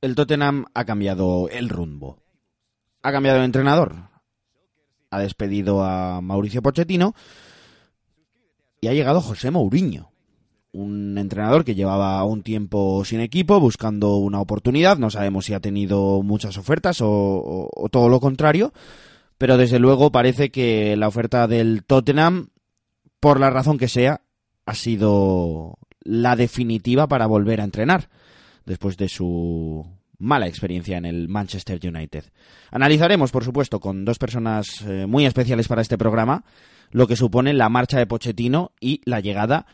el 0.00 0.14
Tottenham 0.14 0.66
ha 0.74 0.84
cambiado 0.84 1.48
el 1.48 1.68
rumbo. 1.68 2.22
Ha 3.02 3.12
cambiado 3.12 3.38
de 3.38 3.44
entrenador. 3.44 3.96
Ha 5.10 5.20
despedido 5.20 5.82
a 5.84 6.20
Mauricio 6.20 6.62
Pochettino 6.62 7.14
y 8.80 8.88
ha 8.88 8.92
llegado 8.92 9.20
José 9.20 9.50
Mourinho. 9.50 10.12
Un 10.72 11.16
entrenador 11.16 11.64
que 11.64 11.74
llevaba 11.74 12.22
un 12.24 12.42
tiempo 12.42 13.04
sin 13.04 13.20
equipo, 13.20 13.58
buscando 13.58 14.16
una 14.16 14.40
oportunidad. 14.40 14.98
No 14.98 15.10
sabemos 15.10 15.46
si 15.46 15.54
ha 15.54 15.60
tenido 15.60 16.22
muchas 16.22 16.58
ofertas 16.58 17.00
o, 17.00 17.68
o 17.74 17.88
todo 17.88 18.08
lo 18.08 18.20
contrario. 18.20 18.72
Pero 19.38 19.56
desde 19.56 19.78
luego 19.78 20.12
parece 20.12 20.50
que 20.50 20.96
la 20.96 21.08
oferta 21.08 21.46
del 21.46 21.84
Tottenham, 21.84 22.50
por 23.18 23.40
la 23.40 23.50
razón 23.50 23.78
que 23.78 23.88
sea, 23.88 24.20
ha 24.66 24.74
sido 24.74 25.78
la 26.00 26.36
definitiva 26.36 27.06
para 27.08 27.26
volver 27.26 27.60
a 27.60 27.64
entrenar 27.64 28.08
después 28.68 28.96
de 28.96 29.08
su 29.08 29.84
mala 30.18 30.46
experiencia 30.46 30.98
en 30.98 31.04
el 31.04 31.28
Manchester 31.28 31.80
United. 31.82 32.24
Analizaremos, 32.70 33.30
por 33.30 33.44
supuesto, 33.44 33.80
con 33.80 34.04
dos 34.04 34.18
personas 34.18 34.82
eh, 34.86 35.06
muy 35.06 35.26
especiales 35.26 35.68
para 35.68 35.82
este 35.82 35.98
programa, 35.98 36.44
lo 36.90 37.06
que 37.06 37.16
supone 37.16 37.54
la 37.54 37.68
marcha 37.68 37.98
de 37.98 38.06
Pochettino 38.06 38.72
y 38.80 39.00
la 39.04 39.20
llegada 39.20 39.66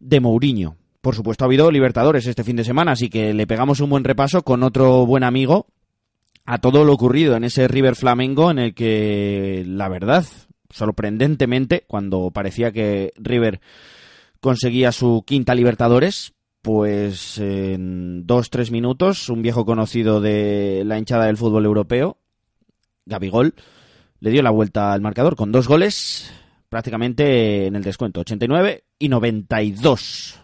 de 0.00 0.20
Mourinho. 0.20 0.76
Por 1.00 1.14
supuesto, 1.14 1.44
ha 1.44 1.46
habido 1.46 1.70
Libertadores 1.70 2.26
este 2.26 2.44
fin 2.44 2.56
de 2.56 2.64
semana, 2.64 2.92
así 2.92 3.08
que 3.08 3.32
le 3.34 3.46
pegamos 3.46 3.80
un 3.80 3.90
buen 3.90 4.04
repaso 4.04 4.42
con 4.42 4.62
otro 4.62 5.06
buen 5.06 5.24
amigo 5.24 5.66
a 6.44 6.58
todo 6.58 6.84
lo 6.84 6.94
ocurrido 6.94 7.36
en 7.36 7.44
ese 7.44 7.68
River 7.68 7.94
Flamengo 7.94 8.50
en 8.50 8.58
el 8.58 8.74
que, 8.74 9.64
la 9.66 9.88
verdad, 9.88 10.24
sorprendentemente, 10.70 11.84
cuando 11.86 12.30
parecía 12.30 12.72
que 12.72 13.12
River 13.16 13.60
conseguía 14.40 14.92
su 14.92 15.24
quinta 15.26 15.54
Libertadores, 15.54 16.32
pues 16.62 17.38
en 17.38 18.26
dos, 18.26 18.50
tres 18.50 18.70
minutos, 18.70 19.28
un 19.28 19.42
viejo 19.42 19.64
conocido 19.64 20.20
de 20.20 20.82
la 20.84 20.98
hinchada 20.98 21.26
del 21.26 21.36
fútbol 21.36 21.64
europeo, 21.64 22.18
Gabigol, 23.06 23.54
le 24.20 24.30
dio 24.30 24.42
la 24.42 24.50
vuelta 24.50 24.92
al 24.92 25.00
marcador 25.00 25.36
con 25.36 25.52
dos 25.52 25.68
goles 25.68 26.32
prácticamente 26.68 27.66
en 27.66 27.76
el 27.76 27.82
descuento, 27.82 28.20
89 28.20 28.84
y 28.98 29.08
92. 29.08 30.40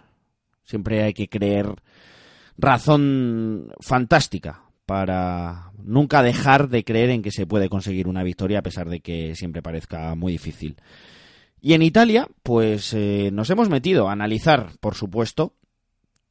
Siempre 0.62 1.02
hay 1.02 1.12
que 1.12 1.28
creer 1.28 1.74
razón 2.56 3.72
fantástica 3.80 4.62
para 4.86 5.72
nunca 5.82 6.22
dejar 6.22 6.68
de 6.68 6.84
creer 6.84 7.10
en 7.10 7.22
que 7.22 7.30
se 7.30 7.46
puede 7.46 7.68
conseguir 7.68 8.08
una 8.08 8.22
victoria 8.22 8.60
a 8.60 8.62
pesar 8.62 8.88
de 8.88 9.00
que 9.00 9.34
siempre 9.34 9.62
parezca 9.62 10.14
muy 10.14 10.32
difícil. 10.32 10.76
Y 11.60 11.72
en 11.72 11.82
Italia, 11.82 12.28
pues 12.42 12.92
eh, 12.92 13.30
nos 13.32 13.48
hemos 13.50 13.70
metido 13.70 14.08
a 14.08 14.12
analizar, 14.12 14.72
por 14.80 14.94
supuesto, 14.94 15.54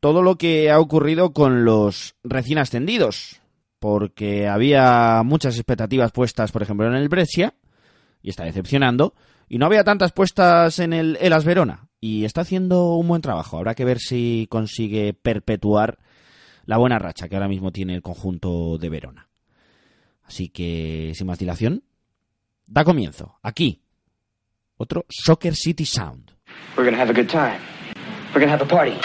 todo 0.04 0.22
lo 0.22 0.36
que 0.36 0.70
ha 0.70 0.82
ocurrido 0.82 1.32
con 1.32 1.64
los 1.64 2.16
recién 2.26 2.58
ascendidos, 2.58 3.40
porque 3.80 4.50
había 4.50 5.22
muchas 5.24 5.56
expectativas 5.56 6.12
puestas, 6.12 6.52
por 6.52 6.62
ejemplo, 6.62 6.86
en 6.88 6.96
el 6.96 7.08
Brescia, 7.08 7.54
y 8.22 8.30
está 8.30 8.44
decepcionando, 8.44 9.14
y 9.48 9.60
no 9.60 9.66
había 9.66 9.86
tantas 9.86 10.12
puestas 10.12 10.80
en 10.80 10.92
el 10.92 11.18
Elas 11.22 11.46
Verona, 11.46 11.88
y 12.02 12.26
está 12.26 12.42
haciendo 12.42 12.96
un 12.98 13.08
buen 13.08 13.22
trabajo. 13.22 13.56
Habrá 13.56 13.76
que 13.76 13.86
ver 13.86 14.00
si 14.00 14.46
consigue 14.50 15.14
perpetuar 15.14 16.00
la 16.66 16.76
buena 16.76 17.00
racha 17.00 17.30
que 17.30 17.38
ahora 17.38 17.48
mismo 17.48 17.72
tiene 17.72 17.96
el 17.96 18.02
conjunto 18.02 18.78
de 18.78 18.90
Verona. 18.90 19.30
Así 20.26 20.50
que, 20.50 21.14
sin 21.16 21.28
más 21.28 21.40
dilación, 21.40 21.82
da 22.68 22.84
comienzo, 22.84 23.40
aquí, 23.42 23.80
otro 24.76 25.06
Soccer 25.08 25.56
City 25.56 25.86
Sound. 25.86 26.32
We're 26.76 26.92
gonna 26.92 27.02
have 27.02 27.10
a 27.10 27.14
good 27.14 27.30
time. 27.30 27.60
We're 28.36 28.42
gonna 28.42 28.52
have 28.52 28.62
a 28.62 28.68
party. 28.68 28.98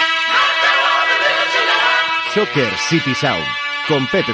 Soccer 2.35 2.69
City 2.89 3.15
Sound 3.15 3.43
con 3.89 4.07
Pepe. 4.09 4.33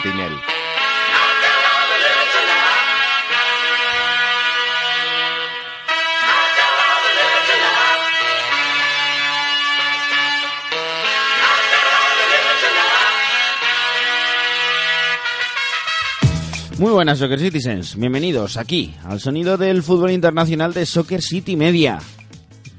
Muy 16.79 16.91
buenas 16.91 17.21
Soccer 17.21 17.39
Citizens, 17.39 17.97
bienvenidos 17.97 18.57
aquí 18.57 18.95
al 19.05 19.21
sonido 19.21 19.57
del 19.57 19.85
fútbol 19.85 20.11
internacional 20.11 20.75
de 20.75 20.85
Soccer 20.85 21.23
City 21.23 21.57
Media. 21.57 22.01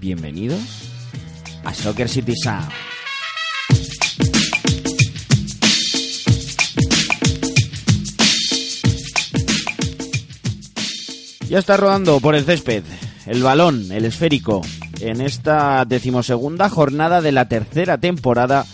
Bienvenidos 0.02 0.60
a 1.64 1.74
Soccer 1.74 2.10
City 2.10 2.34
Sound. 2.36 2.95
Ya 11.56 11.60
está 11.60 11.78
rodando 11.78 12.20
por 12.20 12.36
el 12.36 12.44
césped 12.44 12.84
el 13.28 13.42
balón, 13.42 13.90
el 13.90 14.04
esférico, 14.04 14.62
en 15.00 15.22
esta 15.22 15.86
decimosegunda 15.86 16.68
jornada 16.68 17.22
de 17.22 17.32
la 17.32 17.48
tercera 17.48 17.98
temporada 17.98 18.66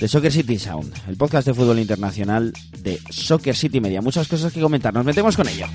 de 0.00 0.08
Soccer 0.08 0.32
City 0.32 0.58
Sound, 0.58 0.90
el 1.06 1.18
podcast 1.18 1.46
de 1.46 1.52
fútbol 1.52 1.78
internacional 1.78 2.54
de 2.78 2.98
Soccer 3.10 3.54
City 3.54 3.82
Media. 3.82 4.00
Muchas 4.00 4.26
cosas 4.26 4.54
que 4.54 4.62
comentar, 4.62 4.94
nos 4.94 5.04
metemos 5.04 5.36
con 5.36 5.48
ello. 5.48 5.66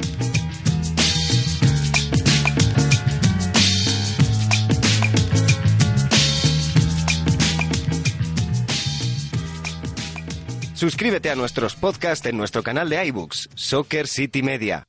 Suscríbete 10.73 11.29
a 11.29 11.35
nuestros 11.35 11.75
podcasts 11.75 12.25
en 12.25 12.37
nuestro 12.37 12.63
canal 12.63 12.89
de 12.89 13.05
iBooks, 13.05 13.49
Soccer 13.53 14.07
City 14.07 14.41
Media. 14.41 14.87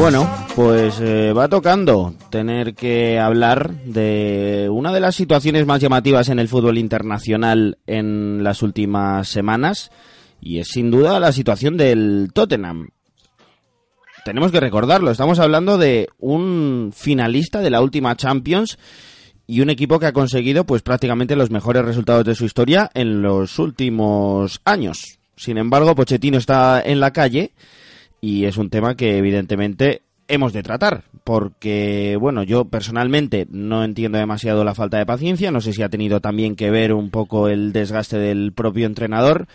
Bueno, 0.00 0.26
pues 0.56 0.98
eh, 1.00 1.32
va 1.32 1.48
tocando 1.48 2.14
tener 2.30 2.74
que 2.74 3.20
hablar 3.20 3.74
de 3.84 4.68
una 4.68 4.92
de 4.92 4.98
las 4.98 5.14
situaciones 5.14 5.66
más 5.66 5.80
llamativas 5.80 6.30
en 6.30 6.38
el 6.38 6.48
fútbol 6.48 6.78
internacional 6.78 7.78
en 7.86 8.42
las 8.42 8.62
últimas 8.62 9.28
semanas 9.28 9.90
y 10.40 10.58
es 10.58 10.68
sin 10.68 10.90
duda 10.90 11.20
la 11.20 11.32
situación 11.32 11.76
del 11.76 12.30
Tottenham. 12.32 12.88
Tenemos 14.24 14.52
que 14.52 14.60
recordarlo, 14.60 15.10
estamos 15.10 15.38
hablando 15.38 15.78
de 15.78 16.08
un 16.18 16.92
finalista 16.94 17.60
de 17.60 17.70
la 17.70 17.80
última 17.80 18.16
Champions 18.16 18.78
y 19.46 19.60
un 19.60 19.70
equipo 19.70 19.98
que 19.98 20.06
ha 20.06 20.12
conseguido 20.12 20.64
pues 20.64 20.82
prácticamente 20.82 21.36
los 21.36 21.50
mejores 21.50 21.84
resultados 21.84 22.24
de 22.24 22.34
su 22.34 22.44
historia 22.44 22.90
en 22.94 23.22
los 23.22 23.58
últimos 23.58 24.60
años. 24.64 25.18
Sin 25.36 25.56
embargo, 25.56 25.94
Pochettino 25.94 26.36
está 26.36 26.82
en 26.82 27.00
la 27.00 27.12
calle 27.12 27.52
y 28.20 28.44
es 28.44 28.58
un 28.58 28.68
tema 28.68 28.94
que 28.94 29.16
evidentemente 29.16 30.02
hemos 30.28 30.52
de 30.52 30.62
tratar, 30.62 31.02
porque 31.24 32.16
bueno, 32.20 32.42
yo 32.42 32.66
personalmente 32.66 33.46
no 33.50 33.82
entiendo 33.82 34.18
demasiado 34.18 34.64
la 34.64 34.74
falta 34.74 34.98
de 34.98 35.06
paciencia, 35.06 35.50
no 35.50 35.60
sé 35.60 35.72
si 35.72 35.82
ha 35.82 35.88
tenido 35.88 36.20
también 36.20 36.56
que 36.56 36.70
ver 36.70 36.92
un 36.92 37.10
poco 37.10 37.48
el 37.48 37.72
desgaste 37.72 38.18
del 38.18 38.52
propio 38.52 38.86
entrenador, 38.86 39.48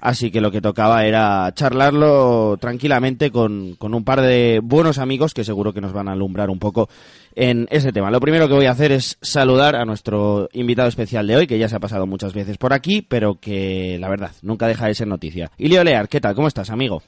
así 0.00 0.30
que 0.30 0.40
lo 0.40 0.50
que 0.50 0.60
tocaba 0.60 1.04
era 1.04 1.52
charlarlo 1.54 2.56
tranquilamente 2.58 3.30
con, 3.30 3.74
con 3.76 3.94
un 3.94 4.04
par 4.04 4.20
de 4.20 4.60
buenos 4.62 4.98
amigos 4.98 5.34
que 5.34 5.44
seguro 5.44 5.72
que 5.72 5.80
nos 5.80 5.92
van 5.92 6.08
a 6.08 6.12
alumbrar 6.12 6.50
un 6.50 6.58
poco 6.58 6.88
en 7.34 7.66
ese 7.70 7.92
tema. 7.92 8.10
Lo 8.10 8.20
primero 8.20 8.48
que 8.48 8.54
voy 8.54 8.66
a 8.66 8.72
hacer 8.72 8.92
es 8.92 9.18
saludar 9.20 9.76
a 9.76 9.84
nuestro 9.84 10.48
invitado 10.52 10.88
especial 10.88 11.26
de 11.26 11.36
hoy, 11.36 11.46
que 11.46 11.58
ya 11.58 11.68
se 11.68 11.76
ha 11.76 11.80
pasado 11.80 12.06
muchas 12.06 12.34
veces 12.34 12.58
por 12.58 12.72
aquí, 12.72 13.02
pero 13.02 13.38
que 13.40 13.98
la 14.00 14.08
verdad 14.08 14.32
nunca 14.42 14.66
deja 14.66 14.86
de 14.86 14.94
ser 14.94 15.06
noticia. 15.06 15.50
Ilio 15.58 15.84
Lear, 15.84 16.08
¿qué 16.08 16.20
tal? 16.20 16.34
¿Cómo 16.34 16.48
estás, 16.48 16.70
amigo? 16.70 17.02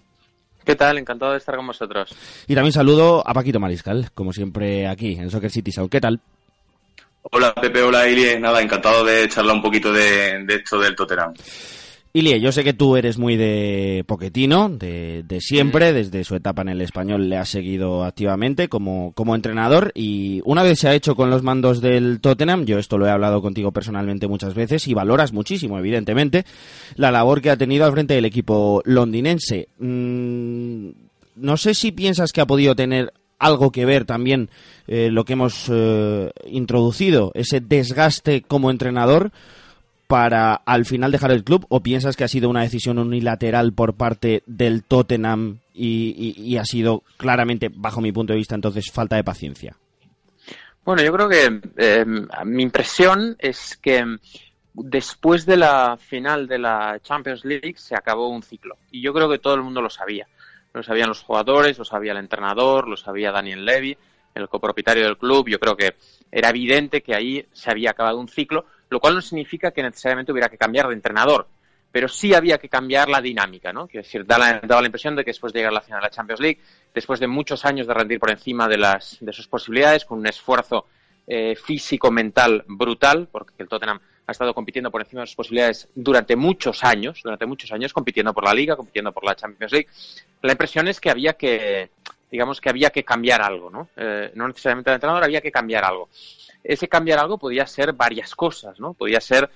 ¿Qué 0.64 0.76
tal? 0.76 0.98
Encantado 0.98 1.32
de 1.32 1.38
estar 1.38 1.56
con 1.56 1.66
vosotros. 1.66 2.14
Y 2.46 2.54
también 2.54 2.72
saludo 2.72 3.26
a 3.26 3.34
Paquito 3.34 3.58
Mariscal, 3.58 4.10
como 4.14 4.32
siempre 4.32 4.86
aquí 4.86 5.14
en 5.14 5.30
Soccer 5.30 5.50
City 5.50 5.72
Sound. 5.72 5.90
¿Qué 5.90 6.00
tal? 6.00 6.20
Hola 7.30 7.54
Pepe, 7.54 7.82
hola 7.82 8.08
Ilie. 8.08 8.38
Nada, 8.38 8.60
encantado 8.60 9.04
de 9.04 9.28
charlar 9.28 9.56
un 9.56 9.62
poquito 9.62 9.92
de, 9.92 10.44
de 10.44 10.54
esto 10.54 10.78
del 10.78 10.94
Tottenham. 10.94 11.32
Ilie, 12.14 12.40
yo 12.40 12.52
sé 12.52 12.62
que 12.62 12.74
tú 12.74 12.96
eres 12.96 13.16
muy 13.16 13.38
de 13.38 14.04
Poquetino, 14.06 14.68
de, 14.68 15.24
de 15.26 15.40
siempre, 15.40 15.94
desde 15.94 16.24
su 16.24 16.34
etapa 16.34 16.60
en 16.60 16.68
el 16.68 16.82
español 16.82 17.30
le 17.30 17.38
has 17.38 17.48
seguido 17.48 18.04
activamente 18.04 18.68
como, 18.68 19.12
como 19.14 19.34
entrenador 19.34 19.92
y 19.94 20.42
una 20.44 20.62
vez 20.62 20.80
se 20.80 20.88
ha 20.88 20.94
hecho 20.94 21.16
con 21.16 21.30
los 21.30 21.42
mandos 21.42 21.80
del 21.80 22.20
Tottenham, 22.20 22.66
yo 22.66 22.78
esto 22.78 22.98
lo 22.98 23.06
he 23.06 23.10
hablado 23.10 23.40
contigo 23.40 23.72
personalmente 23.72 24.28
muchas 24.28 24.54
veces 24.54 24.86
y 24.88 24.92
valoras 24.92 25.32
muchísimo, 25.32 25.78
evidentemente, 25.78 26.44
la 26.96 27.10
labor 27.10 27.40
que 27.40 27.48
ha 27.48 27.56
tenido 27.56 27.86
al 27.86 27.92
frente 27.92 28.12
del 28.12 28.26
equipo 28.26 28.82
londinense. 28.84 29.68
Mm, 29.78 30.88
no 31.36 31.56
sé 31.56 31.72
si 31.72 31.92
piensas 31.92 32.32
que 32.32 32.42
ha 32.42 32.46
podido 32.46 32.76
tener 32.76 33.14
algo 33.38 33.72
que 33.72 33.86
ver 33.86 34.04
también 34.04 34.50
eh, 34.86 35.08
lo 35.10 35.24
que 35.24 35.32
hemos 35.32 35.64
eh, 35.70 36.30
introducido, 36.44 37.32
ese 37.34 37.60
desgaste 37.60 38.42
como 38.42 38.70
entrenador, 38.70 39.32
para 40.12 40.56
al 40.56 40.84
final 40.84 41.10
dejar 41.10 41.30
el 41.30 41.42
club 41.42 41.64
o 41.70 41.82
piensas 41.82 42.18
que 42.18 42.24
ha 42.24 42.28
sido 42.28 42.50
una 42.50 42.60
decisión 42.60 42.98
unilateral 42.98 43.72
por 43.72 43.94
parte 43.94 44.42
del 44.44 44.84
Tottenham 44.84 45.60
y, 45.72 46.54
ha 46.58 46.66
sido 46.66 47.02
claramente, 47.16 47.70
bajo 47.74 48.02
mi 48.02 48.12
punto 48.12 48.34
de 48.34 48.36
vista, 48.36 48.54
entonces 48.54 48.92
falta 48.92 49.16
de 49.16 49.24
paciencia? 49.24 49.74
Bueno, 50.84 51.02
yo 51.02 51.14
creo 51.14 51.30
que 51.30 51.60
eh, 51.78 52.04
mi 52.44 52.62
impresión 52.62 53.36
es 53.38 53.78
que 53.78 54.04
después 54.74 55.46
de 55.46 55.56
la 55.56 55.96
final 55.96 56.46
de 56.46 56.58
la 56.58 57.00
Champions 57.02 57.46
League 57.46 57.76
se 57.78 57.96
acabó 57.96 58.28
un 58.28 58.42
ciclo 58.42 58.76
y 58.90 59.00
yo 59.00 59.14
creo 59.14 59.30
que 59.30 59.38
todo 59.38 59.54
el 59.54 59.62
mundo 59.62 59.80
lo 59.80 59.88
sabía. 59.88 60.28
Lo 60.74 60.82
sabían 60.82 61.08
los 61.08 61.22
jugadores, 61.22 61.78
lo 61.78 61.86
sabía 61.86 62.12
el 62.12 62.18
entrenador, 62.18 62.86
lo 62.86 62.98
sabía 62.98 63.32
Daniel 63.32 63.64
Levy, 63.64 63.96
el 64.34 64.50
copropietario 64.50 65.04
del 65.04 65.16
club. 65.16 65.48
Yo 65.48 65.58
creo 65.58 65.74
que 65.74 65.94
era 66.30 66.50
evidente 66.50 67.02
que 67.02 67.14
ahí 67.14 67.46
se 67.52 67.70
había 67.70 67.92
acabado 67.92 68.18
un 68.18 68.28
ciclo, 68.28 68.66
lo 68.92 69.00
cual 69.00 69.14
no 69.14 69.22
significa 69.22 69.70
que 69.70 69.82
necesariamente 69.82 70.32
hubiera 70.32 70.50
que 70.50 70.58
cambiar 70.58 70.86
de 70.88 70.94
entrenador, 70.94 71.48
pero 71.90 72.08
sí 72.08 72.34
había 72.34 72.58
que 72.58 72.68
cambiar 72.68 73.08
la 73.08 73.22
dinámica, 73.22 73.72
¿no? 73.72 73.86
Quiero 73.86 74.04
decir, 74.04 74.26
daba, 74.26 74.60
la 74.62 74.86
impresión 74.86 75.16
de 75.16 75.24
que 75.24 75.30
después 75.30 75.52
de 75.52 75.60
llegar 75.60 75.72
a 75.72 75.76
la 75.76 75.80
final 75.80 76.00
de 76.00 76.06
la 76.06 76.10
Champions 76.10 76.40
League, 76.40 76.60
después 76.94 77.18
de 77.18 77.26
muchos 77.26 77.64
años 77.64 77.86
de 77.86 77.94
rendir 77.94 78.20
por 78.20 78.30
encima 78.30 78.68
de, 78.68 78.76
las, 78.76 79.16
de 79.20 79.32
sus 79.32 79.48
posibilidades, 79.48 80.04
con 80.04 80.18
un 80.18 80.26
esfuerzo 80.26 80.86
eh, 81.26 81.56
físico-mental 81.56 82.64
brutal, 82.66 83.28
porque 83.32 83.54
el 83.58 83.68
Tottenham 83.68 84.00
ha 84.26 84.32
estado 84.32 84.52
compitiendo 84.52 84.90
por 84.90 85.00
encima 85.00 85.22
de 85.22 85.26
sus 85.26 85.36
posibilidades 85.36 85.88
durante 85.94 86.36
muchos 86.36 86.84
años, 86.84 87.20
durante 87.24 87.46
muchos 87.46 87.72
años, 87.72 87.92
compitiendo 87.94 88.34
por 88.34 88.44
la 88.44 88.52
Liga, 88.52 88.76
compitiendo 88.76 89.10
por 89.12 89.24
la 89.24 89.34
Champions 89.34 89.72
League. 89.72 89.88
La 90.42 90.52
impresión 90.52 90.86
es 90.88 91.00
que 91.00 91.10
había 91.10 91.32
que, 91.32 91.90
digamos 92.30 92.60
que 92.60 92.68
había 92.68 92.90
que 92.90 93.04
cambiar 93.04 93.42
algo, 93.42 93.70
¿no? 93.70 93.88
Eh, 93.96 94.32
no 94.34 94.48
necesariamente 94.48 94.90
el 94.90 94.94
entrenador, 94.94 95.24
había 95.24 95.40
que 95.40 95.50
cambiar 95.50 95.84
algo. 95.84 96.08
Ese 96.62 96.88
cambiar 96.88 97.18
algo 97.18 97.38
podía 97.38 97.66
ser 97.66 97.92
varias 97.92 98.34
cosas, 98.34 98.78
¿no? 98.78 98.94
Podía 98.94 99.20
ser 99.20 99.50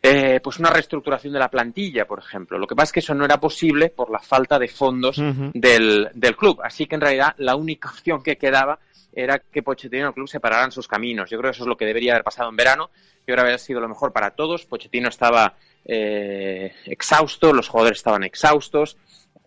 eh, 0.00 0.40
pues 0.42 0.58
una 0.58 0.70
reestructuración 0.70 1.32
de 1.32 1.38
la 1.40 1.50
plantilla, 1.50 2.06
por 2.06 2.20
ejemplo. 2.20 2.58
Lo 2.58 2.66
que 2.66 2.76
pasa 2.76 2.84
es 2.84 2.92
que 2.92 3.00
eso 3.00 3.14
no 3.14 3.24
era 3.24 3.40
posible 3.40 3.90
por 3.90 4.10
la 4.10 4.20
falta 4.20 4.58
de 4.58 4.68
fondos 4.68 5.20
del, 5.52 6.08
del, 6.14 6.36
club. 6.36 6.60
Así 6.62 6.86
que 6.86 6.94
en 6.94 7.00
realidad 7.00 7.34
la 7.38 7.56
única 7.56 7.90
opción 7.92 8.22
que 8.22 8.36
quedaba 8.36 8.78
era 9.12 9.40
que 9.40 9.62
Pochettino 9.62 10.04
y 10.04 10.08
el 10.08 10.14
club 10.14 10.28
separaran 10.28 10.70
sus 10.70 10.86
caminos. 10.86 11.28
Yo 11.30 11.38
creo 11.38 11.50
que 11.50 11.56
eso 11.56 11.64
es 11.64 11.68
lo 11.68 11.76
que 11.76 11.86
debería 11.86 12.12
haber 12.12 12.24
pasado 12.24 12.48
en 12.48 12.56
verano. 12.56 12.90
Yo 12.92 13.24
creo 13.24 13.36
que 13.36 13.42
habría 13.42 13.58
sido 13.58 13.80
lo 13.80 13.88
mejor 13.88 14.12
para 14.12 14.30
todos. 14.30 14.64
Pochettino 14.66 15.08
estaba 15.08 15.54
eh, 15.84 16.72
exhausto, 16.86 17.52
los 17.52 17.68
jugadores 17.68 17.98
estaban 17.98 18.22
exhaustos. 18.22 18.96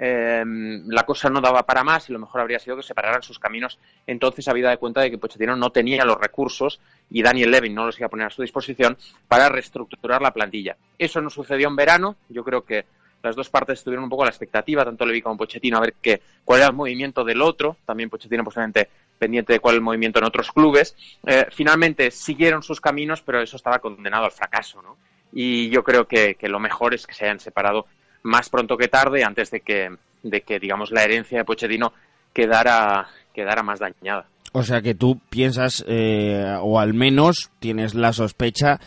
Eh, 0.03 0.43
la 0.87 1.03
cosa 1.03 1.29
no 1.29 1.41
daba 1.41 1.61
para 1.61 1.83
más 1.83 2.09
y 2.09 2.13
lo 2.13 2.17
mejor 2.17 2.41
habría 2.41 2.57
sido 2.57 2.75
que 2.75 2.81
separaran 2.81 3.21
sus 3.21 3.37
caminos. 3.37 3.77
Entonces, 4.07 4.47
había 4.47 4.71
de 4.71 4.77
cuenta 4.77 5.01
de 5.01 5.11
que 5.11 5.19
Pochettino 5.19 5.55
no 5.55 5.71
tenía 5.71 6.03
los 6.03 6.19
recursos 6.19 6.79
y 7.11 7.21
Daniel 7.21 7.51
Levin 7.51 7.75
no 7.75 7.85
los 7.85 7.99
iba 7.99 8.07
a 8.07 8.09
poner 8.09 8.25
a 8.25 8.31
su 8.31 8.41
disposición 8.41 8.97
para 9.27 9.47
reestructurar 9.49 10.19
la 10.21 10.33
plantilla. 10.33 10.75
Eso 10.97 11.21
no 11.21 11.29
sucedió 11.29 11.67
en 11.67 11.75
verano. 11.75 12.15
Yo 12.29 12.43
creo 12.43 12.65
que 12.65 12.85
las 13.21 13.35
dos 13.35 13.49
partes 13.49 13.77
estuvieron 13.77 14.05
un 14.05 14.09
poco 14.09 14.23
la 14.23 14.31
expectativa, 14.31 14.83
tanto 14.83 15.05
Levy 15.05 15.21
como 15.21 15.37
Pochettino, 15.37 15.77
a 15.77 15.81
ver 15.81 15.93
qué, 16.01 16.19
cuál 16.43 16.61
era 16.61 16.69
el 16.69 16.75
movimiento 16.75 17.23
del 17.23 17.39
otro. 17.43 17.77
También 17.85 18.09
Pochettino 18.09 18.43
posiblemente 18.43 18.89
pendiente 19.19 19.53
de 19.53 19.59
cuál 19.59 19.75
el 19.75 19.81
movimiento 19.81 20.17
en 20.17 20.25
otros 20.25 20.51
clubes. 20.51 20.95
Eh, 21.27 21.45
finalmente 21.51 22.09
siguieron 22.09 22.63
sus 22.63 22.81
caminos, 22.81 23.21
pero 23.21 23.39
eso 23.39 23.55
estaba 23.55 23.77
condenado 23.77 24.25
al 24.25 24.31
fracaso, 24.31 24.81
¿no? 24.81 24.97
Y 25.31 25.69
yo 25.69 25.83
creo 25.83 26.07
que, 26.07 26.35
lo 26.41 26.59
mejor 26.59 26.95
es 26.95 27.05
que 27.05 27.13
se 27.13 27.25
hayan 27.25 27.39
separado 27.39 27.85
más 28.23 28.49
pronto 28.49 28.77
que 28.77 28.87
tarde, 28.87 29.23
antes 29.23 29.51
de 29.51 29.61
que, 29.61 29.89
de 30.23 30.41
que 30.41 30.59
digamos, 30.59 30.91
la 30.91 31.03
herencia 31.03 31.39
de 31.39 31.45
Pochettino 31.45 31.93
quedara, 32.33 33.07
quedara 33.33 33.63
más 33.63 33.79
dañada. 33.79 34.25
O 34.53 34.63
sea 34.63 34.81
que 34.81 34.95
tú 34.95 35.19
piensas, 35.29 35.83
eh, 35.87 36.57
o 36.61 36.79
al 36.79 36.93
menos 36.93 37.51
tienes 37.59 37.95
la 37.95 38.11
sospecha 38.11 38.79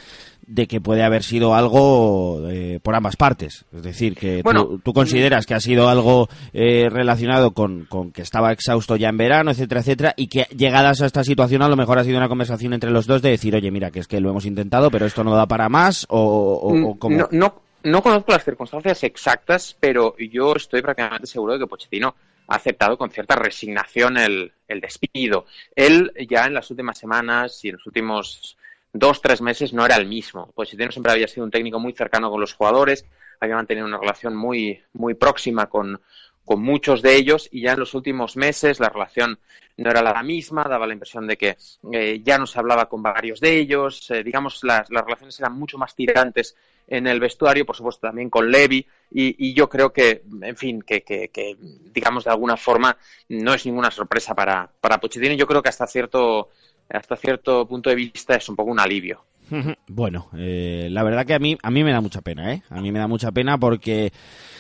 de 0.47 0.67
que 0.67 0.81
puede 0.81 1.03
haber 1.03 1.23
sido 1.23 1.55
algo 1.55 2.49
eh, 2.51 2.79
por 2.83 2.95
ambas 2.95 3.17
partes. 3.17 3.65
Es 3.73 3.83
decir, 3.83 4.15
que 4.15 4.43
tú, 4.83 4.93
consideras 4.93 5.47
que 5.47 5.55
ha 5.55 5.61
sido 5.61 5.89
algo 5.89 6.29
eh, 6.53 6.89
relacionado 6.91 7.53
con, 7.53 7.87
que 8.13 8.23
estaba 8.23 8.53
exhausto 8.53 8.97
ya 8.97 9.09
en 9.09 9.17
verano, 9.17 9.51
etcétera, 9.51 9.81
etcétera, 9.81 10.15
y 10.17 10.27
que 10.27 10.47
llegadas 10.55 11.01
a 11.01 11.07
esta 11.07 11.25
situación 11.25 11.63
a 11.63 11.69
lo 11.69 11.77
mejor 11.77 11.99
ha 11.99 12.05
sido 12.05 12.19
una 12.19 12.29
conversación 12.29 12.75
entre 12.75 12.91
los 12.91 13.07
dos 13.07 13.23
de 13.23 13.31
decir, 13.31 13.55
oye, 13.55 13.71
mira, 13.71 13.91
que 13.91 14.01
es 14.01 14.07
que 14.07 14.21
lo 14.21 14.31
hemos 14.31 14.45
intentado, 14.45 14.91
pero 14.91 15.07
esto 15.07 15.25
no 15.25 15.35
da 15.35 15.47
para 15.47 15.69
más, 15.69 16.07
o, 16.11 16.19
o, 16.21 16.75
mm, 16.75 17.17
No, 17.17 17.29
no, 17.31 17.55
conozco 18.03 18.33
las 18.33 18.45
circunstancias 18.45 19.03
exactas, 19.05 19.77
pero 19.79 20.17
yo 20.17 20.55
estoy 20.57 20.83
prácticamente 20.83 21.27
seguro 21.27 21.53
de 21.53 21.59
que 21.61 21.67
Pochettino 21.67 22.15
ha 22.47 22.57
aceptado 22.57 22.97
con 22.97 23.11
cierta 23.11 23.37
resignación 23.37 24.17
el, 24.17 24.53
el 24.69 24.81
despido. 24.81 25.47
Él 25.75 26.13
ya 26.29 26.47
en 26.47 26.55
las 26.55 26.71
últimas 26.71 26.99
semanas 26.99 27.65
y 27.65 27.69
en 27.69 27.77
los 27.77 27.87
últimos 27.87 28.57
dos, 28.93 29.21
tres 29.21 29.43
meses 29.43 29.73
no 29.73 29.85
era 29.85 29.97
el 29.97 30.07
mismo. 30.07 30.51
Pochettino 30.55 30.91
siempre 30.91 31.13
había 31.13 31.29
sido 31.29 31.45
un 31.45 31.51
técnico 31.51 31.79
muy 31.79 31.93
cercano 31.93 32.31
con 32.31 32.41
los 32.41 32.55
jugadores, 32.55 33.05
había 33.41 33.57
mantenido 33.57 33.87
una 33.87 33.99
relación 33.99 34.35
muy, 34.35 34.83
muy 34.93 35.15
próxima 35.15 35.67
con, 35.67 36.01
con 36.45 36.63
muchos 36.63 37.03
de 37.03 37.17
ellos 37.17 37.49
y 37.51 37.63
ya 37.63 37.73
en 37.73 37.81
los 37.81 37.95
últimos 37.95 38.37
meses 38.37 38.81
la 38.81 38.89
relación 38.89 39.39
no 39.77 39.91
era 39.91 40.03
la 40.03 40.23
misma, 40.23 40.65
daba 40.65 40.87
la 40.87 40.93
impresión 40.93 41.27
de 41.27 41.37
que 41.37 41.57
eh, 41.93 42.21
ya 42.23 42.39
no 42.39 42.47
se 42.47 42.59
hablaba 42.59 42.89
con 42.89 43.03
varios 43.03 43.41
de 43.41 43.59
ellos, 43.59 44.11
eh, 44.11 44.23
digamos, 44.23 44.63
las, 44.63 44.89
las, 44.91 45.05
relaciones 45.05 45.39
eran 45.41 45.59
mucho 45.59 45.79
más 45.79 45.95
tirantes 45.95 46.55
en 46.87 47.07
el 47.07 47.21
vestuario, 47.21 47.65
por 47.65 47.77
supuesto 47.77 48.07
también 48.07 48.31
con 48.31 48.51
Levy 48.51 48.87
y, 49.11 49.49
y 49.49 49.55
yo 49.55 49.69
creo 49.69 49.93
que, 49.93 50.23
en 50.43 50.57
fin, 50.57 50.83
que, 50.83 51.03
que, 51.03 51.29
que, 51.29 51.57
digamos 51.93 52.25
de 52.25 52.31
alguna 52.31 52.57
forma 52.57 52.97
no 53.29 53.55
es 53.55 53.65
ninguna 53.67 53.91
sorpresa 53.91 54.35
para, 54.35 54.71
para 54.81 54.99
Pochettino, 54.99 55.35
yo 55.35 55.47
creo 55.47 55.63
que 55.63 55.69
hasta 55.69 55.87
cierto 55.87 56.51
hasta 56.89 57.17
cierto 57.17 57.67
punto 57.67 57.91
de 57.91 57.97
vista 57.97 58.35
es 58.35 58.49
un 58.49 58.57
poco 58.57 58.71
un 58.71 58.81
alivio. 58.81 59.25
Bueno, 59.89 60.29
eh, 60.37 60.89
la 60.91 61.03
verdad 61.03 61.27
que 61.27 61.35
a 61.35 61.39
mí, 61.39 61.57
a 61.63 61.71
mí 61.71 61.85
me 61.85 61.93
da 61.93 62.01
mucha 62.01 62.23
pena, 62.23 62.53
¿eh? 62.53 62.63
A 62.71 62.81
mí 62.81 62.91
me 62.91 62.99
da 62.99 63.07
mucha 63.07 63.31
pena 63.31 63.59
porque 63.59 64.13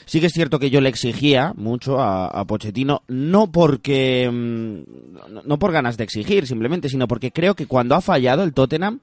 sí 0.05 0.20
que 0.20 0.27
es 0.27 0.32
cierto 0.32 0.59
que 0.59 0.70
yo 0.70 0.81
le 0.81 0.91
exigía 0.91 1.53
mucho 1.56 2.00
a, 2.00 2.27
a 2.27 2.44
Pochettino, 2.44 3.03
no 3.09 3.50
porque, 3.50 4.31
mm, 4.31 5.47
no 5.47 5.59
por 5.59 5.73
ganas 5.73 5.97
de 5.97 6.05
exigir 6.05 6.47
simplemente, 6.47 6.88
sino 6.88 7.09
porque 7.09 7.32
creo 7.32 7.55
que 7.55 7.67
cuando 7.67 7.94
ha 7.94 8.00
fallado 8.00 8.44
el 8.44 8.53
Tottenham, 8.53 9.00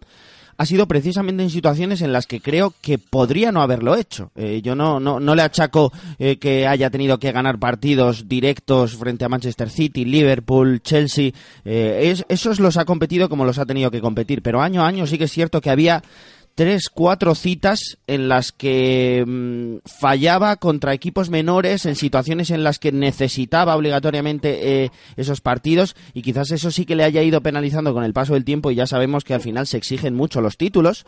ha 0.57 0.65
sido 0.65 0.87
precisamente 0.87 1.43
en 1.43 1.49
situaciones 1.49 2.01
en 2.01 2.13
las 2.13 2.27
que 2.27 2.41
creo 2.41 2.73
que 2.81 2.97
podría 2.97 3.51
no 3.51 3.61
haberlo 3.61 3.95
hecho. 3.95 4.31
Eh, 4.35 4.61
yo 4.63 4.75
no, 4.75 4.99
no, 4.99 5.19
no, 5.19 5.35
le 5.35 5.41
achaco 5.41 5.91
eh, 6.19 6.37
que 6.37 6.67
haya 6.67 6.89
tenido 6.89 7.19
que 7.19 7.31
ganar 7.31 7.59
partidos 7.59 8.27
directos 8.27 8.95
frente 8.95 9.25
a 9.25 9.29
Manchester 9.29 9.69
City, 9.69 10.05
Liverpool, 10.05 10.81
Chelsea. 10.81 11.31
Eh, 11.65 12.15
esos 12.29 12.59
los 12.59 12.77
ha 12.77 12.85
competido 12.85 13.29
como 13.29 13.45
los 13.45 13.57
ha 13.57 13.65
tenido 13.65 13.91
que 13.91 14.01
competir, 14.01 14.41
pero 14.41 14.61
año 14.61 14.83
a 14.83 14.87
año 14.87 15.07
sí 15.07 15.17
que 15.17 15.25
es 15.25 15.31
cierto 15.31 15.61
que 15.61 15.69
había 15.69 16.03
tres, 16.55 16.89
cuatro 16.89 17.35
citas 17.35 17.97
en 18.07 18.27
las 18.27 18.51
que 18.51 19.23
mm, 19.25 19.87
fallaba 19.87 20.55
contra 20.57 20.93
equipos 20.93 21.29
menores 21.29 21.85
en 21.85 21.95
situaciones 21.95 22.51
en 22.51 22.63
las 22.63 22.79
que 22.79 22.91
necesitaba 22.91 23.75
obligatoriamente 23.75 24.83
eh, 24.83 24.91
esos 25.17 25.41
partidos. 25.41 25.95
Y 26.13 26.21
quizás 26.21 26.51
eso 26.51 26.71
sí 26.71 26.85
que 26.85 26.95
le 26.95 27.03
haya 27.03 27.23
ido 27.23 27.41
penalizando 27.41 27.93
con 27.93 28.03
el 28.03 28.13
paso 28.13 28.33
del 28.33 28.45
tiempo 28.45 28.71
y 28.71 28.75
ya 28.75 28.87
sabemos 28.87 29.23
que 29.23 29.33
al 29.33 29.41
final 29.41 29.67
se 29.67 29.77
exigen 29.77 30.15
mucho 30.15 30.41
los 30.41 30.57
títulos, 30.57 31.05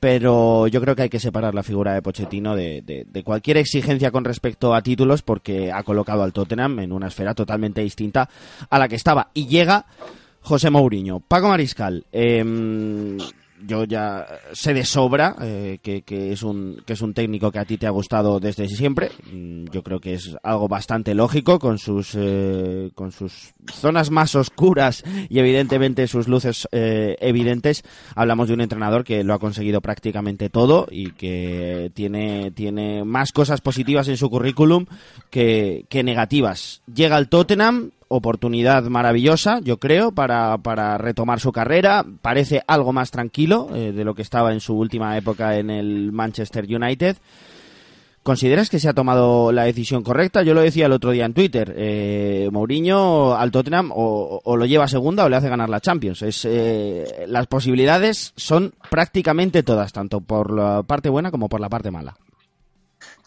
pero 0.00 0.66
yo 0.66 0.80
creo 0.80 0.96
que 0.96 1.02
hay 1.02 1.08
que 1.08 1.20
separar 1.20 1.54
la 1.54 1.62
figura 1.62 1.94
de 1.94 2.02
Pochettino 2.02 2.56
de, 2.56 3.06
cualquier 3.24 3.58
exigencia 3.58 4.10
con 4.10 4.24
respecto 4.24 4.74
a 4.74 4.82
títulos 4.82 5.22
porque 5.22 5.72
ha 5.72 5.82
colocado 5.82 6.22
al 6.22 6.32
Tottenham 6.32 6.78
en 6.78 6.92
una 6.92 7.08
esfera 7.08 7.34
totalmente 7.34 7.80
distinta 7.80 8.28
a 8.70 8.78
la 8.78 8.88
que 8.88 8.96
estaba. 8.96 9.30
Y 9.34 9.46
llega 9.46 9.86
José 10.40 10.70
Mourinho. 10.70 11.20
Paco 11.20 11.48
Mariscal, 11.48 12.06
eh, 12.12 12.44
yo 13.66 13.84
ya 13.84 14.26
sé 14.52 14.74
de 14.74 14.84
sobra 14.84 15.36
eh, 15.40 15.78
que, 15.82 16.32
es 16.32 16.42
un, 16.42 16.82
que 16.86 16.92
es 16.92 17.02
un 17.02 17.14
técnico 17.14 17.50
que 17.50 17.58
a 17.58 17.64
ti 17.64 17.78
te 17.78 17.86
ha 17.86 17.90
gustado 17.90 18.40
desde 18.40 18.68
siempre. 18.68 19.10
Mm, 19.32 19.66
yo 19.70 19.82
creo 19.82 20.00
que 20.00 20.14
es 20.14 20.36
algo 20.42 20.68
bastante 20.68 21.14
lógico 21.14 21.58
con 21.58 21.78
sus, 21.78 22.14
eh, 22.14 22.90
con 22.94 23.12
sus 23.12 23.54
zonas 23.72 24.10
más 24.10 24.34
oscuras 24.34 25.04
y 25.28 25.38
evidentemente 25.38 26.06
sus 26.06 26.28
luces 26.28 26.68
eh, 26.72 27.16
evidentes. 27.20 27.84
Hablamos 28.14 28.48
de 28.48 28.54
un 28.54 28.60
entrenador 28.60 29.04
que 29.04 29.24
lo 29.24 29.34
ha 29.34 29.38
conseguido 29.38 29.80
prácticamente 29.80 30.50
todo 30.50 30.86
y 30.90 31.12
que 31.12 31.90
tiene, 31.94 32.50
tiene 32.52 33.04
más 33.04 33.32
cosas 33.32 33.60
positivas 33.60 34.08
en 34.08 34.16
su 34.16 34.30
currículum 34.30 34.86
que, 35.30 35.84
que 35.88 36.02
negativas. 36.02 36.82
Llega 36.92 37.16
al 37.16 37.28
Tottenham, 37.28 37.90
oportunidad 38.08 38.82
maravillosa, 38.84 39.60
yo 39.60 39.78
creo, 39.78 40.12
para, 40.12 40.58
para 40.58 40.98
retomar 40.98 41.40
su 41.40 41.52
carrera. 41.52 42.04
Parece 42.22 42.62
algo 42.66 42.92
más 42.92 43.10
tranquilo 43.10 43.68
eh, 43.74 43.92
de 43.92 44.04
lo 44.04 44.14
que 44.14 44.22
estaba 44.22 44.52
en 44.52 44.60
su 44.60 44.76
última 44.76 45.16
época 45.16 45.56
en 45.56 45.70
el 45.70 46.12
Manchester 46.12 46.64
United. 46.64 47.16
¿Consideras 48.22 48.68
que 48.68 48.78
se 48.78 48.88
ha 48.90 48.92
tomado 48.92 49.52
la 49.52 49.64
decisión 49.64 50.02
correcta? 50.02 50.42
Yo 50.42 50.52
lo 50.52 50.60
decía 50.60 50.86
el 50.86 50.92
otro 50.92 51.12
día 51.12 51.24
en 51.24 51.32
Twitter. 51.32 51.74
Eh, 51.76 52.50
Mourinho 52.52 53.34
al 53.34 53.50
Tottenham 53.50 53.90
o, 53.94 54.56
lo 54.56 54.66
lleva 54.66 54.84
a 54.84 54.88
segunda 54.88 55.24
o 55.24 55.30
le 55.30 55.36
hace 55.36 55.48
ganar 55.48 55.70
la 55.70 55.80
Champions. 55.80 56.20
Es, 56.20 56.44
eh, 56.44 57.24
las 57.26 57.46
posibilidades 57.46 58.34
son 58.36 58.74
prácticamente 58.90 59.62
todas, 59.62 59.94
tanto 59.94 60.20
por 60.20 60.54
la 60.54 60.82
parte 60.82 61.08
buena 61.08 61.30
como 61.30 61.48
por 61.48 61.60
la 61.60 61.70
parte 61.70 61.90
mala. 61.90 62.16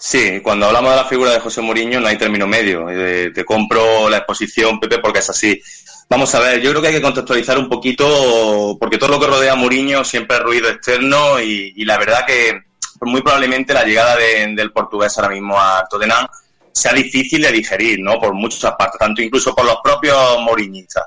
Sí, 0.03 0.39
cuando 0.41 0.65
hablamos 0.65 0.89
de 0.89 0.97
la 0.97 1.05
figura 1.05 1.31
de 1.31 1.39
José 1.39 1.61
Mourinho 1.61 1.99
no 1.99 2.07
hay 2.07 2.17
término 2.17 2.47
medio. 2.47 2.89
Eh, 2.89 3.29
te 3.35 3.45
compro 3.45 4.09
la 4.09 4.17
exposición, 4.17 4.79
Pepe, 4.79 4.97
porque 4.97 5.19
es 5.19 5.29
así. 5.29 5.61
Vamos 6.09 6.33
a 6.33 6.39
ver, 6.39 6.59
yo 6.59 6.71
creo 6.71 6.81
que 6.81 6.87
hay 6.87 6.95
que 6.95 7.01
contextualizar 7.03 7.59
un 7.59 7.69
poquito, 7.69 8.77
porque 8.79 8.97
todo 8.97 9.11
lo 9.11 9.19
que 9.19 9.27
rodea 9.27 9.53
a 9.53 9.55
Mourinho 9.55 10.03
siempre 10.03 10.37
es 10.37 10.43
ruido 10.43 10.69
externo 10.69 11.39
y, 11.39 11.85
la 11.85 11.99
verdad 11.99 12.25
que, 12.25 12.63
muy 13.01 13.21
probablemente 13.21 13.75
la 13.75 13.83
llegada 13.83 14.15
del 14.17 14.71
portugués 14.71 15.15
ahora 15.19 15.29
mismo 15.29 15.59
a 15.59 15.85
Tottenham 15.87 16.25
sea 16.73 16.93
difícil 16.93 17.43
de 17.43 17.51
digerir, 17.51 17.99
¿no? 17.99 18.19
Por 18.19 18.33
muchas 18.33 18.73
partes, 18.73 18.97
tanto 18.97 19.21
incluso 19.21 19.53
por 19.53 19.65
los 19.65 19.77
propios 19.83 20.17
moriñistas. 20.41 21.05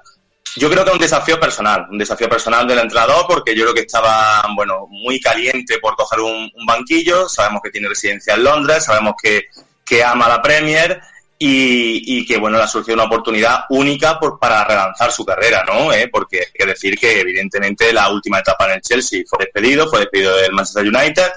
Yo 0.56 0.70
creo 0.70 0.84
que 0.84 0.90
es 0.90 0.94
un 0.94 1.00
desafío 1.00 1.40
personal, 1.40 1.86
un 1.90 1.98
desafío 1.98 2.28
personal 2.28 2.66
del 2.66 2.78
entrenador, 2.78 3.26
porque 3.26 3.56
yo 3.56 3.64
creo 3.64 3.74
que 3.74 3.80
estaba, 3.80 4.44
bueno, 4.54 4.86
muy 4.88 5.20
caliente 5.20 5.78
por 5.80 5.96
coger 5.96 6.20
un, 6.20 6.50
banquillo. 6.66 7.28
Sabemos 7.28 7.60
que 7.62 7.70
tiene 7.70 7.88
residencia 7.88 8.34
en 8.34 8.44
Londres, 8.44 8.84
sabemos 8.84 9.14
que, 9.20 9.42
que 9.84 10.04
ama 10.04 10.28
la 10.28 10.40
Premier 10.40 11.00
y, 11.38 12.18
y, 12.18 12.24
que, 12.24 12.38
bueno, 12.38 12.56
le 12.56 12.64
ha 12.64 12.68
surgido 12.68 12.94
una 12.94 13.04
oportunidad 13.04 13.64
única 13.70 14.18
por, 14.20 14.38
para 14.38 14.64
relanzar 14.64 15.10
su 15.10 15.24
carrera, 15.24 15.64
¿no? 15.66 15.92
¿Eh? 15.92 16.08
Porque 16.10 16.38
hay 16.38 16.52
que 16.54 16.66
decir 16.66 16.96
que, 16.96 17.20
evidentemente, 17.20 17.92
la 17.92 18.10
última 18.10 18.38
etapa 18.38 18.66
en 18.66 18.72
el 18.74 18.80
Chelsea 18.80 19.22
fue 19.28 19.44
despedido, 19.44 19.88
fue 19.88 20.00
despedido 20.00 20.36
del 20.36 20.52
Manchester 20.52 20.86
United 20.86 21.32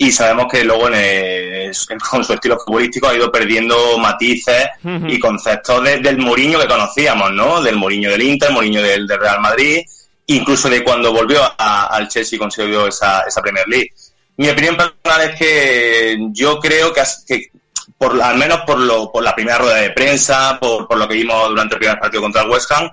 y 0.00 0.12
sabemos 0.12 0.46
que 0.50 0.62
luego 0.62 0.88
en 0.92 1.72
con 1.98 2.24
su 2.24 2.32
estilo 2.32 2.58
futbolístico 2.58 3.08
ha 3.08 3.16
ido 3.16 3.30
perdiendo 3.30 3.98
matices 3.98 4.68
y 5.08 5.18
conceptos 5.18 5.82
del 5.82 6.18
Mourinho 6.18 6.60
que 6.60 6.68
conocíamos, 6.68 7.32
¿no? 7.32 7.60
Del 7.60 7.76
Mourinho 7.76 8.10
del 8.10 8.22
Inter, 8.22 8.52
Mourinho 8.52 8.80
del, 8.80 9.08
Real 9.08 9.40
Madrid, 9.40 9.80
incluso 10.26 10.70
de 10.70 10.84
cuando 10.84 11.12
volvió 11.12 11.40
al 11.58 12.08
Chelsea 12.08 12.36
y 12.36 12.38
consiguió 12.38 12.86
esa, 12.86 13.22
esa 13.22 13.42
Premier 13.42 13.66
League. 13.66 13.92
Mi 14.36 14.48
opinión 14.48 14.76
personal 14.76 15.30
es 15.30 15.36
que 15.36 16.16
yo 16.30 16.60
creo 16.60 16.92
que, 16.92 17.02
que 17.26 17.50
por, 17.98 18.22
al 18.22 18.38
menos 18.38 18.60
por, 18.60 18.78
lo, 18.78 19.10
por 19.10 19.24
la 19.24 19.34
primera 19.34 19.58
rueda 19.58 19.76
de 19.76 19.90
prensa, 19.90 20.58
por, 20.60 20.86
por 20.86 20.96
lo 20.96 21.08
que 21.08 21.14
vimos 21.14 21.48
durante 21.48 21.74
el 21.74 21.80
primer 21.80 21.98
partido 21.98 22.22
contra 22.22 22.42
el 22.42 22.48
West 22.48 22.70
Ham, 22.70 22.88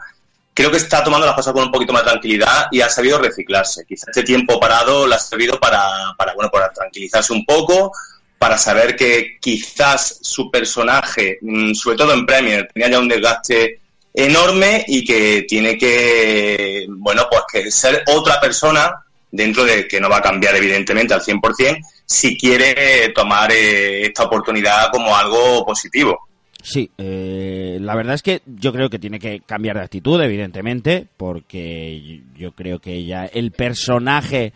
creo 0.55 0.71
que 0.71 0.77
está 0.77 1.03
tomando 1.03 1.27
las 1.27 1.35
cosas 1.35 1.53
con 1.53 1.63
un 1.63 1.71
poquito 1.71 1.91
más 1.91 2.03
tranquilidad 2.03 2.67
y 2.71 2.79
ha 2.79 2.89
sabido 2.89 3.19
reciclarse. 3.19 3.85
Quizás 3.85 4.07
este 4.07 4.23
tiempo 4.23 4.57
parado 4.57 5.05
le 5.05 5.15
ha 5.15 5.19
servido 5.19 5.59
para, 5.59 6.15
para, 6.17 6.33
bueno, 6.33 6.49
para 6.49 6.71
tranquilizarse 6.71 7.33
un 7.33 7.45
poco, 7.45 7.91
para 8.39 8.57
saber 8.57 8.95
que 8.95 9.37
quizás 9.41 10.19
su 10.21 10.49
personaje, 10.49 11.39
mm, 11.41 11.73
sobre 11.73 11.97
todo 11.97 12.13
en 12.13 12.25
Premier, 12.25 12.69
tenía 12.73 12.89
ya 12.89 12.99
un 12.99 13.09
desgaste 13.09 13.81
enorme 14.13 14.85
y 14.87 15.03
que 15.03 15.45
tiene 15.45 15.77
que, 15.77 16.85
bueno, 16.87 17.27
pues 17.29 17.43
que 17.51 17.69
ser 17.69 18.03
otra 18.07 18.39
persona 18.39 19.03
dentro 19.29 19.65
de 19.65 19.85
que 19.89 19.99
no 19.99 20.09
va 20.09 20.17
a 20.17 20.21
cambiar 20.21 20.55
evidentemente 20.55 21.13
al 21.13 21.21
100%, 21.21 21.79
si 22.05 22.37
quiere 22.37 23.09
tomar 23.09 23.51
eh, 23.51 24.05
esta 24.05 24.23
oportunidad 24.23 24.89
como 24.89 25.13
algo 25.13 25.65
positivo. 25.65 26.29
Sí, 26.65 26.89
eh, 26.97 27.77
la 27.79 27.93
verdad 27.93 28.15
es 28.15 28.23
que 28.23 28.41
yo 28.47 28.73
creo 28.73 28.89
que 28.89 28.97
tiene 28.97 29.19
que 29.19 29.41
cambiar 29.41 29.77
de 29.77 29.83
actitud, 29.83 30.19
evidentemente, 30.19 31.05
porque 31.15 32.23
yo 32.35 32.53
creo 32.53 32.79
que 32.79 33.05
ya 33.05 33.25
el 33.25 33.51
personaje 33.51 34.51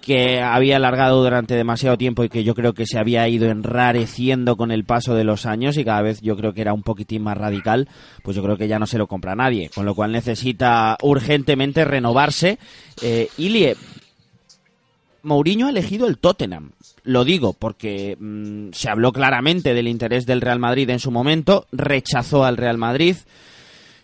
que 0.00 0.40
había 0.40 0.78
alargado 0.78 1.22
durante 1.22 1.54
demasiado 1.54 1.96
tiempo 1.96 2.24
y 2.24 2.28
que 2.28 2.42
yo 2.42 2.56
creo 2.56 2.72
que 2.72 2.86
se 2.86 2.98
había 2.98 3.28
ido 3.28 3.48
enrareciendo 3.50 4.56
con 4.56 4.72
el 4.72 4.82
paso 4.82 5.14
de 5.14 5.22
los 5.22 5.46
años 5.46 5.76
y 5.76 5.84
cada 5.84 6.02
vez 6.02 6.20
yo 6.22 6.36
creo 6.36 6.54
que 6.54 6.62
era 6.62 6.72
un 6.72 6.82
poquitín 6.82 7.22
más 7.22 7.38
radical, 7.38 7.88
pues 8.24 8.36
yo 8.36 8.42
creo 8.42 8.56
que 8.56 8.66
ya 8.66 8.80
no 8.80 8.88
se 8.88 8.98
lo 8.98 9.06
compra 9.06 9.36
nadie, 9.36 9.70
con 9.72 9.86
lo 9.86 9.94
cual 9.94 10.10
necesita 10.10 10.96
urgentemente 11.02 11.84
renovarse. 11.84 12.58
Eh, 13.00 13.28
Ilie, 13.38 13.76
Mourinho 15.22 15.68
ha 15.68 15.70
elegido 15.70 16.08
el 16.08 16.18
Tottenham. 16.18 16.72
Lo 17.08 17.24
digo 17.24 17.54
porque 17.54 18.18
mm, 18.20 18.68
se 18.72 18.90
habló 18.90 19.12
claramente 19.12 19.72
del 19.72 19.88
interés 19.88 20.26
del 20.26 20.42
Real 20.42 20.58
Madrid 20.58 20.90
en 20.90 20.98
su 20.98 21.10
momento, 21.10 21.66
rechazó 21.72 22.44
al 22.44 22.58
Real 22.58 22.76
Madrid. 22.76 23.16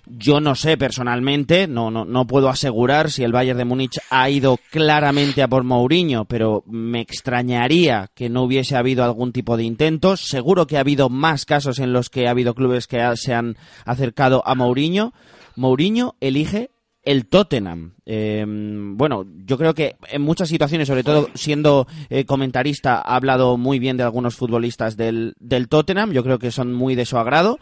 Yo 0.07 0.41
no 0.41 0.55
sé 0.55 0.79
personalmente, 0.79 1.67
no, 1.67 1.91
no, 1.91 2.07
no 2.07 2.27
puedo 2.27 2.49
asegurar 2.49 3.11
si 3.11 3.23
el 3.23 3.33
Bayern 3.33 3.59
de 3.59 3.67
Múnich 3.67 4.01
ha 4.09 4.31
ido 4.31 4.59
claramente 4.71 5.43
a 5.43 5.49
por 5.49 5.65
Mourinho, 5.65 6.25
pero 6.25 6.65
me 6.67 7.03
extrañaría 7.03 8.09
que 8.15 8.31
no 8.31 8.45
hubiese 8.45 8.75
habido 8.75 9.05
algún 9.05 9.33
tipo 9.33 9.59
de 9.59 9.65
intentos. 9.65 10.23
Seguro 10.23 10.67
que 10.67 10.79
ha 10.79 10.81
habido 10.81 11.11
más 11.11 11.45
casos 11.45 11.81
en 11.81 11.93
los 11.93 12.09
que 12.09 12.27
ha 12.27 12.31
habido 12.31 12.55
clubes 12.55 12.87
que 12.87 13.03
se 13.17 13.35
han 13.35 13.59
acercado 13.85 14.43
a 14.47 14.55
Mourinho. 14.55 15.13
Mourinho 15.57 16.17
elige 16.21 16.71
el 17.05 17.27
Tottenham. 17.27 17.95
Em, 18.07 18.97
bueno, 18.97 19.27
yo 19.45 19.59
creo 19.59 19.75
que 19.75 19.97
en 20.09 20.23
muchas 20.23 20.49
situaciones, 20.49 20.89
sobre 20.89 21.05
todo 21.05 21.29
siendo 21.35 21.87
eh, 22.11 22.25
comentarista, 22.25 22.97
ha 22.97 23.17
hablado 23.17 23.57
muy 23.57 23.79
bien 23.79 23.97
de 23.97 24.03
algunos 24.03 24.37
futbolistas 24.37 24.97
del, 24.97 25.35
del 25.39 25.69
Tottenham. 25.69 26.13
Yo 26.13 26.23
creo 26.23 26.39
que 26.39 26.51
son 26.51 26.73
muy 26.73 26.95
de 26.95 27.07
su 27.07 27.19
agrado. 27.19 27.59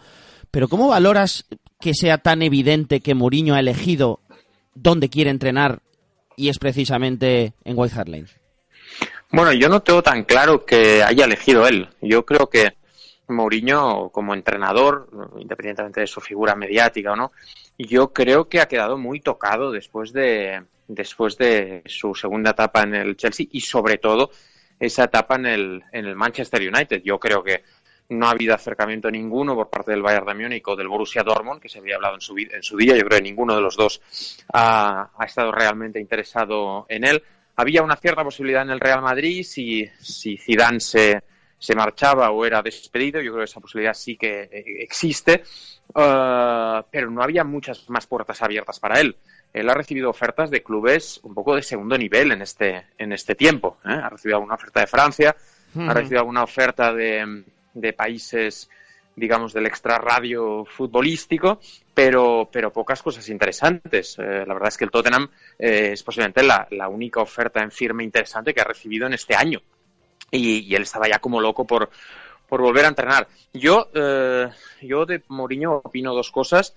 Pero 0.50 0.68
¿cómo 0.68 0.88
valoras 0.88 1.46
que 1.80 1.94
sea 1.94 2.18
tan 2.18 2.42
evidente 2.42 3.00
que 3.00 3.14
Mourinho 3.14 3.54
ha 3.54 3.60
elegido 3.60 4.20
dónde 4.74 5.08
quiere 5.08 5.30
entrenar 5.30 5.80
y 6.36 6.48
es 6.48 6.58
precisamente 6.58 7.54
en 7.64 7.78
White 7.78 7.94
Hart 7.98 8.08
Lane? 8.08 8.26
Bueno, 9.30 9.52
yo 9.52 9.68
no 9.70 9.80
tengo 9.80 10.02
tan 10.02 10.24
claro 10.24 10.64
que 10.66 11.02
haya 11.02 11.24
elegido 11.24 11.66
él. 11.66 11.88
Yo 12.02 12.26
creo 12.26 12.48
que 12.50 12.76
Mourinho, 13.28 14.10
como 14.10 14.34
entrenador, 14.34 15.08
independientemente 15.38 16.00
de 16.00 16.06
su 16.06 16.20
figura 16.20 16.54
mediática 16.54 17.12
o 17.12 17.16
no, 17.16 17.32
yo 17.78 18.12
creo 18.12 18.48
que 18.48 18.60
ha 18.60 18.68
quedado 18.68 18.98
muy 18.98 19.20
tocado 19.20 19.70
después 19.70 20.12
de, 20.12 20.62
después 20.88 21.36
de 21.36 21.82
su 21.86 22.14
segunda 22.14 22.50
etapa 22.50 22.82
en 22.82 22.94
el 22.94 23.16
Chelsea 23.16 23.46
y 23.50 23.60
sobre 23.60 23.98
todo 23.98 24.30
esa 24.78 25.04
etapa 25.04 25.36
en 25.36 25.46
el, 25.46 25.82
en 25.92 26.06
el 26.06 26.16
Manchester 26.16 26.60
United. 26.60 27.02
Yo 27.04 27.18
creo 27.18 27.42
que 27.42 27.62
no 28.08 28.26
ha 28.26 28.30
habido 28.30 28.54
acercamiento 28.54 29.10
ninguno 29.10 29.54
por 29.54 29.70
parte 29.70 29.92
del 29.92 30.02
Bayern 30.02 30.26
de 30.26 30.34
Múnich 30.34 30.66
o 30.66 30.76
del 30.76 30.88
Borussia 30.88 31.22
Dortmund, 31.22 31.60
que 31.60 31.68
se 31.68 31.78
había 31.78 31.96
hablado 31.96 32.14
en 32.16 32.20
su, 32.20 32.36
en 32.36 32.62
su 32.62 32.76
día. 32.76 32.94
Yo 32.94 33.04
creo 33.04 33.18
que 33.18 33.24
ninguno 33.24 33.54
de 33.54 33.62
los 33.62 33.76
dos 33.76 34.02
ha, 34.52 35.10
ha, 35.16 35.24
estado 35.24 35.52
realmente 35.52 36.00
interesado 36.00 36.86
en 36.88 37.04
él. 37.04 37.22
Había 37.56 37.82
una 37.82 37.96
cierta 37.96 38.24
posibilidad 38.24 38.62
en 38.62 38.70
el 38.70 38.80
Real 38.80 39.02
Madrid 39.02 39.44
si, 39.44 39.86
si 40.00 40.36
Zidane 40.36 40.80
se, 40.80 41.22
se 41.58 41.74
marchaba 41.74 42.30
o 42.30 42.44
era 42.44 42.60
despedido. 42.60 43.20
Yo 43.20 43.32
creo 43.32 43.44
que 43.44 43.50
esa 43.50 43.60
posibilidad 43.60 43.94
sí 43.94 44.16
que 44.16 44.42
eh, 44.42 44.64
existe, 44.80 45.44
eh, 45.94 46.82
pero 46.90 47.10
no 47.10 47.22
había 47.22 47.44
muchas 47.44 47.88
más 47.88 48.06
puertas 48.06 48.42
abiertas 48.42 48.80
para 48.80 49.00
él. 49.00 49.16
Él 49.52 49.68
ha 49.68 49.74
recibido 49.74 50.10
ofertas 50.10 50.50
de 50.50 50.62
clubes 50.62 51.20
un 51.22 51.34
poco 51.34 51.54
de 51.54 51.62
segundo 51.62 51.96
nivel 51.98 52.32
en 52.32 52.42
este, 52.42 52.86
en 52.96 53.12
este 53.12 53.34
tiempo. 53.34 53.78
¿eh? 53.84 53.92
Ha 53.92 54.08
recibido 54.08 54.36
alguna 54.36 54.54
oferta 54.54 54.80
de 54.80 54.86
Francia, 54.86 55.36
ha 55.78 55.94
recibido 55.94 56.20
alguna 56.20 56.42
oferta 56.42 56.92
de, 56.92 57.44
de 57.74 57.92
países 57.92 58.68
digamos, 59.14 59.52
del 59.52 59.66
extrarradio 59.66 60.64
futbolístico, 60.64 61.60
pero, 61.92 62.48
pero 62.50 62.72
pocas 62.72 63.02
cosas 63.02 63.28
interesantes. 63.28 64.16
la 64.16 64.54
verdad 64.54 64.68
es 64.68 64.78
que 64.78 64.84
el 64.84 64.90
Tottenham 64.90 65.28
es 65.58 66.02
posiblemente 66.02 66.42
la, 66.42 66.66
la, 66.70 66.88
única 66.88 67.20
oferta 67.20 67.62
en 67.62 67.70
firme 67.70 68.04
interesante 68.04 68.54
que 68.54 68.62
ha 68.62 68.64
recibido 68.64 69.06
en 69.06 69.12
este 69.12 69.34
año 69.34 69.60
y, 70.32 70.74
él 70.74 70.82
estaba 70.82 71.08
ya 71.08 71.18
como 71.18 71.40
loco 71.40 71.66
por, 71.66 71.90
por 72.52 72.60
volver 72.60 72.84
a 72.84 72.88
entrenar. 72.88 73.28
Yo, 73.54 73.88
eh, 73.94 74.46
yo 74.82 75.06
de 75.06 75.22
Mourinho 75.28 75.80
opino 75.82 76.12
dos 76.12 76.30
cosas. 76.30 76.74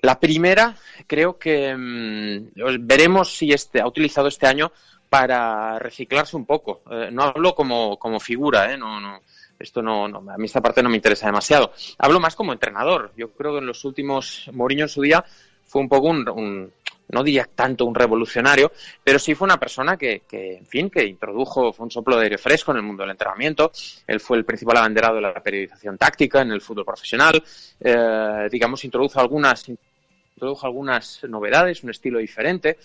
La 0.00 0.18
primera, 0.18 0.74
creo 1.06 1.38
que 1.38 1.76
mm, 1.76 2.52
veremos 2.80 3.36
si 3.36 3.52
este 3.52 3.82
ha 3.82 3.86
utilizado 3.86 4.28
este 4.28 4.46
año 4.46 4.72
para 5.10 5.78
reciclarse 5.78 6.36
un 6.36 6.46
poco. 6.46 6.80
Eh, 6.90 7.10
no 7.12 7.24
hablo 7.24 7.54
como, 7.54 7.98
como 7.98 8.18
figura, 8.18 8.72
¿eh? 8.72 8.78
no, 8.78 8.98
no, 8.98 9.20
esto 9.58 9.82
no, 9.82 10.08
no, 10.08 10.24
a 10.32 10.38
mí 10.38 10.46
esta 10.46 10.62
parte 10.62 10.82
no 10.82 10.88
me 10.88 10.96
interesa 10.96 11.26
demasiado. 11.26 11.74
Hablo 11.98 12.18
más 12.18 12.34
como 12.34 12.54
entrenador. 12.54 13.12
Yo 13.14 13.30
creo 13.32 13.52
que 13.52 13.58
en 13.58 13.66
los 13.66 13.84
últimos, 13.84 14.48
Mourinho 14.54 14.84
en 14.84 14.88
su 14.88 15.02
día 15.02 15.22
fue 15.66 15.82
un 15.82 15.88
poco 15.90 16.06
un 16.08 16.72
no 17.08 17.22
diría 17.22 17.48
tanto 17.54 17.84
un 17.84 17.94
revolucionario, 17.94 18.72
pero 19.02 19.18
sí 19.18 19.34
fue 19.34 19.46
una 19.46 19.58
persona 19.58 19.96
que, 19.96 20.22
en 20.30 20.66
fin, 20.66 20.90
que 20.90 21.04
introdujo, 21.04 21.72
fue 21.72 21.84
un 21.84 21.90
soplo 21.90 22.16
de 22.16 22.24
aire 22.24 22.38
fresco 22.38 22.72
en 22.72 22.78
el 22.78 22.82
mundo 22.82 23.02
del 23.02 23.10
entrenamiento. 23.10 23.72
Él 24.06 24.20
fue 24.20 24.38
el 24.38 24.44
principal 24.44 24.78
abanderado 24.78 25.16
de 25.16 25.20
la 25.20 25.34
periodización 25.34 25.98
táctica 25.98 26.42
en 26.42 26.50
el 26.50 26.60
fútbol 26.60 26.84
profesional. 26.84 27.42
Eh, 27.80 28.48
digamos, 28.50 28.84
introdujo 28.84 29.20
algunas, 29.20 29.68
introdujo 29.68 30.66
algunas 30.66 31.22
novedades, 31.28 31.82
un 31.84 31.90
estilo 31.90 32.18
diferente, 32.18 32.78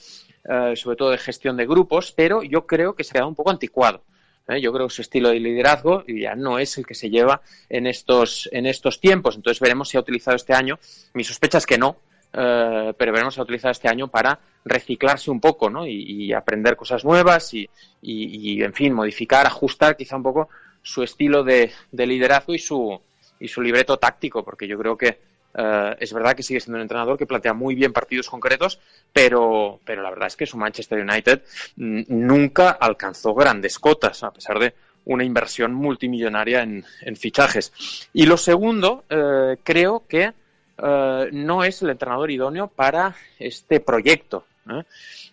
eh, 0.43 0.73
sobre 0.75 0.97
todo 0.97 1.11
de 1.11 1.17
gestión 1.17 1.57
de 1.57 1.65
grupos, 1.65 2.11
pero 2.11 2.43
yo 2.43 2.65
creo 2.65 2.93
que 2.93 3.03
se 3.03 3.11
ha 3.11 3.13
quedado 3.13 3.29
un 3.29 3.35
poco 3.35 3.51
anticuado. 3.51 4.03
¿eh? 4.47 4.61
Yo 4.61 4.73
creo 4.73 4.87
que 4.87 4.93
su 4.93 5.01
estilo 5.01 5.29
de 5.29 5.39
liderazgo 5.39 6.03
ya 6.07 6.35
no 6.35 6.59
es 6.59 6.77
el 6.77 6.85
que 6.85 6.95
se 6.95 7.09
lleva 7.09 7.41
en 7.69 7.87
estos, 7.87 8.49
en 8.51 8.65
estos 8.65 8.99
tiempos. 8.99 9.35
Entonces 9.35 9.59
veremos 9.59 9.89
si 9.89 9.97
ha 9.97 10.01
utilizado 10.01 10.35
este 10.35 10.53
año. 10.53 10.79
Mi 11.13 11.23
sospecha 11.23 11.57
es 11.57 11.65
que 11.65 11.77
no, 11.77 11.97
eh, 12.33 12.93
pero 12.97 13.11
veremos 13.11 13.37
a 13.37 13.41
utilizar 13.41 13.71
este 13.71 13.87
año 13.87 14.07
para 14.07 14.39
reciclarse 14.65 15.31
un 15.31 15.39
poco 15.39 15.69
¿no? 15.69 15.87
y, 15.87 16.31
aprender 16.33 16.75
cosas 16.75 17.03
nuevas 17.03 17.53
y, 17.53 17.69
y, 18.01 18.61
en 18.61 18.73
fin, 18.73 18.93
modificar, 18.93 19.45
ajustar 19.45 19.97
quizá 19.97 20.15
un 20.15 20.23
poco 20.23 20.49
su 20.81 21.03
estilo 21.03 21.43
de, 21.43 21.71
liderazgo 21.91 22.53
y 22.53 22.59
su, 22.59 22.99
y 23.39 23.47
su 23.47 23.61
libreto 23.61 23.97
táctico, 23.97 24.43
porque 24.43 24.67
yo 24.67 24.77
creo 24.77 24.97
que 24.97 25.19
eh, 25.55 25.95
es 25.99 26.13
verdad 26.13 26.35
que 26.35 26.43
sigue 26.43 26.59
siendo 26.59 26.77
un 26.77 26.83
entrenador 26.83 27.17
que 27.17 27.25
plantea 27.25 27.53
muy 27.53 27.73
bien 27.75 27.93
partidos 27.93 28.29
concretos, 28.29 28.79
pero, 29.11 29.79
pero 29.83 30.03
la 30.03 30.09
verdad 30.09 30.27
es 30.27 30.35
que 30.35 30.45
su 30.45 30.57
Manchester 30.57 30.99
United 30.99 31.41
mm, 31.77 32.01
nunca 32.07 32.69
alcanzó 32.71 33.33
grandes 33.33 33.79
cotas, 33.79 34.23
a 34.23 34.31
pesar 34.31 34.59
de 34.59 34.73
una 35.05 35.23
inversión 35.23 35.73
multimillonaria 35.73 36.61
en, 36.61 36.85
en 37.01 37.15
fichajes. 37.15 38.07
Y 38.13 38.25
lo 38.25 38.37
segundo, 38.37 39.05
eh, 39.09 39.57
creo 39.63 40.03
que 40.07 40.33
eh, 40.81 41.29
no 41.31 41.63
es 41.63 41.81
el 41.81 41.89
entrenador 41.91 42.31
idóneo 42.31 42.67
para 42.67 43.15
este 43.37 43.79
proyecto. 43.79 44.45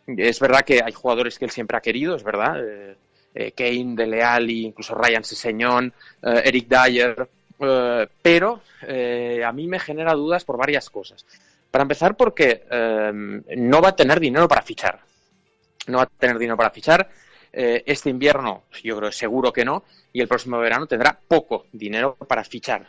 Es 0.07 0.41
verdad 0.41 0.65
que 0.65 0.83
hay 0.83 0.93
jugadores 0.93 1.39
que 1.39 1.45
él 1.45 1.51
siempre 1.51 1.77
ha 1.77 1.81
querido, 1.81 2.17
es 2.17 2.23
verdad. 2.23 2.63
Eh, 2.65 2.97
eh, 3.35 3.53
Kane, 3.53 3.95
Dele 3.95 4.23
Alli, 4.23 4.65
incluso 4.65 4.95
Ryan 4.95 5.23
eh, 6.23 6.43
Eric 6.45 6.69
Dyer, 6.69 7.29
eh, 7.59 8.09
pero 8.23 8.63
eh, 8.83 9.43
a 9.45 9.53
mí 9.53 9.67
me 9.67 9.79
genera 9.79 10.15
dudas 10.15 10.45
por 10.45 10.57
varias 10.57 10.89
cosas. 10.89 11.27
Para 11.71 11.83
empezar, 11.83 12.17
porque 12.17 12.65
eh, 12.71 13.13
no 13.13 13.83
va 13.83 13.91
a 13.91 13.97
tener 13.97 14.21
dinero 14.21 14.49
para 14.49 14.63
fichar. 14.63 15.01
No 15.89 15.99
va 15.99 16.05
a 16.05 16.07
tener 16.07 16.39
dinero 16.39 16.57
para 16.57 16.71
fichar. 16.71 17.09
Eh, 17.59 17.83
este 17.87 18.11
invierno, 18.11 18.65
yo 18.83 18.99
creo 18.99 19.11
seguro 19.11 19.51
que 19.51 19.65
no, 19.65 19.83
y 20.13 20.21
el 20.21 20.29
próximo 20.29 20.59
verano 20.59 20.87
tendrá 20.87 21.19
poco 21.27 21.65
dinero 21.73 22.15
para 22.29 22.45
fichar. 22.45 22.87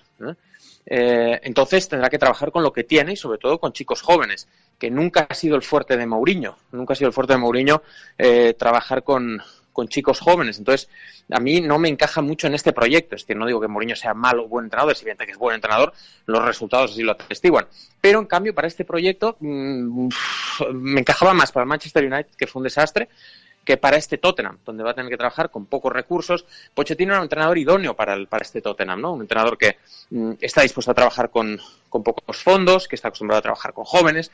Eh, 0.86 1.40
entonces 1.44 1.88
tendrá 1.88 2.10
que 2.10 2.18
trabajar 2.18 2.52
con 2.52 2.64
lo 2.64 2.74
que 2.74 2.84
tiene 2.84 3.14
y 3.14 3.16
sobre 3.16 3.38
todo 3.38 3.60
con 3.60 3.72
chicos 3.72 4.02
jóvenes, 4.02 4.50
que 4.78 4.92
nunca 4.92 5.26
ha 5.30 5.34
sido 5.34 5.56
el 5.56 5.62
fuerte 5.62 5.96
de 5.96 6.06
Mourinho. 6.06 6.58
Nunca 6.74 6.92
ha 6.92 6.96
sido 6.98 7.08
el 7.08 7.14
fuerte 7.14 7.32
de 7.32 7.40
Mourinho 7.40 7.82
eh, 8.18 8.56
trabajar 8.60 9.04
con, 9.04 9.42
con 9.72 9.88
chicos 9.88 10.20
jóvenes. 10.20 10.58
Entonces, 10.58 10.90
a 11.32 11.40
mí 11.40 11.62
no 11.62 11.80
me 11.80 11.88
encaja 11.88 12.22
mucho 12.22 12.48
en 12.48 12.54
este 12.54 12.74
proyecto. 12.74 13.16
Es 13.16 13.24
que 13.24 13.36
no 13.36 13.46
digo 13.46 13.62
que 13.62 13.70
Mourinho 13.70 13.96
sea 13.96 14.14
malo 14.14 14.44
o 14.44 14.48
buen 14.50 14.66
entrenador, 14.66 14.92
es 14.92 15.02
evidente 15.02 15.26
que 15.26 15.32
es 15.32 15.38
buen 15.38 15.56
entrenador, 15.56 15.94
los 16.26 16.44
resultados 16.44 16.92
así 16.92 17.04
lo 17.04 17.14
atestiguan. 17.14 17.68
Pero, 18.02 18.20
en 18.20 18.26
cambio, 18.26 18.54
para 18.54 18.68
este 18.68 18.84
proyecto 18.84 19.38
mmm, 19.40 20.10
me 20.74 21.00
encajaba 21.00 21.34
más 21.34 21.54
para 21.54 21.64
el 21.64 21.70
Manchester 21.70 22.04
United, 22.04 22.36
que 22.38 22.48
fue 22.48 22.60
un 22.60 22.66
desastre, 22.66 23.08
que 23.68 23.76
para 23.76 23.98
este 23.98 24.18
Tottenham, 24.18 24.60
donde 24.64 24.82
va 24.82 24.92
a 24.92 24.94
tener 24.94 25.12
que 25.12 25.18
trabajar 25.18 25.52
con 25.52 25.66
pocos 25.66 25.92
recursos. 25.92 26.46
Pochettino 26.74 27.12
era 27.12 27.20
un 27.20 27.26
entrenador 27.26 27.58
idóneo 27.58 27.98
para, 27.98 28.14
el, 28.14 28.28
para 28.28 28.44
este 28.44 28.62
Tottenham, 28.62 29.02
¿no? 29.02 29.12
Un 29.12 29.24
entrenador 29.24 29.58
que 29.58 29.76
mmm, 30.10 30.36
está 30.40 30.62
dispuesto 30.62 30.92
a 30.92 30.94
trabajar 30.94 31.30
con, 31.30 31.60
con, 31.90 32.02
pocos 32.02 32.38
fondos, 32.42 32.88
que 32.88 32.96
está 32.96 33.10
acostumbrado 33.10 33.40
a 33.40 33.42
trabajar 33.42 33.74
con 33.74 33.84
jóvenes, 33.84 34.32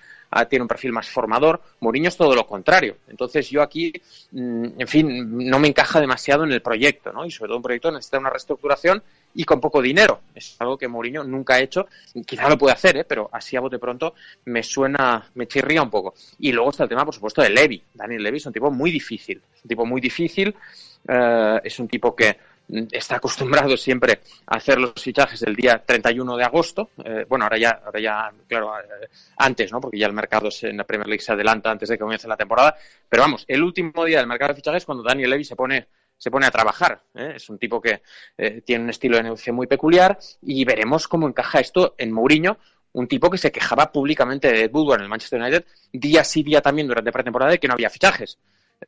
tiene 0.51 0.61
un 0.61 0.67
perfil 0.67 0.91
más 0.91 1.09
formador. 1.09 1.63
Mourinho 1.79 2.09
es 2.09 2.15
todo 2.15 2.35
lo 2.35 2.45
contrario. 2.45 2.97
Entonces 3.07 3.49
yo 3.49 3.63
aquí, 3.63 3.91
mmm, 4.33 4.67
en 4.77 4.87
fin, 4.87 5.49
no 5.49 5.57
me 5.57 5.67
encaja 5.67 5.99
demasiado 5.99 6.43
en 6.43 6.51
el 6.51 6.61
proyecto, 6.61 7.11
¿no? 7.11 7.25
Y 7.25 7.31
sobre 7.31 7.49
todo 7.49 7.57
un 7.57 7.63
proyecto 7.63 7.91
necesita 7.91 8.19
una 8.19 8.29
reestructuración 8.29 9.01
y 9.35 9.43
con 9.43 9.59
poco 9.59 9.81
dinero. 9.81 10.21
Es 10.33 10.55
algo 10.59 10.77
que 10.77 10.87
Mourinho 10.87 11.23
nunca 11.23 11.55
ha 11.55 11.59
hecho. 11.59 11.87
Quizá 12.25 12.49
lo 12.49 12.57
puede 12.57 12.73
hacer, 12.73 12.97
¿eh? 12.97 13.03
pero 13.03 13.29
así 13.31 13.55
a 13.55 13.61
bote 13.61 13.79
pronto 13.79 14.13
me 14.45 14.63
suena, 14.63 15.29
me 15.35 15.47
chirría 15.47 15.81
un 15.81 15.89
poco. 15.89 16.13
Y 16.39 16.51
luego 16.51 16.71
está 16.71 16.83
el 16.83 16.89
tema, 16.89 17.05
por 17.05 17.13
supuesto, 17.13 17.41
de 17.41 17.49
Levy. 17.49 17.81
Daniel 17.93 18.23
Levy 18.23 18.37
es 18.37 18.45
un 18.45 18.53
tipo 18.53 18.71
muy 18.71 18.91
difícil. 18.91 19.41
Es 19.55 19.63
un 19.63 19.69
tipo 19.69 19.85
muy 19.85 20.01
difícil. 20.01 20.55
Uh, 21.07 21.59
es 21.63 21.79
un 21.79 21.87
tipo 21.89 22.15
que 22.15 22.37
está 22.91 23.17
acostumbrado 23.17 23.75
siempre 23.77 24.21
a 24.47 24.55
hacer 24.55 24.79
los 24.79 24.93
fichajes 24.93 25.41
el 25.43 25.55
día 25.55 25.83
31 25.85 26.37
de 26.37 26.43
agosto. 26.43 26.89
Eh, 27.03 27.25
bueno, 27.27 27.45
ahora 27.45 27.57
ya, 27.57 27.81
ahora 27.85 27.99
ya, 27.99 28.31
claro, 28.47 28.79
eh, 28.79 29.07
antes, 29.37 29.71
¿no? 29.71 29.81
Porque 29.81 29.97
ya 29.97 30.07
el 30.07 30.13
mercado 30.13 30.49
en 30.61 30.77
la 30.77 30.83
Premier 30.83 31.07
League 31.07 31.21
se 31.21 31.33
adelanta 31.33 31.69
antes 31.69 31.89
de 31.89 31.95
que 31.95 32.01
comience 32.01 32.27
la 32.27 32.37
temporada. 32.37 32.75
Pero 33.09 33.23
vamos, 33.23 33.45
el 33.47 33.61
último 33.63 34.05
día 34.05 34.19
del 34.19 34.27
mercado 34.27 34.49
de 34.49 34.55
fichajes 34.55 34.83
es 34.83 34.85
cuando 34.85 35.03
Daniel 35.03 35.29
Levy 35.29 35.43
se 35.43 35.55
pone 35.55 35.87
se 36.23 36.31
pone 36.31 36.45
a 36.45 36.51
trabajar. 36.51 37.03
¿eh? 37.15 37.33
Es 37.35 37.49
un 37.49 37.59
tipo 37.59 37.81
que 37.81 38.01
eh, 38.37 38.61
tiene 38.61 38.85
un 38.85 38.89
estilo 38.89 39.17
de 39.17 39.23
negocio 39.23 39.53
muy 39.53 39.67
peculiar 39.67 40.17
y 40.41 40.63
veremos 40.63 41.05
cómo 41.05 41.27
encaja 41.27 41.59
esto 41.59 41.95
en 41.97 42.13
Mourinho, 42.13 42.59
un 42.93 43.09
tipo 43.09 43.29
que 43.29 43.37
se 43.37 43.51
quejaba 43.51 43.91
públicamente 43.91 44.49
de 44.49 44.67
Woodward 44.67 44.99
en 44.99 45.03
el 45.03 45.09
Manchester 45.09 45.41
United 45.41 45.65
día 45.91 46.23
sí 46.23 46.41
día 46.41 46.61
también 46.61 46.87
durante 46.87 47.11
pretemporada 47.11 47.51
de 47.51 47.59
que 47.59 47.67
no 47.67 47.73
había 47.73 47.89
fichajes. 47.89 48.39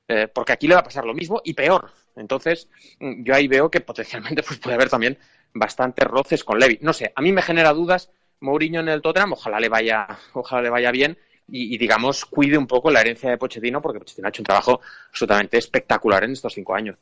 Eh, 0.07 0.29
porque 0.33 0.53
aquí 0.53 0.69
le 0.69 0.75
va 0.75 0.79
a 0.79 0.85
pasar 0.85 1.03
lo 1.03 1.13
mismo 1.13 1.41
y 1.43 1.53
peor. 1.53 1.91
Entonces, 2.15 2.69
yo 3.01 3.35
ahí 3.35 3.49
veo 3.49 3.69
que 3.69 3.81
potencialmente 3.81 4.41
pues, 4.47 4.57
puede 4.57 4.75
haber 4.75 4.89
también 4.89 5.17
bastantes 5.53 6.07
roces 6.07 6.41
con 6.41 6.57
Levy. 6.57 6.79
No 6.81 6.93
sé, 6.93 7.11
a 7.13 7.21
mí 7.21 7.33
me 7.33 7.41
genera 7.41 7.73
dudas 7.73 8.11
Mourinho 8.39 8.79
en 8.79 8.87
el 8.87 9.01
Tottenham, 9.01 9.33
ojalá 9.33 9.59
le 9.59 9.67
vaya, 9.67 10.07
ojalá 10.31 10.61
le 10.61 10.69
vaya 10.69 10.91
bien 10.91 11.17
y, 11.47 11.77
digamos, 11.77 12.25
cuide 12.25 12.57
un 12.57 12.67
poco 12.67 12.89
la 12.89 13.01
herencia 13.01 13.29
de 13.29 13.37
Pochettino, 13.37 13.81
porque 13.81 13.99
Pochettino 13.99 14.27
ha 14.27 14.29
hecho 14.29 14.41
un 14.41 14.45
trabajo 14.45 14.81
absolutamente 15.09 15.57
espectacular 15.57 16.23
en 16.23 16.31
estos 16.31 16.53
cinco 16.53 16.75
años. 16.75 16.97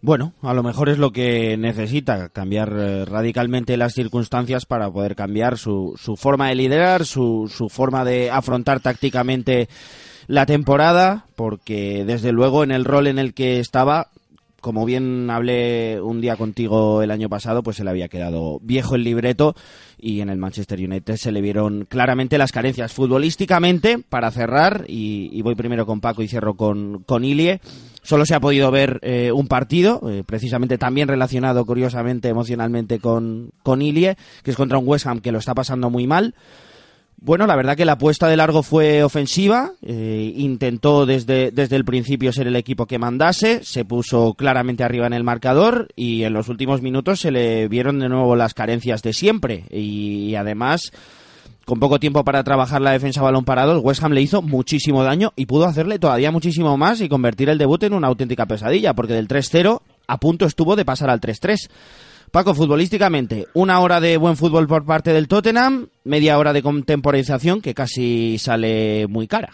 Bueno, 0.00 0.34
a 0.42 0.54
lo 0.54 0.62
mejor 0.62 0.88
es 0.88 0.98
lo 0.98 1.10
que 1.10 1.56
necesita, 1.56 2.28
cambiar 2.28 2.72
eh, 2.76 3.04
radicalmente 3.04 3.76
las 3.76 3.94
circunstancias 3.94 4.64
para 4.64 4.90
poder 4.90 5.16
cambiar 5.16 5.58
su, 5.58 5.98
su 6.00 6.16
forma 6.16 6.48
de 6.48 6.54
liderar, 6.54 7.04
su, 7.04 7.50
su 7.52 7.68
forma 7.68 8.04
de 8.04 8.30
afrontar 8.30 8.78
tácticamente 8.80 9.68
la 10.28 10.46
temporada, 10.46 11.24
porque 11.34 12.04
desde 12.04 12.30
luego 12.32 12.62
en 12.62 12.70
el 12.70 12.84
rol 12.84 13.08
en 13.08 13.18
el 13.18 13.34
que 13.34 13.58
estaba 13.58 14.08
como 14.60 14.84
bien 14.84 15.30
hablé 15.30 16.00
un 16.00 16.20
día 16.20 16.36
contigo 16.36 17.02
el 17.02 17.10
año 17.10 17.28
pasado, 17.28 17.62
pues 17.62 17.76
se 17.76 17.84
le 17.84 17.90
había 17.90 18.08
quedado 18.08 18.58
viejo 18.62 18.96
el 18.96 19.04
libreto 19.04 19.54
y 19.98 20.20
en 20.20 20.30
el 20.30 20.38
Manchester 20.38 20.78
United 20.78 21.16
se 21.16 21.32
le 21.32 21.40
vieron 21.40 21.86
claramente 21.88 22.38
las 22.38 22.52
carencias 22.52 22.92
futbolísticamente 22.92 23.98
para 23.98 24.30
cerrar 24.30 24.84
y, 24.88 25.40
voy 25.42 25.54
primero 25.54 25.86
con 25.86 26.00
Paco 26.00 26.22
y 26.22 26.28
cierro 26.28 26.54
con, 26.54 27.02
con 27.04 27.24
Ilie. 27.24 27.60
Solo 28.02 28.24
se 28.24 28.34
ha 28.34 28.40
podido 28.40 28.70
ver 28.70 29.00
eh, 29.02 29.32
un 29.32 29.48
partido, 29.48 30.00
eh, 30.08 30.24
precisamente 30.24 30.78
también 30.78 31.08
relacionado 31.08 31.64
curiosamente 31.64 32.28
emocionalmente 32.28 32.98
con, 33.00 33.50
con 33.62 33.82
Ilie, 33.82 34.16
que 34.42 34.50
es 34.50 34.56
contra 34.56 34.78
un 34.78 34.88
West 34.88 35.06
Ham 35.06 35.20
que 35.20 35.32
lo 35.32 35.38
está 35.38 35.54
pasando 35.54 35.90
muy 35.90 36.06
mal. 36.06 36.34
Bueno, 37.20 37.48
la 37.48 37.56
verdad 37.56 37.76
que 37.76 37.84
la 37.84 37.92
apuesta 37.92 38.28
de 38.28 38.36
largo 38.36 38.62
fue 38.62 39.02
ofensiva, 39.02 39.72
eh, 39.82 40.32
intentó 40.36 41.04
desde, 41.04 41.50
desde 41.50 41.74
el 41.74 41.84
principio 41.84 42.32
ser 42.32 42.46
el 42.46 42.54
equipo 42.54 42.86
que 42.86 43.00
mandase, 43.00 43.64
se 43.64 43.84
puso 43.84 44.34
claramente 44.34 44.84
arriba 44.84 45.08
en 45.08 45.12
el 45.12 45.24
marcador 45.24 45.88
y 45.96 46.22
en 46.22 46.32
los 46.32 46.48
últimos 46.48 46.80
minutos 46.80 47.18
se 47.18 47.32
le 47.32 47.66
vieron 47.66 47.98
de 47.98 48.08
nuevo 48.08 48.36
las 48.36 48.54
carencias 48.54 49.02
de 49.02 49.12
siempre 49.12 49.64
y, 49.68 50.28
y 50.28 50.36
además 50.36 50.92
con 51.64 51.80
poco 51.80 51.98
tiempo 51.98 52.24
para 52.24 52.44
trabajar 52.44 52.80
la 52.80 52.92
defensa 52.92 53.20
balón 53.20 53.44
parado, 53.44 53.72
el 53.72 53.84
West 53.84 54.02
Ham 54.02 54.12
le 54.12 54.22
hizo 54.22 54.40
muchísimo 54.40 55.02
daño 55.02 55.32
y 55.34 55.46
pudo 55.46 55.66
hacerle 55.66 55.98
todavía 55.98 56.30
muchísimo 56.30 56.78
más 56.78 57.00
y 57.00 57.08
convertir 57.08 57.50
el 57.50 57.58
debut 57.58 57.82
en 57.82 57.94
una 57.94 58.08
auténtica 58.08 58.46
pesadilla, 58.46 58.94
porque 58.94 59.12
del 59.12 59.28
3-0 59.28 59.82
a 60.06 60.16
punto 60.18 60.46
estuvo 60.46 60.76
de 60.76 60.84
pasar 60.86 61.10
al 61.10 61.20
3-3. 61.20 61.68
Paco, 62.30 62.54
futbolísticamente, 62.54 63.46
una 63.54 63.80
hora 63.80 64.00
de 64.00 64.16
buen 64.16 64.36
fútbol 64.36 64.66
por 64.66 64.84
parte 64.84 65.12
del 65.12 65.28
Tottenham, 65.28 65.88
media 66.04 66.38
hora 66.38 66.52
de 66.52 66.62
contemporización 66.62 67.60
que 67.60 67.74
casi 67.74 68.38
sale 68.38 69.06
muy 69.06 69.26
cara. 69.26 69.52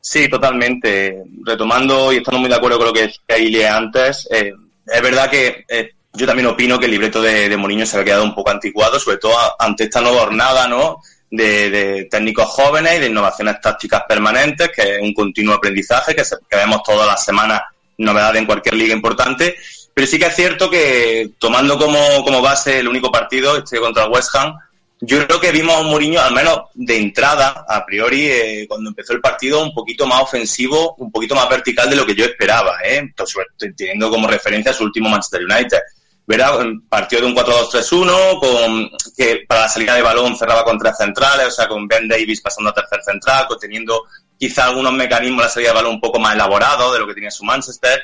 Sí, 0.00 0.28
totalmente. 0.28 1.24
Retomando 1.44 2.12
y 2.12 2.16
estando 2.16 2.40
muy 2.40 2.48
de 2.48 2.54
acuerdo 2.54 2.78
con 2.78 2.86
lo 2.86 2.92
que 2.92 3.02
decía 3.02 3.38
Ilie 3.38 3.68
antes, 3.68 4.26
eh, 4.30 4.52
es 4.86 5.02
verdad 5.02 5.28
que 5.28 5.64
eh, 5.68 5.90
yo 6.14 6.26
también 6.26 6.46
opino 6.46 6.78
que 6.78 6.86
el 6.86 6.92
libreto 6.92 7.20
de, 7.20 7.48
de 7.48 7.86
se 7.86 7.98
ha 7.98 8.04
quedado 8.04 8.24
un 8.24 8.34
poco 8.34 8.50
anticuado, 8.50 8.98
sobre 8.98 9.18
todo 9.18 9.34
ante 9.58 9.84
esta 9.84 10.00
nueva 10.00 10.20
jornada, 10.20 10.66
¿no? 10.66 11.02
De, 11.30 12.08
técnicos 12.10 12.46
jóvenes 12.46 12.96
y 12.96 13.00
de 13.00 13.06
innovaciones 13.08 13.60
tácticas 13.60 14.04
permanentes, 14.08 14.70
que 14.74 14.96
es 14.96 15.02
un 15.02 15.12
continuo 15.12 15.54
aprendizaje, 15.56 16.14
que, 16.14 16.24
se, 16.24 16.36
vemos 16.50 16.82
todas 16.82 17.06
las 17.06 17.22
semanas 17.22 17.60
novedades 17.98 18.40
en 18.40 18.46
cualquier 18.46 18.74
liga 18.76 18.94
importante. 18.94 19.54
Pero 19.98 20.06
sí 20.06 20.16
que 20.16 20.26
es 20.26 20.36
cierto 20.36 20.70
que, 20.70 21.32
tomando 21.40 21.76
como, 21.76 21.98
como 22.22 22.40
base 22.40 22.78
el 22.78 22.86
único 22.86 23.10
partido, 23.10 23.56
este 23.56 23.80
contra 23.80 24.06
West 24.06 24.32
Ham, 24.36 24.56
yo 25.00 25.26
creo 25.26 25.40
que 25.40 25.50
vimos 25.50 25.74
a 25.74 25.80
un 25.80 25.88
Mourinho, 25.88 26.20
al 26.20 26.32
menos 26.32 26.66
de 26.74 26.98
entrada, 26.98 27.64
a 27.68 27.84
priori, 27.84 28.28
eh, 28.28 28.66
cuando 28.68 28.90
empezó 28.90 29.12
el 29.12 29.20
partido, 29.20 29.60
un 29.60 29.74
poquito 29.74 30.06
más 30.06 30.22
ofensivo, 30.22 30.94
un 30.98 31.10
poquito 31.10 31.34
más 31.34 31.48
vertical 31.48 31.90
de 31.90 31.96
lo 31.96 32.06
que 32.06 32.14
yo 32.14 32.26
esperaba, 32.26 32.76
¿eh? 32.84 32.98
Entonces, 32.98 33.44
teniendo 33.76 34.08
como 34.08 34.28
referencia 34.28 34.72
su 34.72 34.84
último 34.84 35.08
Manchester 35.08 35.42
United. 35.42 35.80
¿verdad? 36.28 36.60
Partido 36.88 37.22
de 37.22 37.28
un 37.28 37.34
4-2-3-1, 37.34 38.38
con, 38.38 38.90
que 39.16 39.46
para 39.48 39.62
la 39.62 39.68
salida 39.68 39.96
de 39.96 40.02
balón 40.02 40.36
cerraba 40.36 40.62
con 40.62 40.78
tres 40.78 40.96
centrales, 40.96 41.48
o 41.48 41.50
sea, 41.50 41.66
con 41.66 41.88
Ben 41.88 42.06
Davis 42.06 42.40
pasando 42.40 42.70
a 42.70 42.74
tercer 42.74 43.02
central, 43.02 43.48
teniendo 43.60 44.04
quizá 44.38 44.66
algunos 44.66 44.92
mecanismos 44.92 45.38
de 45.38 45.44
la 45.44 45.50
salida 45.50 45.70
de 45.70 45.74
balón 45.74 45.94
un 45.94 46.00
poco 46.00 46.20
más 46.20 46.34
elaborados 46.34 46.92
de 46.92 47.00
lo 47.00 47.06
que 47.08 47.14
tenía 47.14 47.32
su 47.32 47.44
Manchester. 47.44 48.00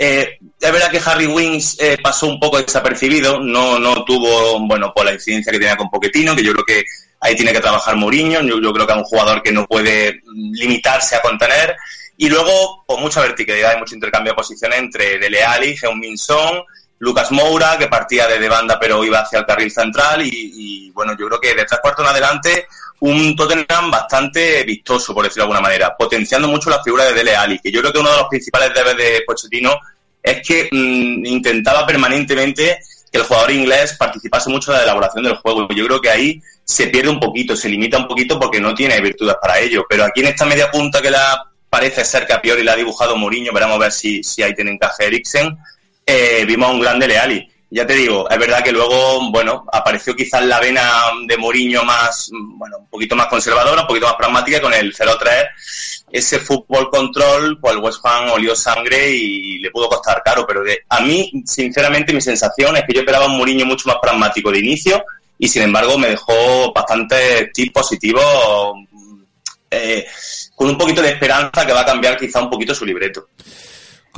Eh, 0.00 0.38
es 0.60 0.72
verdad 0.72 0.90
que 0.92 1.02
Harry 1.04 1.26
Wings 1.26 1.76
eh, 1.80 1.98
pasó 2.00 2.28
un 2.28 2.38
poco 2.38 2.62
desapercibido, 2.62 3.40
no, 3.40 3.80
no 3.80 4.04
tuvo, 4.04 4.60
bueno, 4.60 4.92
por 4.94 5.04
la 5.04 5.12
incidencia 5.12 5.52
que 5.52 5.58
tenía 5.58 5.76
con 5.76 5.90
Poquetino, 5.90 6.36
que 6.36 6.44
yo 6.44 6.52
creo 6.52 6.64
que 6.64 6.84
ahí 7.20 7.34
tiene 7.34 7.52
que 7.52 7.58
trabajar 7.58 7.96
Mourinho, 7.96 8.40
yo, 8.42 8.72
creo 8.72 8.86
que 8.86 8.92
es 8.92 8.98
un 8.98 9.04
jugador 9.04 9.42
que 9.42 9.50
no 9.50 9.66
puede 9.66 10.20
limitarse 10.52 11.16
a 11.16 11.20
contener. 11.20 11.76
Y 12.16 12.28
luego, 12.28 12.84
con 12.86 13.00
mucha 13.00 13.20
verticalidad 13.20 13.76
y 13.76 13.80
mucho 13.80 13.94
intercambio 13.94 14.32
de 14.32 14.36
posiciones 14.36 14.78
entre 14.78 15.18
Dele 15.18 15.42
Alli, 15.42 15.76
Heung-Min 15.76 16.16
Lucas 17.00 17.30
Moura, 17.30 17.76
que 17.78 17.86
partía 17.86 18.26
de, 18.26 18.38
de, 18.38 18.48
banda 18.48 18.78
pero 18.80 19.04
iba 19.04 19.20
hacia 19.20 19.40
el 19.40 19.46
carril 19.46 19.70
central 19.70 20.22
y, 20.22 20.30
y, 20.32 20.90
bueno, 20.90 21.16
yo 21.18 21.26
creo 21.26 21.40
que 21.40 21.54
de 21.54 21.64
tres 21.64 21.78
cuartos 21.80 22.04
en 22.04 22.10
adelante 22.10 22.66
un 23.00 23.36
Tottenham 23.36 23.90
bastante 23.90 24.64
vistoso, 24.64 25.14
por 25.14 25.24
decirlo 25.24 25.42
de 25.42 25.44
alguna 25.44 25.60
manera, 25.60 25.96
potenciando 25.96 26.48
mucho 26.48 26.70
la 26.70 26.82
figura 26.82 27.04
de 27.04 27.14
Dele 27.14 27.36
Alli, 27.36 27.58
que 27.58 27.70
yo 27.70 27.80
creo 27.80 27.92
que 27.92 27.98
uno 27.98 28.10
de 28.10 28.18
los 28.18 28.28
principales 28.28 28.72
debes 28.74 28.96
de 28.96 29.22
Pochettino 29.26 29.78
es 30.22 30.46
que 30.46 30.68
mmm, 30.70 31.24
intentaba 31.26 31.86
permanentemente 31.86 32.78
que 33.10 33.18
el 33.18 33.24
jugador 33.24 33.50
inglés 33.52 33.96
participase 33.98 34.50
mucho 34.50 34.72
en 34.72 34.78
la 34.78 34.84
elaboración 34.84 35.24
del 35.24 35.36
juego. 35.36 35.68
Yo 35.74 35.86
creo 35.86 36.00
que 36.00 36.10
ahí 36.10 36.42
se 36.64 36.88
pierde 36.88 37.08
un 37.08 37.20
poquito, 37.20 37.56
se 37.56 37.68
limita 37.68 37.96
un 37.96 38.06
poquito 38.06 38.38
porque 38.38 38.60
no 38.60 38.74
tiene 38.74 39.00
virtudes 39.00 39.36
para 39.40 39.58
ello. 39.58 39.86
Pero 39.88 40.04
aquí 40.04 40.20
en 40.20 40.26
esta 40.26 40.44
media 40.44 40.70
punta 40.70 41.00
que 41.00 41.10
la 41.10 41.44
parece 41.70 42.04
ser 42.04 42.26
que 42.26 42.36
priori 42.38 42.62
la 42.62 42.72
ha 42.72 42.76
dibujado 42.76 43.16
Mourinho, 43.16 43.52
veremos 43.52 43.78
ver 43.78 43.92
si, 43.92 44.22
si 44.22 44.42
ahí 44.42 44.54
tiene 44.54 44.72
encaje 44.72 45.06
Eriksen, 45.06 45.56
eh, 46.04 46.44
vimos 46.46 46.68
a 46.68 46.72
un 46.72 46.80
grande 46.80 47.08
Leali. 47.08 47.48
Ya 47.70 47.86
te 47.86 47.94
digo, 47.94 48.28
es 48.30 48.38
verdad 48.38 48.64
que 48.64 48.72
luego, 48.72 49.30
bueno, 49.30 49.66
apareció 49.70 50.16
quizás 50.16 50.42
la 50.44 50.58
vena 50.58 50.90
de 51.26 51.36
Mourinho 51.36 51.84
más, 51.84 52.30
bueno, 52.32 52.78
un 52.78 52.88
poquito 52.88 53.14
más 53.14 53.26
conservadora, 53.26 53.82
un 53.82 53.86
poquito 53.86 54.06
más 54.06 54.16
pragmática 54.16 54.60
con 54.60 54.72
el 54.72 54.94
0-3. 54.94 55.48
Ese 56.10 56.38
fútbol 56.38 56.88
control, 56.88 57.58
pues 57.60 57.74
el 57.74 57.80
West 57.80 58.00
Ham 58.04 58.30
olió 58.30 58.56
sangre 58.56 59.10
y 59.10 59.58
le 59.58 59.70
pudo 59.70 59.88
costar 59.88 60.22
caro, 60.24 60.46
pero 60.46 60.62
a 60.88 61.00
mí, 61.00 61.30
sinceramente, 61.44 62.14
mi 62.14 62.22
sensación 62.22 62.76
es 62.76 62.84
que 62.86 62.94
yo 62.94 63.00
esperaba 63.00 63.26
un 63.26 63.36
Mourinho 63.36 63.66
mucho 63.66 63.88
más 63.88 63.98
pragmático 64.00 64.50
de 64.50 64.60
inicio 64.60 65.04
y 65.38 65.46
sin 65.46 65.62
embargo 65.62 65.98
me 65.98 66.08
dejó 66.08 66.72
bastante 66.72 67.50
tips 67.52 67.72
positivos 67.72 68.74
eh, 69.70 70.06
con 70.54 70.70
un 70.70 70.78
poquito 70.78 71.02
de 71.02 71.10
esperanza 71.10 71.66
que 71.66 71.72
va 71.72 71.82
a 71.82 71.86
cambiar 71.86 72.16
quizá 72.16 72.40
un 72.40 72.50
poquito 72.50 72.74
su 72.74 72.86
libreto. 72.86 73.28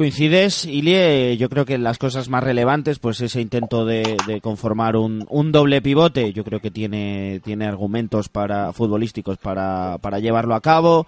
Coincides, 0.00 0.64
Ilie, 0.64 1.36
yo 1.36 1.50
creo 1.50 1.66
que 1.66 1.76
las 1.76 1.98
cosas 1.98 2.30
más 2.30 2.42
relevantes, 2.42 2.98
pues 2.98 3.20
ese 3.20 3.42
intento 3.42 3.84
de, 3.84 4.40
conformar 4.42 4.96
un, 4.96 5.52
doble 5.52 5.82
pivote, 5.82 6.32
yo 6.32 6.42
creo 6.42 6.58
que 6.58 6.70
tiene, 6.70 7.42
tiene 7.44 7.66
argumentos 7.66 8.30
para 8.30 8.72
futbolísticos 8.72 9.36
para, 9.36 9.98
para 10.00 10.18
llevarlo 10.18 10.54
a 10.54 10.62
cabo 10.62 11.06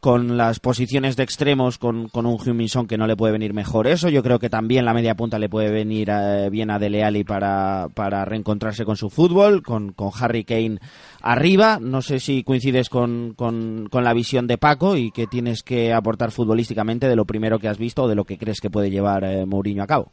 con 0.00 0.36
las 0.36 0.60
posiciones 0.60 1.16
de 1.16 1.24
extremos 1.24 1.76
con, 1.78 2.08
con 2.08 2.24
un 2.24 2.38
Huminson 2.40 2.86
que 2.86 2.96
no 2.96 3.06
le 3.06 3.16
puede 3.16 3.32
venir 3.32 3.52
mejor 3.52 3.88
eso. 3.88 4.08
Yo 4.08 4.22
creo 4.22 4.38
que 4.38 4.48
también 4.48 4.84
la 4.84 4.94
media 4.94 5.16
punta 5.16 5.38
le 5.38 5.48
puede 5.48 5.70
venir 5.70 6.08
eh, 6.10 6.48
bien 6.50 6.70
a 6.70 6.78
Dele 6.78 7.02
Alli 7.02 7.24
para, 7.24 7.88
para 7.94 8.24
reencontrarse 8.24 8.84
con 8.84 8.96
su 8.96 9.10
fútbol, 9.10 9.62
con, 9.62 9.92
con 9.92 10.10
Harry 10.20 10.44
Kane 10.44 10.78
arriba. 11.20 11.78
No 11.80 12.00
sé 12.00 12.20
si 12.20 12.44
coincides 12.44 12.88
con, 12.88 13.34
con, 13.34 13.88
la 13.92 14.14
visión 14.14 14.46
de 14.46 14.58
Paco 14.58 14.96
y 14.96 15.10
que 15.10 15.26
tienes 15.26 15.64
que 15.64 15.92
aportar 15.92 16.30
futbolísticamente 16.30 17.08
de 17.08 17.16
lo 17.16 17.24
primero 17.24 17.58
que 17.58 17.68
has 17.68 17.78
visto 17.78 18.04
o 18.04 18.08
de 18.08 18.14
lo 18.14 18.24
que 18.24 18.38
crees 18.38 18.60
que 18.60 18.70
puede 18.70 18.90
llevar 18.90 19.24
eh, 19.24 19.44
Mourinho 19.44 19.82
a 19.82 19.88
cabo. 19.88 20.12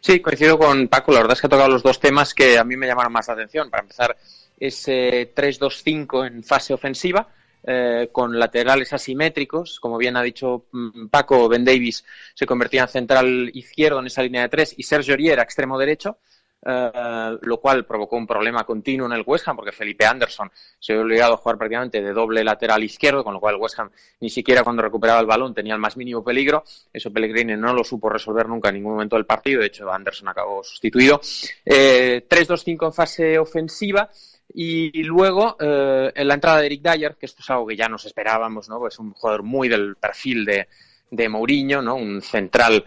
Sí, 0.00 0.20
coincido 0.20 0.56
con 0.56 0.86
Paco. 0.86 1.10
La 1.10 1.18
verdad 1.18 1.34
es 1.34 1.40
que 1.40 1.48
ha 1.48 1.50
tocado 1.50 1.68
los 1.68 1.82
dos 1.82 1.98
temas 1.98 2.34
que 2.34 2.56
a 2.56 2.62
mí 2.62 2.76
me 2.76 2.86
llamaron 2.86 3.12
más 3.12 3.26
la 3.26 3.34
atención. 3.34 3.68
Para 3.68 3.82
empezar, 3.82 4.16
ese 4.60 5.34
3-2-5 5.34 6.28
en 6.28 6.44
fase 6.44 6.72
ofensiva 6.72 7.26
eh, 7.64 8.08
con 8.12 8.38
laterales 8.38 8.92
asimétricos. 8.92 9.78
Como 9.80 9.98
bien 9.98 10.16
ha 10.16 10.22
dicho 10.22 10.66
mm, 10.72 11.06
Paco, 11.08 11.48
Ben 11.48 11.64
Davis 11.64 12.04
se 12.34 12.46
convertía 12.46 12.82
en 12.82 12.88
central 12.88 13.50
izquierdo 13.54 14.00
en 14.00 14.06
esa 14.06 14.22
línea 14.22 14.42
de 14.42 14.48
tres 14.48 14.74
y 14.76 14.82
Sergio 14.82 15.16
Riera 15.16 15.42
extremo 15.42 15.78
derecho. 15.78 16.18
Eh, 16.64 17.38
lo 17.40 17.60
cual 17.60 17.84
provocó 17.84 18.16
un 18.16 18.26
problema 18.26 18.62
continuo 18.64 19.06
en 19.06 19.14
el 19.14 19.24
West 19.26 19.48
Ham 19.48 19.56
porque 19.56 19.72
Felipe 19.72 20.06
Anderson 20.06 20.48
se 20.78 20.92
vio 20.92 21.02
obligado 21.02 21.34
a 21.34 21.36
jugar 21.36 21.58
prácticamente 21.58 22.00
de 22.00 22.12
doble 22.12 22.44
lateral 22.44 22.84
izquierdo, 22.84 23.24
con 23.24 23.34
lo 23.34 23.40
cual 23.40 23.56
el 23.56 23.60
West 23.60 23.80
Ham 23.80 23.90
ni 24.20 24.30
siquiera 24.30 24.62
cuando 24.62 24.80
recuperaba 24.82 25.18
el 25.18 25.26
balón 25.26 25.54
tenía 25.54 25.74
el 25.74 25.80
más 25.80 25.96
mínimo 25.96 26.22
peligro. 26.22 26.62
Eso 26.92 27.12
Pellegrini 27.12 27.56
no 27.56 27.74
lo 27.74 27.82
supo 27.82 28.08
resolver 28.08 28.48
nunca 28.48 28.68
en 28.68 28.76
ningún 28.76 28.92
momento 28.92 29.16
del 29.16 29.26
partido, 29.26 29.60
de 29.60 29.66
hecho 29.66 29.90
Anderson 29.90 30.28
acabó 30.28 30.62
sustituido. 30.62 31.20
Eh, 31.64 32.26
3-2-5 32.28 32.86
en 32.86 32.92
fase 32.92 33.38
ofensiva 33.38 34.08
y 34.54 35.02
luego, 35.04 35.56
eh, 35.60 36.12
en 36.14 36.28
la 36.28 36.34
entrada 36.34 36.60
de 36.60 36.66
Eric 36.66 36.82
Dyer, 36.82 37.16
que 37.16 37.26
esto 37.26 37.42
es 37.42 37.50
algo 37.50 37.66
que 37.66 37.76
ya 37.76 37.88
nos 37.88 38.04
esperábamos, 38.04 38.68
¿no? 38.68 38.86
Es 38.86 38.98
un 38.98 39.12
jugador 39.12 39.42
muy 39.42 39.68
del 39.68 39.96
perfil 39.96 40.44
de, 40.44 40.68
de 41.10 41.28
Mourinho, 41.28 41.80
¿no? 41.82 41.94
Un 41.94 42.20
central 42.20 42.84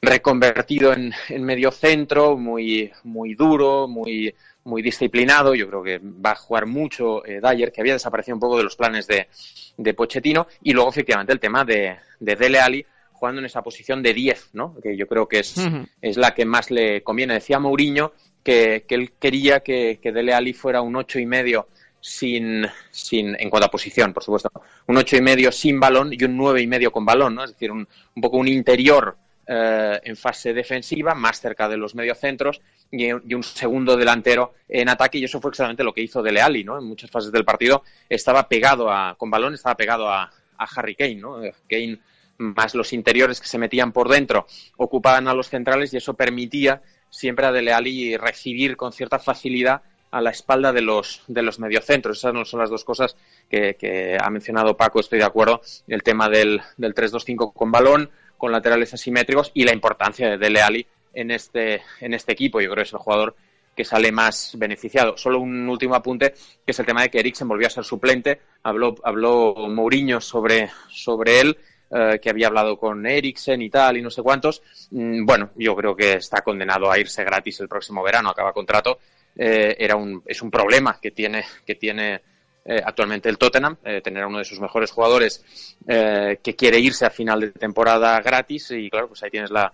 reconvertido 0.00 0.92
en, 0.92 1.12
en 1.28 1.44
medio 1.44 1.70
centro, 1.70 2.36
muy, 2.36 2.90
muy 3.04 3.34
duro, 3.34 3.88
muy, 3.88 4.34
muy 4.64 4.82
disciplinado. 4.82 5.54
Yo 5.54 5.68
creo 5.68 5.82
que 5.82 5.98
va 5.98 6.32
a 6.32 6.36
jugar 6.36 6.66
mucho 6.66 7.24
eh, 7.24 7.40
Dyer, 7.40 7.72
que 7.72 7.80
había 7.80 7.94
desaparecido 7.94 8.36
un 8.36 8.40
poco 8.40 8.58
de 8.58 8.64
los 8.64 8.76
planes 8.76 9.06
de, 9.06 9.28
de 9.76 9.94
Pochettino. 9.94 10.46
Y 10.62 10.72
luego, 10.72 10.90
efectivamente, 10.90 11.32
el 11.32 11.40
tema 11.40 11.64
de, 11.64 11.96
de 12.20 12.36
Dele 12.36 12.60
Alli 12.60 12.86
jugando 13.12 13.40
en 13.40 13.46
esa 13.46 13.62
posición 13.62 14.02
de 14.02 14.12
10, 14.12 14.50
¿no? 14.54 14.74
Que 14.82 14.96
yo 14.96 15.06
creo 15.06 15.28
que 15.28 15.38
es, 15.38 15.54
es 16.02 16.16
la 16.16 16.34
que 16.34 16.44
más 16.44 16.70
le 16.70 17.02
conviene. 17.02 17.34
Decía 17.34 17.58
Mourinho 17.58 18.12
que, 18.44 18.84
él 18.88 19.12
quería 19.18 19.60
que, 19.60 19.98
que, 20.00 20.12
Dele 20.12 20.34
Alli 20.34 20.52
fuera 20.52 20.82
un 20.82 20.94
ocho 20.94 21.18
y 21.18 21.26
medio 21.26 21.68
sin, 22.00 22.66
sin, 22.90 23.34
en 23.40 23.48
cuanto 23.48 23.66
a 23.66 23.70
posición, 23.70 24.12
por 24.12 24.22
supuesto, 24.22 24.50
un 24.86 24.96
ocho 24.98 25.16
y 25.16 25.22
medio 25.22 25.50
sin 25.50 25.80
balón 25.80 26.12
y 26.12 26.22
un 26.22 26.36
nueve 26.36 26.60
y 26.60 26.66
medio 26.66 26.92
con 26.92 27.04
balón, 27.06 27.34
¿no? 27.34 27.44
Es 27.44 27.52
decir, 27.52 27.72
un, 27.72 27.88
un 28.14 28.22
poco 28.22 28.36
un 28.36 28.46
interior 28.46 29.16
eh, 29.46 30.00
en 30.04 30.16
fase 30.16 30.52
defensiva, 30.52 31.14
más 31.14 31.40
cerca 31.40 31.68
de 31.68 31.78
los 31.78 31.94
mediocentros, 31.94 32.60
y, 32.90 33.06
y 33.06 33.34
un 33.34 33.42
segundo 33.42 33.96
delantero 33.96 34.54
en 34.68 34.90
ataque, 34.90 35.18
y 35.18 35.24
eso 35.24 35.40
fue 35.40 35.50
exactamente 35.50 35.82
lo 35.82 35.94
que 35.94 36.02
hizo 36.02 36.22
Dele 36.22 36.42
Alli, 36.42 36.62
¿no? 36.62 36.78
En 36.78 36.84
muchas 36.84 37.10
fases 37.10 37.32
del 37.32 37.44
partido 37.44 37.82
estaba 38.08 38.46
pegado 38.48 38.90
a, 38.90 39.16
con 39.16 39.30
balón, 39.30 39.54
estaba 39.54 39.74
pegado 39.74 40.08
a, 40.10 40.24
a 40.24 40.64
Harry 40.76 40.94
Kane, 40.94 41.16
¿no? 41.16 41.40
Kane 41.68 41.98
más 42.38 42.74
los 42.74 42.92
interiores 42.92 43.40
que 43.40 43.46
se 43.46 43.58
metían 43.58 43.92
por 43.92 44.08
dentro 44.08 44.46
ocupaban 44.76 45.28
a 45.28 45.34
los 45.34 45.48
centrales 45.48 45.92
y 45.94 45.98
eso 45.98 46.14
permitía 46.14 46.82
siempre 47.14 47.46
a 47.46 47.52
Dele 47.52 47.72
Alli 47.72 48.16
recibir 48.16 48.76
con 48.76 48.92
cierta 48.92 49.18
facilidad 49.18 49.82
a 50.10 50.20
la 50.20 50.30
espalda 50.30 50.72
de 50.72 50.80
los, 50.80 51.22
de 51.28 51.42
los 51.42 51.58
mediocentros. 51.58 52.18
Esas 52.18 52.34
no 52.34 52.44
son 52.44 52.60
las 52.60 52.70
dos 52.70 52.84
cosas 52.84 53.16
que, 53.48 54.18
ha 54.20 54.30
mencionado 54.30 54.76
Paco, 54.76 55.00
estoy 55.00 55.20
de 55.20 55.24
acuerdo. 55.24 55.60
El 55.86 56.02
tema 56.02 56.28
del, 56.28 56.60
del 56.76 56.94
3-2-5 56.94 57.52
con 57.52 57.70
balón, 57.70 58.10
con 58.36 58.52
laterales 58.52 58.92
asimétricos 58.94 59.50
y 59.54 59.64
la 59.64 59.72
importancia 59.72 60.28
de 60.28 60.38
Dele 60.38 60.60
Alli 60.60 60.86
en 61.14 61.30
este, 61.30 61.82
en 62.00 62.14
este 62.14 62.32
equipo. 62.32 62.60
Yo 62.60 62.68
creo 62.70 62.82
que 62.82 62.88
es 62.88 62.92
el 62.92 62.98
jugador 62.98 63.36
que 63.76 63.84
sale 63.84 64.12
más 64.12 64.52
beneficiado. 64.56 65.16
Solo 65.16 65.40
un 65.40 65.68
último 65.68 65.94
apunte, 65.94 66.32
que 66.64 66.72
es 66.72 66.78
el 66.78 66.86
tema 66.86 67.02
de 67.02 67.10
que 67.10 67.18
Eriksen 67.20 67.48
volvió 67.48 67.66
a 67.66 67.70
ser 67.70 67.84
suplente. 67.84 68.40
Habló, 68.62 68.96
habló 69.02 69.54
Mourinho 69.68 70.20
sobre, 70.20 70.70
sobre 70.90 71.40
él 71.40 71.58
eh, 71.96 72.18
que 72.20 72.28
había 72.28 72.48
hablado 72.48 72.76
con 72.76 73.06
Eriksen 73.06 73.62
y 73.62 73.70
tal, 73.70 73.96
y 73.96 74.02
no 74.02 74.10
sé 74.10 74.20
cuántos. 74.20 74.60
Mm, 74.90 75.24
bueno, 75.24 75.50
yo 75.54 75.76
creo 75.76 75.94
que 75.94 76.14
está 76.14 76.42
condenado 76.42 76.90
a 76.90 76.98
irse 76.98 77.22
gratis 77.22 77.60
el 77.60 77.68
próximo 77.68 78.02
verano, 78.02 78.30
acaba 78.30 78.52
contrato. 78.52 78.98
Eh, 79.36 79.76
era 79.78 79.94
un, 79.94 80.20
es 80.26 80.42
un 80.42 80.50
problema 80.50 80.98
que 81.00 81.12
tiene, 81.12 81.44
que 81.64 81.76
tiene 81.76 82.20
eh, 82.64 82.82
actualmente 82.84 83.28
el 83.28 83.38
Tottenham, 83.38 83.76
tener 84.02 84.24
a 84.24 84.26
uno 84.26 84.38
de 84.38 84.44
sus 84.44 84.58
mejores 84.58 84.90
jugadores 84.90 85.44
que 85.86 86.56
quiere 86.56 86.80
irse 86.80 87.06
a 87.06 87.10
final 87.10 87.38
de 87.40 87.52
temporada 87.52 88.20
gratis, 88.20 88.72
y 88.72 88.90
claro, 88.90 89.06
pues 89.06 89.22
ahí 89.22 89.30
tienes 89.30 89.52
la. 89.52 89.72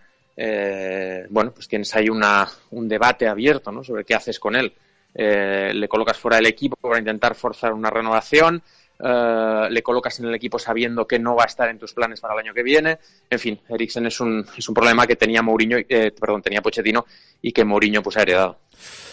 bueno, 1.30 1.52
pues 1.52 1.68
tienes 1.68 1.94
ahí 1.96 2.11
una, 2.11 2.46
un 2.72 2.87
debate 2.87 3.28
abierto 3.28 3.72
¿no? 3.72 3.83
sobre 3.83 4.04
qué 4.04 4.14
haces 4.14 4.38
con 4.38 4.56
él. 4.56 4.74
le 5.14 5.88
colocas 5.88 6.18
fuera 6.18 6.37
del 6.37 6.48
equipo 6.48 6.76
para 6.76 6.98
intentar 6.98 7.35
forzar 7.35 7.72
una 7.72 7.88
renovación, 7.88 8.62
eh, 9.02 9.66
le 9.70 9.82
colocas 9.82 10.18
en 10.20 10.26
el 10.26 10.34
equipo 10.34 10.58
sabiendo 10.58 11.06
que 11.06 11.18
no 11.18 11.34
va 11.34 11.44
a 11.44 11.46
estar 11.46 11.68
en 11.68 11.78
tus 11.78 11.94
planes 11.94 12.20
para 12.20 12.34
el 12.34 12.40
año 12.40 12.54
que 12.54 12.62
viene. 12.62 12.98
En 13.28 13.38
fin, 13.38 13.60
Eriksen 13.68 14.06
es 14.06 14.20
un, 14.20 14.44
es 14.56 14.68
un 14.68 14.74
problema 14.74 15.06
que 15.06 15.16
tenía 15.16 15.42
Mourinho, 15.42 15.78
eh, 15.78 16.12
perdón, 16.18 16.42
tenía 16.42 16.62
Pochettino 16.62 17.06
y 17.40 17.52
que 17.52 17.64
Mourinho 17.64 18.02
pues 18.02 18.16
ha 18.16 18.22
heredado. 18.22 18.58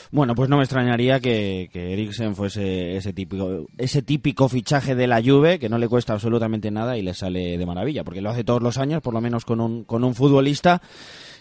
Bueno, 0.10 0.36
pues 0.36 0.50
no 0.50 0.58
me 0.58 0.63
extrañaría 0.63 1.19
que, 1.19 1.69
que 1.71 1.93
Eriksen 1.93 2.36
fuese 2.36 2.95
ese 2.95 3.12
típico, 3.12 3.67
ese 3.78 4.02
típico 4.02 4.47
fichaje 4.47 4.95
de 4.95 5.08
la 5.08 5.21
Juve 5.21 5.60
que 5.60 5.67
no 5.67 5.78
le 5.78 5.89
cuesta 5.89 6.13
absolutamente 6.13 6.71
nada 6.71 6.97
y 6.97 7.02
le 7.02 7.13
sale 7.13 7.58
de 7.58 7.65
maravilla, 7.65 8.06
porque 8.06 8.21
lo 8.21 8.30
hace 8.30 8.45
todos 8.45 8.62
los 8.62 8.78
años, 8.78 9.02
por 9.02 9.13
lo 9.13 9.19
menos 9.19 9.43
con 9.43 9.60
un, 9.60 9.84
con 9.84 10.06
un 10.06 10.15
futbolista 10.15 10.82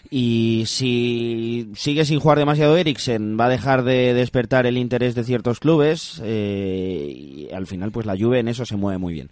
y 0.09 0.63
si 0.67 1.69
sigue 1.75 2.05
sin 2.05 2.19
jugar 2.19 2.37
demasiado 2.37 2.77
Eriksen 2.77 3.37
va 3.39 3.45
a 3.45 3.49
dejar 3.49 3.83
de 3.83 4.13
despertar 4.13 4.65
el 4.65 4.77
interés 4.77 5.15
de 5.15 5.23
ciertos 5.23 5.59
clubes 5.59 6.21
eh, 6.23 7.11
y 7.13 7.53
al 7.53 7.67
final 7.67 7.91
pues 7.91 8.05
la 8.05 8.17
Juve 8.17 8.39
en 8.39 8.47
eso 8.47 8.65
se 8.65 8.77
mueve 8.77 8.97
muy 8.97 9.13
bien. 9.13 9.29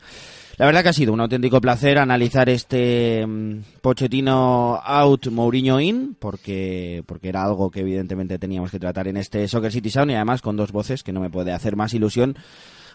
La 0.57 0.65
verdad 0.65 0.83
que 0.83 0.89
ha 0.89 0.93
sido 0.93 1.11
un 1.11 1.19
auténtico 1.19 1.59
placer 1.59 1.97
analizar 1.97 2.47
este 2.47 3.25
mm, 3.27 3.59
Pochettino 3.81 4.79
out, 4.81 5.27
Mourinho 5.27 5.81
in, 5.81 6.15
porque, 6.17 7.03
porque 7.05 7.27
era 7.27 7.43
algo 7.43 7.69
que 7.69 7.81
evidentemente 7.81 8.39
teníamos 8.39 8.71
que 8.71 8.79
tratar 8.79 9.09
en 9.09 9.17
este 9.17 9.47
Soccer 9.49 9.71
City 9.71 9.89
Sound 9.89 10.11
y 10.11 10.15
además 10.15 10.41
con 10.41 10.55
dos 10.55 10.71
voces 10.71 11.03
que 11.03 11.11
no 11.11 11.19
me 11.19 11.29
puede 11.29 11.51
hacer 11.51 11.75
más 11.75 11.93
ilusión 11.93 12.37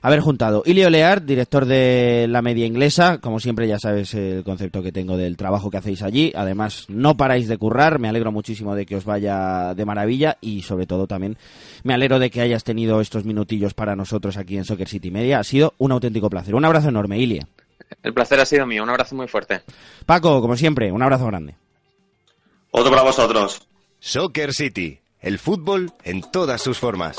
haber 0.03 0.21
juntado 0.21 0.63
Ilio 0.65 0.91
Lear, 0.91 1.25
director 1.25 1.67
de 1.67 2.27
la 2.29 2.43
media 2.43 2.67
inglesa, 2.67 3.19
como 3.19 3.41
siempre 3.41 3.69
ya 3.69 3.79
sabes 3.79 4.15
el 4.15 4.45
concepto 4.45 4.83
que 4.83 4.93
tengo 4.93 5.17
del 5.17 5.37
trabajo 5.37 5.71
que 5.71 5.77
hacéis 5.77 6.03
allí, 6.03 6.33
además 6.35 6.87
no 6.89 7.17
paráis 7.17 7.49
de 7.49 7.59
currar, 7.59 7.99
me 7.99 8.09
alegro 8.09 8.33
muchísimo 8.33 8.75
de 8.75 8.87
que 8.87 8.97
os 8.97 9.05
vaya 9.05 9.75
de 9.75 9.85
maravilla 9.85 10.39
y 10.41 10.63
sobre 10.63 10.87
todo 10.87 11.07
también 11.07 11.37
me 11.83 11.95
alegro 11.95 12.19
de 12.19 12.31
que 12.31 12.41
hayas 12.41 12.65
tenido 12.65 13.01
estos 13.01 13.25
minutillos 13.25 13.75
para 13.75 13.97
nosotros 13.97 14.37
aquí 14.37 14.57
en 14.57 14.65
Soccer 14.65 14.89
City 14.89 15.11
Media, 15.11 15.39
ha 15.41 15.45
sido 15.45 15.75
un 15.79 15.93
auténtico 15.93 16.31
placer, 16.31 16.55
un 16.55 16.65
abrazo 16.65 16.89
enorme 16.89 17.19
Ilio. 17.19 17.43
El 18.03 18.15
placer 18.15 18.41
ha 18.41 18.47
sido 18.47 18.67
mío, 18.67 18.83
un 18.83 18.91
abrazo 18.91 19.15
muy 19.15 19.27
fuerte. 19.27 19.63
Paco, 20.07 20.41
como 20.41 20.57
siempre, 20.57 20.93
un 20.93 21.03
abrazo 21.03 21.27
grande. 21.27 21.57
Otro 22.71 22.91
para 22.91 23.03
vosotros. 23.03 23.67
Soccer 23.99 24.55
City, 24.55 25.01
el 25.21 25.39
fútbol 25.39 25.93
en 26.05 26.23
todas 26.31 26.63
sus 26.63 26.79
formas. 26.79 27.17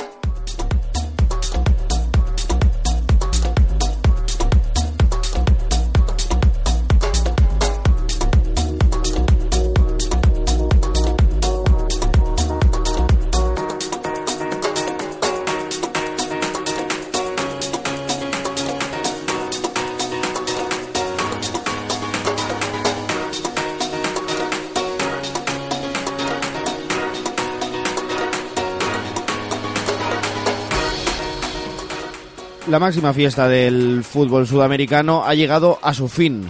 La 32.71 32.79
máxima 32.79 33.11
fiesta 33.13 33.49
del 33.49 34.01
fútbol 34.01 34.47
sudamericano 34.47 35.25
ha 35.25 35.35
llegado 35.35 35.77
a 35.81 35.93
su 35.93 36.07
fin. 36.07 36.45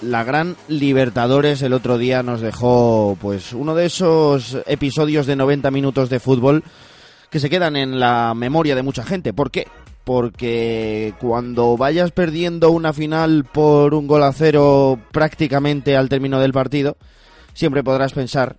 La 0.00 0.24
gran 0.24 0.56
Libertadores 0.66 1.60
el 1.60 1.74
otro 1.74 1.98
día 1.98 2.22
nos 2.22 2.40
dejó 2.40 3.18
pues 3.20 3.52
uno 3.52 3.74
de 3.74 3.84
esos 3.84 4.56
episodios 4.64 5.26
de 5.26 5.36
90 5.36 5.70
minutos 5.72 6.08
de 6.08 6.20
fútbol 6.20 6.64
que 7.28 7.38
se 7.38 7.50
quedan 7.50 7.76
en 7.76 8.00
la 8.00 8.32
memoria 8.34 8.74
de 8.74 8.82
mucha 8.82 9.04
gente. 9.04 9.34
¿Por 9.34 9.50
qué? 9.50 9.68
Porque 10.04 11.12
cuando 11.20 11.76
vayas 11.76 12.12
perdiendo 12.12 12.70
una 12.70 12.94
final 12.94 13.44
por 13.44 13.92
un 13.92 14.06
gol 14.06 14.22
a 14.22 14.32
cero 14.32 14.98
prácticamente 15.12 15.98
al 15.98 16.08
término 16.08 16.40
del 16.40 16.54
partido, 16.54 16.96
siempre 17.52 17.84
podrás 17.84 18.14
pensar 18.14 18.56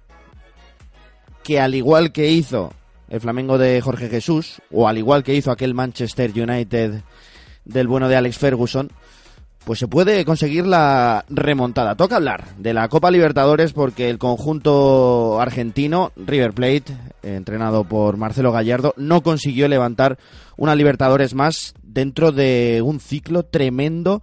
que 1.44 1.60
al 1.60 1.74
igual 1.74 2.12
que 2.12 2.30
hizo 2.30 2.72
el 3.12 3.20
Flamengo 3.20 3.58
de 3.58 3.82
Jorge 3.82 4.08
Jesús, 4.08 4.62
o 4.72 4.88
al 4.88 4.98
igual 4.98 5.22
que 5.22 5.36
hizo 5.36 5.52
aquel 5.52 5.74
Manchester 5.74 6.32
United 6.32 7.02
del 7.66 7.88
bueno 7.88 8.08
de 8.08 8.16
Alex 8.16 8.38
Ferguson, 8.38 8.90
pues 9.66 9.80
se 9.80 9.90
puede 9.90 10.24
conseguir 10.24 10.66
la 10.66 11.26
remontada. 11.28 11.96
Toca 11.96 12.16
hablar 12.16 12.56
de 12.58 12.74
la 12.74 12.88
Copa 12.88 13.12
Libertadores 13.12 13.74
porque 13.74 14.10
el 14.10 14.18
conjunto 14.18 15.42
argentino, 15.42 16.14
River 16.16 16.54
Plate, 16.54 16.96
entrenado 17.22 17.84
por 17.84 18.16
Marcelo 18.16 18.54
Gallardo, 18.54 18.94
no 18.96 19.22
consiguió 19.22 19.68
levantar 19.68 20.18
una 20.56 20.74
Libertadores 20.74 21.36
más 21.36 21.76
dentro 21.84 22.32
de 22.32 22.82
un 22.82 23.02
ciclo 23.02 23.44
tremendo 23.44 24.22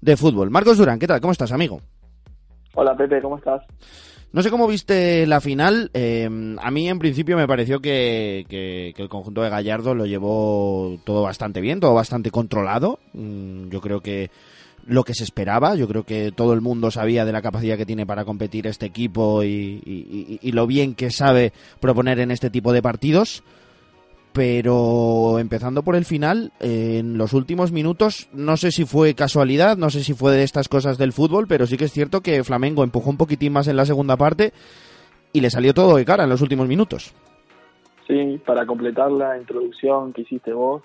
de 0.00 0.16
fútbol. 0.16 0.50
Marcos 0.50 0.78
Durán, 0.78 1.00
¿qué 1.00 1.08
tal? 1.08 1.20
¿Cómo 1.20 1.32
estás, 1.32 1.50
amigo? 1.50 1.82
Hola, 2.74 2.96
Pepe, 2.96 3.20
¿cómo 3.20 3.36
estás? 3.36 3.64
No 4.32 4.42
sé 4.42 4.50
cómo 4.50 4.66
viste 4.66 5.26
la 5.26 5.40
final. 5.40 5.90
Eh, 5.94 6.28
a 6.60 6.70
mí, 6.70 6.88
en 6.88 6.98
principio, 6.98 7.36
me 7.36 7.46
pareció 7.46 7.80
que, 7.80 8.44
que, 8.48 8.94
el 8.96 9.08
conjunto 9.08 9.42
de 9.42 9.48
Gallardo 9.48 9.94
lo 9.94 10.04
llevó 10.04 10.98
todo 11.04 11.22
bastante 11.22 11.60
bien, 11.60 11.80
todo 11.80 11.94
bastante 11.94 12.30
controlado. 12.30 12.98
Mm, 13.14 13.70
yo 13.70 13.80
creo 13.80 14.00
que 14.00 14.30
lo 14.88 15.04
que 15.04 15.14
se 15.14 15.24
esperaba. 15.24 15.74
Yo 15.76 15.86
creo 15.86 16.04
que 16.04 16.32
todo 16.32 16.52
el 16.54 16.60
mundo 16.60 16.90
sabía 16.90 17.24
de 17.24 17.32
la 17.32 17.42
capacidad 17.42 17.76
que 17.76 17.86
tiene 17.86 18.06
para 18.06 18.24
competir 18.24 18.66
este 18.66 18.86
equipo 18.86 19.44
y, 19.44 20.40
lo 20.42 20.66
bien 20.66 20.94
que 20.94 21.10
sabe 21.10 21.52
proponer 21.80 22.18
en 22.20 22.30
este 22.30 22.50
tipo 22.50 22.72
de 22.72 22.82
partidos. 22.82 23.42
Pero 24.32 25.38
empezando 25.38 25.82
por 25.82 25.96
el 25.96 26.04
final, 26.04 26.52
en 26.60 27.18
los 27.18 27.32
últimos 27.32 27.72
minutos, 27.72 28.28
no 28.32 28.56
sé 28.56 28.70
si 28.70 28.84
fue 28.84 29.14
casualidad, 29.14 29.76
no 29.76 29.90
sé 29.90 30.04
si 30.04 30.14
fue 30.14 30.32
de 30.32 30.44
estas 30.44 30.68
cosas 30.68 30.98
del 30.98 31.12
fútbol, 31.12 31.46
pero 31.48 31.66
sí 31.66 31.76
que 31.76 31.86
es 31.86 31.92
cierto 31.92 32.20
que 32.20 32.44
Flamengo 32.44 32.84
empujó 32.84 33.10
un 33.10 33.16
poquitín 33.16 33.52
más 33.52 33.68
en 33.68 33.76
la 33.76 33.86
segunda 33.86 34.16
parte 34.16 34.52
y 35.32 35.40
le 35.40 35.50
salió 35.50 35.74
todo 35.74 35.96
de 35.96 36.04
cara 36.04 36.24
en 36.24 36.30
los 36.30 36.42
últimos 36.42 36.68
minutos. 36.68 37.14
Sí, 38.06 38.40
para 38.44 38.64
completar 38.64 39.10
la 39.12 39.38
introducción 39.38 40.12
que 40.12 40.22
hiciste 40.22 40.52
vos, 40.52 40.82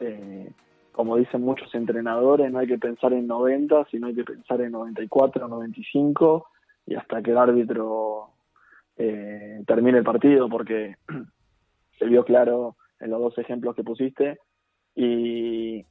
eh, 0.00 0.50
como 0.92 1.16
dicen 1.16 1.42
muchos 1.42 1.74
entrenadores, 1.74 2.50
no 2.52 2.60
hay 2.60 2.66
que 2.66 2.78
pensar 2.78 3.12
en 3.12 3.26
90, 3.26 3.86
sino 3.90 4.06
hay 4.06 4.14
que 4.14 4.24
pensar 4.24 4.60
en 4.60 4.72
94, 4.72 5.48
95 5.48 6.46
y 6.86 6.94
hasta 6.94 7.22
que 7.22 7.32
el 7.32 7.38
árbitro 7.38 8.28
eh, 8.96 9.62
termine 9.66 9.98
el 9.98 10.04
partido, 10.04 10.48
porque 10.48 10.96
se 11.98 12.06
vio 12.06 12.24
claro 12.24 12.76
en 13.00 13.10
los 13.10 13.20
dos 13.20 13.38
ejemplos 13.38 13.74
que 13.74 13.84
pusiste. 13.84 14.38
Y, 14.94 15.84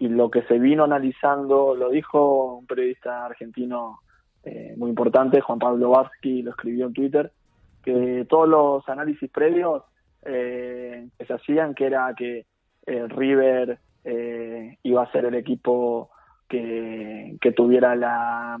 lo 0.00 0.30
que 0.30 0.42
se 0.42 0.58
vino 0.58 0.84
analizando, 0.84 1.74
lo 1.74 1.90
dijo 1.90 2.58
un 2.58 2.66
periodista 2.66 3.26
argentino 3.26 3.98
eh, 4.44 4.74
muy 4.76 4.90
importante, 4.90 5.40
Juan 5.40 5.58
Pablo 5.58 5.90
Varsky, 5.90 6.42
lo 6.42 6.52
escribió 6.52 6.86
en 6.86 6.92
Twitter, 6.92 7.32
que 7.82 8.24
todos 8.28 8.48
los 8.48 8.88
análisis 8.88 9.28
previos 9.30 9.82
eh, 10.24 11.08
que 11.18 11.26
se 11.26 11.32
hacían, 11.32 11.74
que 11.74 11.86
era 11.86 12.14
que 12.16 12.46
eh, 12.86 13.06
River 13.08 13.78
eh, 14.04 14.78
iba 14.82 15.02
a 15.02 15.12
ser 15.12 15.26
el 15.26 15.34
equipo 15.34 16.10
que, 16.48 17.36
que 17.40 17.52
tuviera 17.52 17.94
la, 17.94 18.58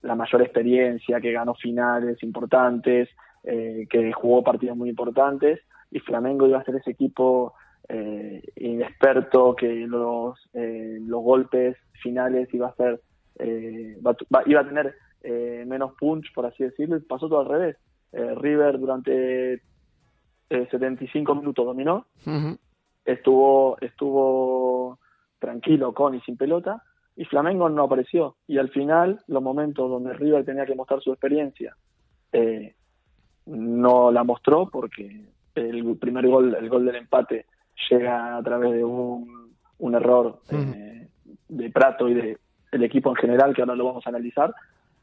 la, 0.00 0.14
mayor 0.14 0.42
experiencia, 0.42 1.20
que 1.20 1.32
ganó 1.32 1.54
finales 1.54 2.22
importantes, 2.22 3.10
eh, 3.44 3.86
que 3.90 4.12
jugó 4.12 4.42
partidos 4.42 4.76
muy 4.76 4.88
importantes, 4.88 5.60
y 5.92 6.00
Flamengo 6.00 6.48
iba 6.48 6.58
a 6.58 6.64
ser 6.64 6.76
ese 6.76 6.90
equipo 6.90 7.54
eh, 7.88 8.42
inexperto 8.56 9.54
que 9.54 9.86
los, 9.86 10.38
eh, 10.54 10.98
los 11.00 11.22
golpes 11.22 11.76
finales 12.02 12.52
iba 12.52 12.68
a 12.68 12.74
ser 12.74 13.00
eh, 13.38 13.98
va, 14.04 14.16
iba 14.46 14.60
a 14.60 14.66
tener 14.66 14.94
eh, 15.22 15.64
menos 15.66 15.92
punch 15.98 16.32
por 16.34 16.46
así 16.46 16.64
decirlo 16.64 16.96
y 16.96 17.00
pasó 17.00 17.28
todo 17.28 17.40
al 17.40 17.48
revés. 17.48 17.76
Eh, 18.12 18.34
River 18.36 18.78
durante 18.78 19.62
75 20.48 21.34
minutos 21.34 21.64
dominó. 21.64 22.06
Uh 22.26 22.30
-huh. 22.30 22.58
estuvo 23.04 23.78
estuvo 23.80 24.98
tranquilo 25.38 25.94
con 25.94 26.14
y 26.14 26.20
sin 26.20 26.36
pelota 26.36 26.82
y 27.16 27.24
Flamengo 27.24 27.68
no 27.68 27.84
apareció. 27.84 28.36
Y 28.46 28.58
al 28.58 28.70
final 28.70 29.20
los 29.28 29.42
momentos 29.42 29.90
donde 29.90 30.12
River 30.14 30.44
tenía 30.44 30.66
que 30.66 30.74
mostrar 30.74 31.00
su 31.00 31.12
experiencia 31.12 31.76
no 33.44 34.10
la 34.10 34.24
mostró 34.24 34.68
porque 34.70 35.26
el 35.54 35.96
primer 35.98 36.26
gol, 36.26 36.54
el 36.54 36.68
gol 36.68 36.84
del 36.84 36.96
empate, 36.96 37.46
llega 37.90 38.36
a 38.36 38.42
través 38.42 38.72
de 38.72 38.84
un, 38.84 39.54
un 39.78 39.94
error 39.94 40.40
uh 40.50 40.54
-huh. 40.54 40.74
eh, 40.74 41.08
de 41.48 41.70
Prato 41.70 42.08
y 42.08 42.14
de 42.14 42.38
el 42.72 42.82
equipo 42.82 43.10
en 43.10 43.16
general, 43.16 43.54
que 43.54 43.60
ahora 43.62 43.74
lo 43.76 43.84
vamos 43.84 44.06
a 44.06 44.08
analizar, 44.10 44.54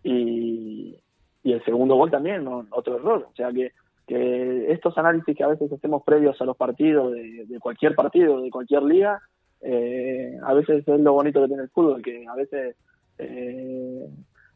y, 0.03 0.97
y 1.43 1.51
el 1.53 1.63
segundo 1.63 1.95
gol 1.95 2.09
también, 2.09 2.43
¿no? 2.43 2.65
otro 2.71 2.95
error. 2.95 3.27
O 3.31 3.35
sea 3.35 3.51
que, 3.51 3.73
que 4.07 4.71
estos 4.71 4.97
análisis 4.97 5.37
que 5.37 5.43
a 5.43 5.49
veces 5.49 5.71
hacemos 5.71 6.01
previos 6.03 6.41
a 6.41 6.45
los 6.45 6.57
partidos, 6.57 7.13
de, 7.13 7.45
de 7.45 7.59
cualquier 7.59 7.93
partido, 7.93 8.41
de 8.41 8.49
cualquier 8.49 8.83
liga, 8.83 9.21
eh, 9.61 10.35
a 10.41 10.53
veces 10.53 10.87
es 10.87 10.99
lo 10.99 11.13
bonito 11.13 11.41
que 11.41 11.47
tiene 11.47 11.63
el 11.63 11.69
fútbol, 11.69 12.01
que 12.01 12.25
a 12.27 12.35
veces 12.35 12.75
eh, 13.19 14.07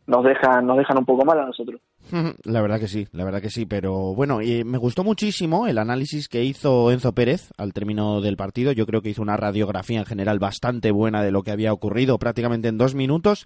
nos 0.08 0.24
dejan, 0.24 0.66
nos 0.66 0.78
dejan 0.78 0.98
un 0.98 1.06
poco 1.06 1.26
mal 1.26 1.40
a 1.40 1.46
nosotros. 1.46 1.80
La 2.44 2.62
verdad 2.62 2.80
que 2.80 2.88
sí, 2.88 3.08
la 3.12 3.24
verdad 3.24 3.42
que 3.42 3.50
sí, 3.50 3.66
pero 3.66 4.14
bueno, 4.14 4.42
y 4.42 4.64
me 4.64 4.78
gustó 4.78 5.04
muchísimo 5.04 5.68
el 5.68 5.78
análisis 5.78 6.28
que 6.28 6.44
hizo 6.44 6.92
Enzo 6.92 7.14
Pérez 7.14 7.52
al 7.58 7.74
término 7.74 8.22
del 8.22 8.36
partido. 8.36 8.72
Yo 8.72 8.86
creo 8.86 9.02
que 9.02 9.10
hizo 9.10 9.22
una 9.22 9.38
radiografía 9.38 10.00
en 10.00 10.06
general 10.06 10.40
bastante 10.40 10.92
buena 10.92 11.24
de 11.24 11.32
lo 11.32 11.44
que 11.44 11.52
había 11.52 11.74
ocurrido 11.74 12.20
prácticamente 12.20 12.68
en 12.68 12.78
dos 12.78 12.94
minutos, 12.94 13.46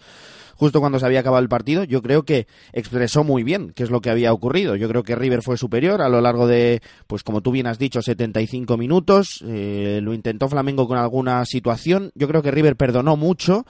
justo 0.57 0.79
cuando 0.79 0.99
se 0.99 1.05
había 1.05 1.21
acabado 1.21 1.41
el 1.41 1.49
partido. 1.49 1.83
Yo 1.83 2.01
creo 2.01 2.23
que 2.23 2.47
expresó 2.73 3.23
muy 3.23 3.43
bien 3.43 3.71
qué 3.73 3.83
es 3.83 3.89
lo 3.89 4.01
que 4.01 4.09
había 4.09 4.33
ocurrido. 4.33 4.75
Yo 4.75 4.89
creo 4.89 5.03
que 5.03 5.15
River 5.15 5.41
fue 5.41 5.57
superior 5.57 6.01
a 6.01 6.09
lo 6.09 6.19
largo 6.19 6.47
de, 6.47 6.81
pues 7.07 7.23
como 7.23 7.41
tú 7.41 7.51
bien 7.51 7.67
has 7.67 7.79
dicho, 7.79 8.01
75 8.01 8.77
minutos. 8.77 9.43
Eh, 9.47 9.99
lo 10.03 10.13
intentó 10.13 10.49
Flamengo 10.49 10.87
con 10.87 10.97
alguna 10.97 11.45
situación. 11.45 12.11
Yo 12.15 12.27
creo 12.27 12.41
que 12.41 12.51
River 12.51 12.75
perdonó 12.75 13.15
mucho. 13.15 13.65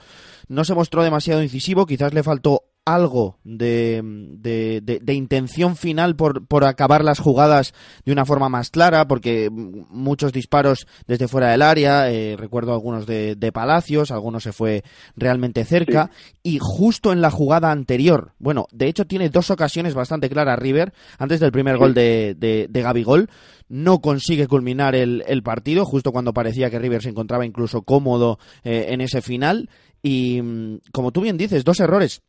No 0.48 0.64
se 0.64 0.74
mostró 0.74 1.02
demasiado 1.02 1.42
incisivo, 1.42 1.86
quizás 1.86 2.14
le 2.14 2.22
faltó 2.22 2.62
algo 2.88 3.38
de, 3.44 4.00
de, 4.02 4.80
de, 4.82 4.98
de, 5.00 5.14
intención 5.14 5.76
final 5.76 6.16
por, 6.16 6.46
por 6.46 6.64
acabar 6.64 7.04
las 7.04 7.18
jugadas 7.18 7.74
de 8.06 8.12
una 8.12 8.24
forma 8.24 8.48
más 8.48 8.70
clara, 8.70 9.06
porque 9.06 9.50
muchos 9.50 10.32
disparos 10.32 10.86
desde 11.06 11.28
fuera 11.28 11.50
del 11.50 11.60
área, 11.60 12.10
eh, 12.10 12.36
recuerdo 12.38 12.72
algunos 12.72 13.06
de, 13.06 13.36
Palacios, 13.52 14.10
algunos 14.10 14.42
se 14.42 14.52
fue 14.52 14.84
realmente 15.16 15.64
cerca, 15.64 16.10
sí. 16.14 16.54
y 16.54 16.58
justo 16.78 17.12
en 17.12 17.20
la 17.20 17.32
jugada 17.32 17.72
anterior, 17.72 18.34
bueno, 18.38 18.68
de 18.70 18.86
hecho 18.86 19.04
tiene 19.04 19.30
dos 19.30 19.50
ocasiones 19.50 19.94
bastante 19.94 20.30
claras 20.30 20.60
River, 20.60 20.92
antes 21.18 21.40
del 21.40 21.50
primer 21.50 21.76
gol 21.76 21.92
de, 21.92 22.36
de, 22.38 22.68
de 22.70 22.82
Gabigol, 22.82 23.28
no 23.68 23.98
consigue 23.98 24.46
culminar 24.46 24.94
el, 24.94 25.24
el, 25.26 25.42
partido, 25.42 25.84
justo 25.84 26.12
cuando 26.12 26.32
parecía 26.32 26.70
que 26.70 26.78
River 26.78 27.02
se 27.02 27.08
encontraba 27.08 27.44
incluso 27.44 27.82
cómodo 27.82 28.38
eh, 28.62 28.86
en 28.90 29.00
ese 29.00 29.22
final, 29.22 29.68
y 30.04 30.40
mm, 30.40 30.78
como 30.92 31.10
tú 31.10 31.20
bien 31.20 31.36
dices, 31.36 31.64
dos 31.64 31.80
errores 31.80 32.22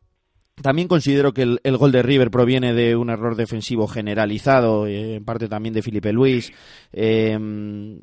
también 0.62 0.88
considero 0.88 1.34
que 1.34 1.44
el, 1.64 1.78
gol 1.78 1.92
de 1.92 2.04
River 2.04 2.30
proviene 2.32 2.74
de 2.74 2.96
un 2.96 3.10
error 3.10 3.36
defensivo 3.36 3.88
generalizado, 3.88 4.88
eh, 4.88 5.16
en 5.16 5.26
parte 5.26 5.48
también 5.48 5.74
de 5.74 5.82
Felipe 5.82 6.12
Luis, 6.12 6.52
eh, 6.92 7.38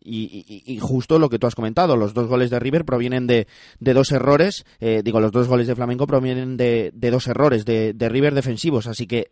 y, 0.03 0.79
justo 0.81 1.19
lo 1.19 1.29
que 1.29 1.39
tú 1.39 1.47
has 1.47 1.55
comentado, 1.55 1.97
los 1.97 2.15
dos 2.15 2.29
goles 2.29 2.51
de 2.51 2.59
River 2.59 2.85
provienen 2.85 3.27
de, 3.27 3.47
dos 3.81 4.13
errores, 4.13 4.65
eh, 4.81 5.03
digo, 5.05 5.21
los 5.21 5.33
dos 5.33 5.49
goles 5.49 5.67
de 5.67 5.75
Flamengo 5.75 6.07
provienen 6.07 6.57
de, 6.57 6.91
de 6.95 7.11
dos 7.11 7.27
errores 7.29 7.65
de, 7.65 7.93
de, 7.93 8.09
River 8.09 8.35
defensivos, 8.35 8.87
así 8.87 9.07
que 9.07 9.31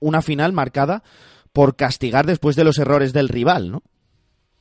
una 0.00 0.22
final 0.22 0.52
marcada 0.52 1.02
por 1.52 1.76
castigar 1.76 2.26
después 2.26 2.56
de 2.56 2.64
los 2.64 2.78
errores 2.78 3.12
del 3.12 3.28
rival, 3.28 3.70
¿no? 3.70 3.82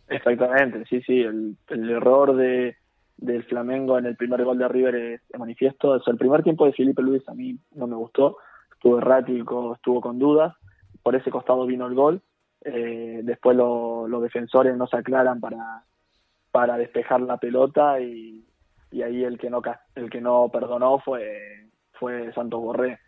Exactamente, 0.08 0.84
sí, 0.90 1.02
sí, 1.02 1.22
el, 1.22 1.58
el 1.70 1.90
error 1.90 2.36
de 2.36 2.76
del 3.18 3.44
Flamengo 3.44 3.98
en 3.98 4.06
el 4.06 4.16
primer 4.16 4.44
gol 4.44 4.58
de 4.58 4.68
River 4.68 4.96
es, 4.96 5.22
es 5.30 5.40
manifiesto. 5.40 5.96
El 5.96 6.18
primer 6.18 6.44
tiempo 6.44 6.66
de 6.66 6.74
Felipe 6.74 7.02
Luis 7.02 7.28
a 7.28 7.34
mí 7.34 7.58
no 7.76 7.88
me 7.88 7.96
gustó, 7.96 8.38
estuvo 8.74 8.98
errático, 8.98 9.76
estuvo 9.76 10.02
con 10.02 10.20
dudas, 10.20 10.56
por 11.02 11.16
ese 11.16 11.32
costado 11.32 11.66
vino 11.66 11.88
el 11.88 11.94
gol. 11.94 12.22
Eh, 12.66 13.22
después 13.24 13.58
lo, 13.58 14.08
los 14.08 14.22
defensores 14.22 14.76
no 14.78 14.88
se 14.88 14.98
aclaran 14.98 15.40
para, 15.40 15.84
para 16.52 16.78
despejar 16.78 17.22
la 17.22 17.38
pelota 17.38 18.00
y, 18.00 18.46
y 18.92 19.02
ahí 19.02 19.24
el 19.24 19.38
que 19.38 19.50
no 19.50 19.62
el 19.96 20.10
que 20.10 20.22
no 20.22 20.50
perdonó 20.50 21.00
fue 21.00 21.68
fue 21.94 22.32
Santos 22.34 22.62
Borré. 22.62 23.00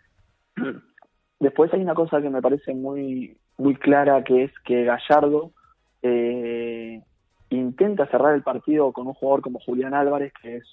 Después 1.40 1.72
hay 1.74 1.82
una 1.82 1.94
cosa 1.94 2.22
que 2.22 2.30
me 2.30 2.42
parece 2.42 2.74
muy 2.74 3.38
muy 3.58 3.76
clara 3.76 4.24
que 4.24 4.46
es 4.46 4.52
que 4.66 4.84
Gallardo 4.84 5.52
eh, 6.02 7.02
intenta 7.50 8.08
cerrar 8.08 8.36
el 8.36 8.44
partido 8.44 8.92
con 8.92 9.08
un 9.08 9.14
jugador 9.14 9.42
como 9.42 9.60
Julián 9.60 9.94
Álvarez, 9.94 10.34
que 10.42 10.58
es 10.58 10.64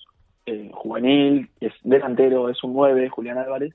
eh, 0.47 0.71
juvenil, 0.73 1.51
es 1.61 1.73
delantero, 1.83 2.49
es 2.49 2.63
un 2.65 2.73
9, 2.73 3.09
Julián 3.09 3.39
Álvarez, 3.39 3.75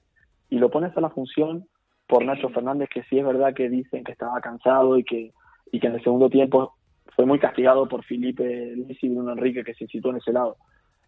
y 0.50 0.60
lo 0.60 0.70
pone 0.70 0.92
a 0.94 1.02
la 1.02 1.10
función 1.10 1.68
por 2.08 2.24
Nacho 2.26 2.50
Fernández, 2.50 2.90
que 2.94 3.04
sí 3.04 3.20
es 3.20 3.26
verdad 3.26 3.54
que 3.54 3.70
dicen 3.70 4.04
que 4.04 4.14
estaba 4.14 4.40
cansado 4.42 4.98
y 4.98 5.04
que, 5.04 5.34
y 5.72 5.80
que 5.80 5.88
en 5.88 5.96
el 5.96 6.04
segundo 6.04 6.30
tiempo 6.30 6.76
fue 7.16 7.26
muy 7.26 7.40
castigado 7.40 7.88
por 7.88 8.04
Felipe 8.04 8.74
Luis 8.76 8.98
y 9.02 9.10
Bruno 9.10 9.32
Enrique, 9.32 9.64
que 9.64 9.74
se 9.74 9.88
situó 9.88 10.12
en 10.12 10.18
ese 10.18 10.32
lado. 10.32 10.58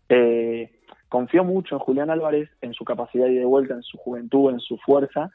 Eh, 0.10 0.72
confió 1.08 1.44
mucho 1.44 1.76
en 1.76 1.80
Julián 1.80 2.10
Álvarez, 2.10 2.50
en 2.62 2.74
su 2.74 2.84
capacidad 2.84 3.28
de 3.28 3.46
vuelta, 3.46 3.76
en 3.76 3.84
su 3.84 3.98
juventud, 3.98 4.52
en 4.52 4.60
su 4.60 4.78
fuerza, 4.78 5.32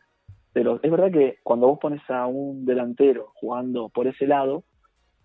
pero 0.52 0.80
es 0.82 0.90
verdad 0.90 1.10
que 1.10 1.38
cuando 1.42 1.66
vos 1.66 1.78
pones 1.80 2.02
a 2.08 2.26
un 2.26 2.64
delantero 2.64 3.32
jugando 3.34 3.88
por 3.88 4.06
ese 4.06 4.26
lado, 4.26 4.64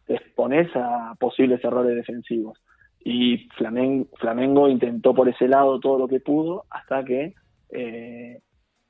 te 0.10 0.16
expones 0.16 0.76
a 0.76 1.14
posibles 1.20 1.64
errores 1.64 1.96
defensivos. 1.96 2.58
Y 3.00 3.48
Flamengo, 3.56 4.68
intentó 4.68 5.14
por 5.14 5.30
ese 5.30 5.48
lado 5.48 5.80
todo 5.80 6.00
lo 6.00 6.08
que 6.08 6.20
pudo 6.20 6.66
hasta 6.72 7.06
que 7.06 7.36
eh, 7.70 8.42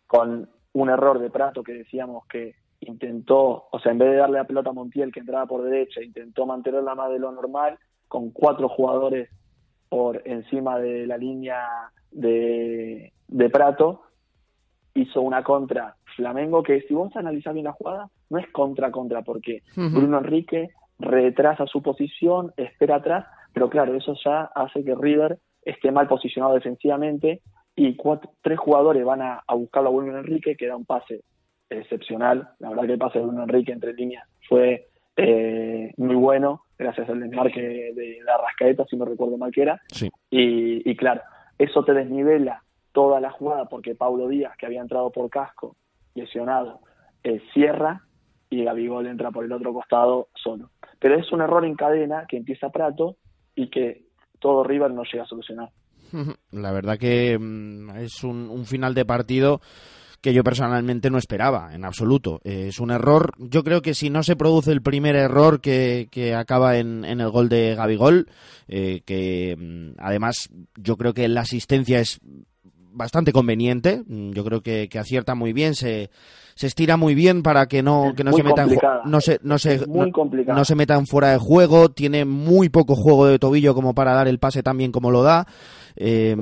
con 0.08 0.49
un 0.71 0.89
error 0.89 1.19
de 1.19 1.29
Prato 1.29 1.62
que 1.62 1.73
decíamos 1.73 2.25
que 2.27 2.55
intentó, 2.79 3.67
o 3.69 3.79
sea, 3.82 3.91
en 3.91 3.97
vez 3.97 4.12
de 4.12 4.15
darle 4.15 4.38
la 4.38 4.47
pelota 4.47 4.69
a 4.69 4.73
Montiel 4.73 5.12
que 5.12 5.19
entraba 5.19 5.45
por 5.45 5.62
derecha, 5.62 6.01
intentó 6.01 6.45
mantenerla 6.45 6.95
más 6.95 7.12
de 7.12 7.19
lo 7.19 7.34
normal, 7.34 7.77
con 8.08 8.32
cuatro 8.32 8.69
jugadores 8.69 9.29
por 9.89 10.21
encima 10.25 10.79
de 10.79 11.05
la 11.05 11.17
línea 11.17 11.67
de, 12.12 13.12
de 13.27 13.49
Prato, 13.49 14.03
hizo 14.93 15.21
una 15.21 15.43
contra 15.43 15.97
Flamengo 16.15 16.63
que 16.63 16.82
si 16.84 16.93
vos 16.93 17.13
analizás 17.17 17.53
bien 17.53 17.65
la 17.65 17.73
jugada, 17.73 18.10
no 18.29 18.38
es 18.38 18.47
contra-contra, 18.51 19.21
porque 19.21 19.63
Bruno 19.75 20.19
Enrique 20.19 20.69
retrasa 20.99 21.65
su 21.65 21.81
posición, 21.81 22.53
espera 22.57 22.97
atrás, 22.97 23.25
pero 23.53 23.69
claro, 23.69 23.95
eso 23.95 24.13
ya 24.23 24.51
hace 24.53 24.83
que 24.83 24.95
River 24.95 25.39
esté 25.63 25.91
mal 25.91 26.07
posicionado 26.07 26.53
defensivamente 26.53 27.41
y 27.75 27.97
tres 28.41 28.59
jugadores 28.59 29.05
van 29.05 29.21
a, 29.21 29.43
buscarlo 29.53 29.89
a 29.89 29.93
Bruno 29.93 30.17
Enrique, 30.17 30.57
que 30.57 30.67
da 30.67 30.75
un 30.75 30.85
pase 30.85 31.21
excepcional. 31.69 32.49
La 32.59 32.69
verdad 32.69 32.85
que 32.85 32.93
el 32.93 32.99
pase 32.99 33.19
de 33.19 33.25
Bruno 33.25 33.43
Enrique 33.43 33.71
entre 33.71 33.93
líneas 33.93 34.27
fue 34.47 34.88
eh, 35.15 35.93
muy 35.97 36.15
bueno, 36.15 36.63
gracias 36.77 37.09
al 37.09 37.21
desmarque 37.21 37.62
de 37.62 38.19
la 38.25 38.38
rascaeta, 38.38 38.85
si 38.85 38.97
no 38.97 39.05
recuerdo 39.05 39.38
mal 39.38 39.51
que 39.51 39.62
era. 39.62 39.81
Y, 40.29 40.95
claro, 40.97 41.21
eso 41.57 41.83
te 41.85 41.93
desnivela 41.93 42.63
toda 42.91 43.21
la 43.21 43.31
jugada 43.31 43.69
porque 43.69 43.95
Paulo 43.95 44.27
Díaz, 44.27 44.57
que 44.57 44.65
había 44.65 44.81
entrado 44.81 45.09
por 45.12 45.29
casco, 45.29 45.77
lesionado, 46.15 46.81
eh, 47.23 47.41
cierra 47.53 48.01
y 48.49 48.63
Gabigol 48.63 49.07
entra 49.07 49.31
por 49.31 49.45
el 49.45 49.51
otro 49.51 49.73
costado 49.73 50.29
solo. 50.35 50.71
Pero 50.99 51.15
es 51.15 51.31
un 51.31 51.41
error 51.41 51.65
en 51.65 51.75
cadena 51.75 52.25
que 52.27 52.38
empieza 52.38 52.69
Prato 52.69 53.17
y 53.55 53.69
que 53.69 54.05
todo 54.39 54.63
River 54.63 54.91
no 54.91 55.03
llega 55.03 55.23
a 55.23 55.27
solucionar. 55.27 55.69
La 56.51 56.71
verdad 56.71 56.97
que 56.97 57.38
mm, 57.38 57.97
es 57.97 58.23
un, 58.23 58.65
final 58.65 58.93
de 58.93 59.05
partido 59.05 59.62
que 60.21 60.33
yo 60.33 60.43
personalmente 60.43 61.09
no 61.09 61.17
esperaba 61.17 61.73
en 61.73 61.85
absoluto. 61.85 62.41
es 62.43 62.79
un 62.79 62.91
error, 62.91 63.31
yo 63.38 63.63
creo 63.63 63.81
que 63.81 63.93
si 63.93 64.09
no 64.09 64.21
se 64.21 64.35
produce 64.35 64.73
el 64.73 64.81
primer 64.81 65.15
error 65.15 65.62
que, 65.62 66.35
acaba 66.38 66.77
en, 66.77 67.05
el 67.05 67.29
gol 67.29 67.47
de 67.47 67.73
Gabigol, 67.75 68.27
eh, 68.67 69.01
que 69.05 69.55
mm, 69.57 69.91
además 69.97 70.49
yo 70.75 70.97
creo 70.97 71.13
que 71.13 71.27
la 71.29 71.41
asistencia 71.41 72.01
es 72.01 72.19
bastante 72.91 73.31
conveniente, 73.31 74.03
mm, 74.05 74.31
yo 74.31 74.43
creo 74.43 74.62
que, 74.62 74.89
que 74.89 74.99
acierta 74.99 75.35
muy 75.35 75.53
bien, 75.53 75.73
se, 75.73 76.09
se 76.59 76.67
estira 76.67 76.97
muy 76.97 77.15
bien 77.15 77.41
para 77.41 77.67
que 77.67 77.81
no, 77.81 78.11
que 78.13 78.25
no 78.25 78.33
se 78.33 78.43
metan 78.43 78.67
no 79.05 79.21
se, 79.21 79.39
no 79.43 79.57
se, 79.57 79.79
no, 79.87 80.65
se 80.65 80.75
metan 80.75 81.07
fuera 81.07 81.31
de 81.31 81.37
juego, 81.37 81.87
tiene 81.87 82.25
muy 82.25 82.67
poco 82.67 82.95
juego 82.95 83.27
de 83.27 83.39
tobillo 83.39 83.73
como 83.73 83.95
para 83.95 84.13
dar 84.13 84.27
el 84.27 84.39
pase 84.39 84.61
tan 84.61 84.77
bien 84.77 84.91
como 84.91 85.09
lo 85.09 85.23
da. 85.23 85.47
Eh, 85.95 86.35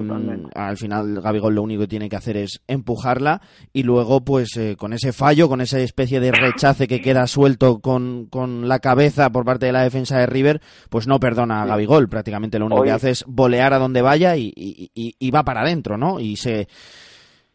al 0.56 0.76
final 0.76 1.22
Gabigol 1.22 1.54
lo 1.54 1.62
único 1.62 1.82
que 1.82 1.88
tiene 1.88 2.10
que 2.10 2.16
hacer 2.16 2.36
es 2.36 2.64
empujarla 2.68 3.42
y 3.74 3.84
luego 3.84 4.22
pues 4.22 4.58
eh, 4.58 4.76
con 4.76 4.92
ese 4.94 5.14
fallo, 5.14 5.48
con 5.48 5.62
esa 5.62 5.80
especie 5.82 6.20
de 6.20 6.32
rechace 6.32 6.88
que 6.88 7.00
queda 7.00 7.28
suelto 7.28 7.78
con, 7.78 8.26
con 8.26 8.68
la 8.68 8.80
cabeza 8.80 9.30
por 9.30 9.46
parte 9.46 9.68
de 9.68 9.72
la 9.72 9.84
defensa 9.84 10.18
de 10.18 10.26
River, 10.26 10.62
pues 10.90 11.06
no 11.06 11.20
perdona 11.20 11.62
a 11.62 11.68
Gabigol, 11.68 12.10
prácticamente 12.10 12.58
lo 12.58 12.66
único 12.66 12.82
que 12.82 12.92
hace 12.92 13.12
es 13.12 13.24
volear 13.28 13.72
a 13.72 13.78
donde 13.78 14.02
vaya 14.02 14.36
y, 14.36 14.52
y, 14.56 15.14
y 15.20 15.30
va 15.32 15.44
para 15.44 15.62
adentro, 15.62 15.96
¿no? 15.96 16.20
Y 16.20 16.38
se 16.38 16.68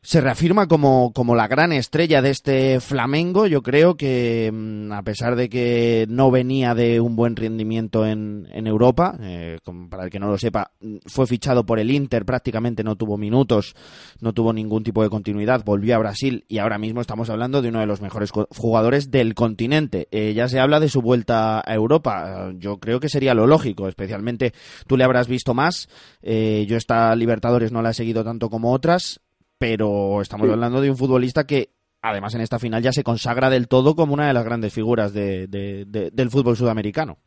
se 0.05 0.21
reafirma 0.21 0.67
como, 0.67 1.12
como 1.12 1.37
la 1.37 1.47
gran 1.47 1.73
estrella 1.73 2.21
de 2.23 2.31
este 2.31 2.81
Flamengo. 2.81 3.47
Yo 3.47 3.62
creo 3.62 3.97
que, 3.97 4.51
mm, 4.53 4.91
a 4.91 5.03
pesar 5.05 5.37
de 5.37 5.49
que 5.49 6.07
no 6.09 6.33
venía 6.33 6.75
de 6.75 7.01
un 7.01 7.15
buen 7.15 7.37
rendimiento 7.37 8.05
en, 8.05 8.49
en 8.51 8.67
Europa, 8.67 9.17
eh, 9.21 9.59
para 9.88 10.05
el 10.05 10.11
que 10.11 10.19
no 10.19 10.27
lo 10.27 10.38
sepa, 10.38 10.73
mm, 10.81 10.97
fue 11.07 11.29
fichado 11.29 11.65
por 11.65 11.79
el 11.79 11.93
Inter, 11.93 12.25
prácticamente 12.25 12.83
no 12.83 12.97
tuvo 12.97 13.17
minutos, 13.17 13.77
no 14.21 14.33
tuvo 14.33 14.53
ningún 14.53 14.83
tipo 14.83 15.05
de 15.05 15.09
continuidad, 15.09 15.65
volvió 15.65 15.95
a 15.95 16.01
Brasil 16.01 16.45
y 16.49 16.59
ahora 16.59 16.79
mismo 16.79 17.01
estamos 17.01 17.31
hablando 17.31 17.62
de 17.62 17.69
uno 17.69 17.79
de 17.79 17.87
los 17.87 18.01
mejores 18.01 18.33
jugadores 18.33 19.12
del 19.12 19.35
continente. 19.35 20.09
Eh, 20.11 20.35
ya 20.35 20.49
se 20.49 20.59
habla 20.59 20.81
de 20.81 20.88
su 20.88 21.01
vuelta 21.01 21.62
a 21.65 21.75
Europa. 21.75 22.51
Yo 22.57 22.79
creo 22.79 22.99
que 22.99 23.09
sería 23.09 23.35
lo 23.35 23.47
lógico, 23.47 23.87
especialmente 23.87 24.53
tú 24.88 24.97
le 24.97 25.05
habrás 25.05 25.29
visto 25.29 25.55
más. 25.55 25.88
Eh, 26.23 26.67
yo 26.69 26.77
esta 26.77 27.15
Libertadores 27.15 27.71
no 27.71 27.83
la 27.83 27.91
he 27.91 27.95
seguido 27.95 28.25
tanto 28.25 28.51
como 28.51 28.73
otras 28.73 29.21
pero 29.62 30.20
estamos 30.20 30.51
hablando 30.51 30.81
de 30.81 30.90
un 30.90 30.96
futbolista 30.96 31.44
que 31.44 31.68
además 32.03 32.35
en 32.35 32.40
esta 32.40 32.59
final 32.59 32.83
ya 32.83 32.90
se 32.90 33.05
consagra 33.05 33.48
del 33.48 33.68
todo 33.68 33.94
como 33.94 34.12
una 34.12 34.27
de 34.27 34.35
las 34.35 34.44
grandes 34.44 34.75
figuras 34.75 35.14
de, 35.14 35.46
del 35.46 36.31
fútbol 36.31 36.57
sudamericano. 36.57 37.18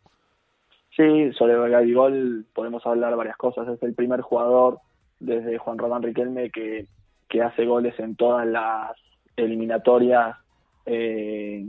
Sí, 0.97 1.31
sobre 1.37 1.69
Gabigol 1.69 2.45
podemos 2.53 2.85
hablar 2.85 3.15
varias 3.15 3.37
cosas. 3.37 3.69
Es 3.69 3.81
el 3.83 3.93
primer 3.93 4.19
jugador 4.19 4.79
desde 5.21 5.57
Juan 5.59 5.77
Román 5.77 6.03
Riquelme 6.03 6.49
que, 6.49 6.87
que 7.29 7.41
hace 7.41 7.65
goles 7.65 7.97
en 7.99 8.17
todas 8.17 8.45
las 8.45 8.91
eliminatorias 9.37 10.35
eh, 10.85 11.65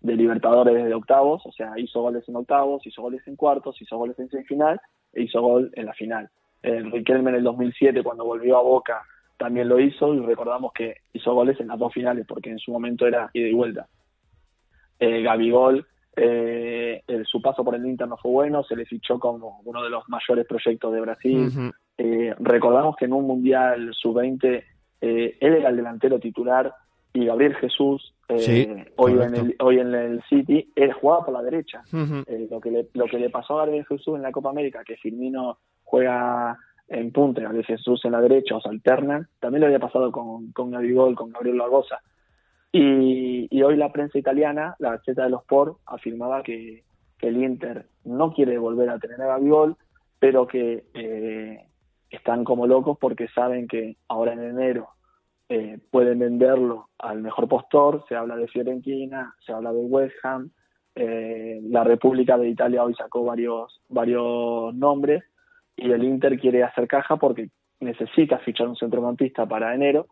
de 0.00 0.14
Libertadores 0.14 0.76
desde 0.76 0.94
octavos. 0.94 1.44
O 1.44 1.50
sea, 1.50 1.72
hizo 1.76 2.02
goles 2.02 2.22
en 2.28 2.36
octavos, 2.36 2.86
hizo 2.86 3.02
goles 3.02 3.26
en 3.26 3.34
cuartos, 3.34 3.82
hizo 3.82 3.98
goles 3.98 4.16
en 4.20 4.28
semifinal 4.28 4.80
e 5.12 5.24
hizo 5.24 5.42
gol 5.42 5.72
en 5.74 5.86
la 5.86 5.92
final. 5.92 6.30
Eh, 6.62 6.84
Riquelme 6.84 7.30
en 7.30 7.36
el 7.38 7.42
2007, 7.42 8.04
cuando 8.04 8.24
volvió 8.24 8.56
a 8.58 8.62
Boca, 8.62 9.02
también 9.36 9.68
lo 9.68 9.80
hizo 9.80 10.14
y 10.14 10.20
recordamos 10.20 10.72
que 10.72 10.96
hizo 11.12 11.34
goles 11.34 11.58
en 11.60 11.68
las 11.68 11.78
dos 11.78 11.92
finales 11.92 12.24
porque 12.26 12.50
en 12.50 12.58
su 12.58 12.72
momento 12.72 13.06
era 13.06 13.30
ida 13.32 13.48
y 13.48 13.54
vuelta. 13.54 13.88
Eh, 14.98 15.22
Gabigol, 15.22 15.86
eh, 16.16 17.02
su 17.24 17.42
paso 17.42 17.64
por 17.64 17.74
el 17.74 17.84
Inter 17.86 18.06
no 18.06 18.16
fue 18.16 18.30
bueno, 18.30 18.62
se 18.62 18.76
le 18.76 18.86
fichó 18.86 19.18
como 19.18 19.60
uno 19.64 19.82
de 19.82 19.90
los 19.90 20.08
mayores 20.08 20.46
proyectos 20.46 20.92
de 20.92 21.00
Brasil. 21.00 21.72
Eh, 21.98 22.34
recordamos 22.38 22.96
que 22.96 23.06
en 23.06 23.12
un 23.12 23.26
Mundial 23.26 23.90
sub-20 23.92 24.62
eh, 25.00 25.36
él 25.40 25.54
era 25.54 25.70
el 25.70 25.76
delantero 25.76 26.18
titular 26.18 26.72
y 27.12 27.26
Gabriel 27.26 27.54
Jesús, 27.56 28.14
hoy, 28.96 29.12
en 29.20 29.34
el, 29.36 29.56
hoy 29.60 29.78
en 29.78 29.94
el 29.94 30.22
City, 30.28 30.72
él 30.74 30.92
jugaba 30.92 31.24
por 31.24 31.34
la 31.34 31.42
derecha. 31.42 31.82
lo, 31.92 32.60
que 32.60 32.70
le, 32.70 32.88
lo 32.94 33.06
que 33.06 33.18
le 33.18 33.30
pasó 33.30 33.54
a 33.54 33.64
Gabriel 33.64 33.86
Jesús 33.86 34.16
en 34.16 34.22
la 34.22 34.32
Copa 34.32 34.50
América, 34.50 34.82
que 34.84 34.96
Firmino 34.96 35.58
juega 35.84 36.58
en 36.88 37.12
punta, 37.12 37.42
Gabriel 37.42 37.64
Jesús 37.64 38.04
en 38.04 38.12
la 38.12 38.20
derecha 38.20 38.56
o 38.56 38.60
se 38.60 38.68
alternan. 38.68 39.28
También 39.40 39.60
lo 39.60 39.66
había 39.66 39.78
pasado 39.78 40.12
con, 40.12 40.52
con 40.52 40.70
Gabigol, 40.70 41.14
con 41.14 41.30
Gabriel 41.30 41.58
Lagosa. 41.58 42.00
Y, 42.72 43.46
y, 43.50 43.62
hoy 43.62 43.76
la 43.76 43.92
prensa 43.92 44.18
italiana, 44.18 44.74
la 44.80 44.92
Gaceta 44.92 45.24
de 45.24 45.30
los 45.30 45.42
Sport, 45.42 45.78
afirmaba 45.86 46.42
que, 46.42 46.82
que, 47.18 47.28
el 47.28 47.42
Inter 47.42 47.86
no 48.04 48.32
quiere 48.32 48.58
volver 48.58 48.90
a 48.90 48.98
tener 48.98 49.20
a 49.22 49.26
Gabigol, 49.26 49.76
pero 50.18 50.46
que 50.46 50.84
eh, 50.92 51.66
están 52.10 52.44
como 52.44 52.66
locos 52.66 52.98
porque 53.00 53.28
saben 53.28 53.68
que 53.68 53.96
ahora 54.08 54.32
en 54.32 54.42
enero 54.42 54.88
eh, 55.48 55.78
pueden 55.90 56.18
venderlo 56.18 56.88
al 56.98 57.22
mejor 57.22 57.48
postor. 57.48 58.04
Se 58.08 58.16
habla 58.16 58.36
de 58.36 58.48
Fiorentina, 58.48 59.34
se 59.46 59.52
habla 59.52 59.72
de 59.72 59.80
West 59.80 60.16
Ham. 60.24 60.50
Eh, 60.96 61.60
la 61.62 61.84
República 61.84 62.36
de 62.36 62.48
Italia 62.48 62.84
hoy 62.84 62.94
sacó 62.94 63.24
varios, 63.24 63.80
varios 63.88 64.74
nombres 64.74 65.22
y 65.76 65.90
el 65.90 66.04
Inter 66.04 66.38
quiere 66.38 66.62
hacer 66.62 66.86
caja 66.86 67.16
porque 67.16 67.50
necesita 67.80 68.38
fichar 68.38 68.68
un 68.68 68.76
centrocampista 68.76 69.46
para 69.46 69.74
enero 69.74 70.06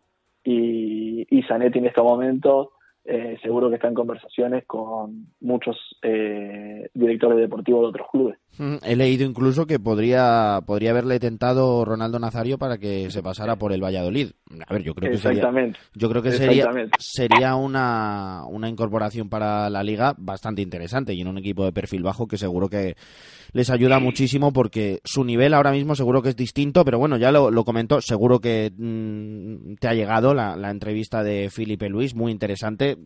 y, 0.44 1.26
y 1.30 1.42
Zanetti 1.44 1.78
en 1.78 1.86
este 1.86 2.02
momento 2.02 2.72
eh, 3.04 3.36
seguro 3.42 3.68
que 3.68 3.76
está 3.76 3.88
en 3.88 3.94
conversaciones 3.94 4.64
con 4.64 5.26
muchos 5.40 5.76
eh, 6.02 6.88
directores 6.94 7.38
deportivos 7.38 7.82
de 7.82 7.88
otros 7.88 8.08
clubes. 8.10 8.38
He 8.58 8.96
leído 8.96 9.24
incluso 9.24 9.66
que 9.66 9.78
podría, 9.78 10.60
podría 10.66 10.90
haberle 10.90 11.18
tentado 11.18 11.84
Ronaldo 11.86 12.18
Nazario 12.18 12.58
para 12.58 12.76
que 12.76 13.10
se 13.10 13.22
pasara 13.22 13.56
por 13.56 13.72
el 13.72 13.82
Valladolid. 13.82 14.32
A 14.68 14.72
ver, 14.74 14.82
yo 14.82 14.94
creo 14.94 15.10
que 15.10 15.18
sería, 15.18 15.50
yo 15.94 16.10
creo 16.10 16.22
que 16.22 16.32
sería, 16.32 16.66
sería 16.98 17.54
una, 17.54 18.44
una 18.46 18.68
incorporación 18.68 19.30
para 19.30 19.70
la 19.70 19.82
liga 19.82 20.14
bastante 20.18 20.60
interesante 20.60 21.14
y 21.14 21.22
en 21.22 21.28
un 21.28 21.38
equipo 21.38 21.64
de 21.64 21.72
perfil 21.72 22.02
bajo 22.02 22.26
que 22.26 22.36
seguro 22.36 22.68
que 22.68 22.94
les 23.52 23.70
ayuda 23.70 23.98
muchísimo 23.98 24.52
porque 24.52 25.00
su 25.04 25.24
nivel 25.24 25.54
ahora 25.54 25.72
mismo 25.72 25.94
seguro 25.94 26.22
que 26.22 26.30
es 26.30 26.36
distinto, 26.36 26.84
pero 26.84 26.98
bueno, 26.98 27.16
ya 27.16 27.32
lo, 27.32 27.50
lo 27.50 27.64
comentó, 27.64 28.00
seguro 28.00 28.40
que 28.40 28.72
mm, 28.76 29.74
te 29.76 29.88
ha 29.88 29.94
llegado 29.94 30.34
la, 30.34 30.56
la 30.56 30.70
entrevista 30.70 31.22
de 31.22 31.50
Felipe 31.50 31.88
Luis, 31.88 32.14
muy 32.14 32.32
interesante 32.32 32.98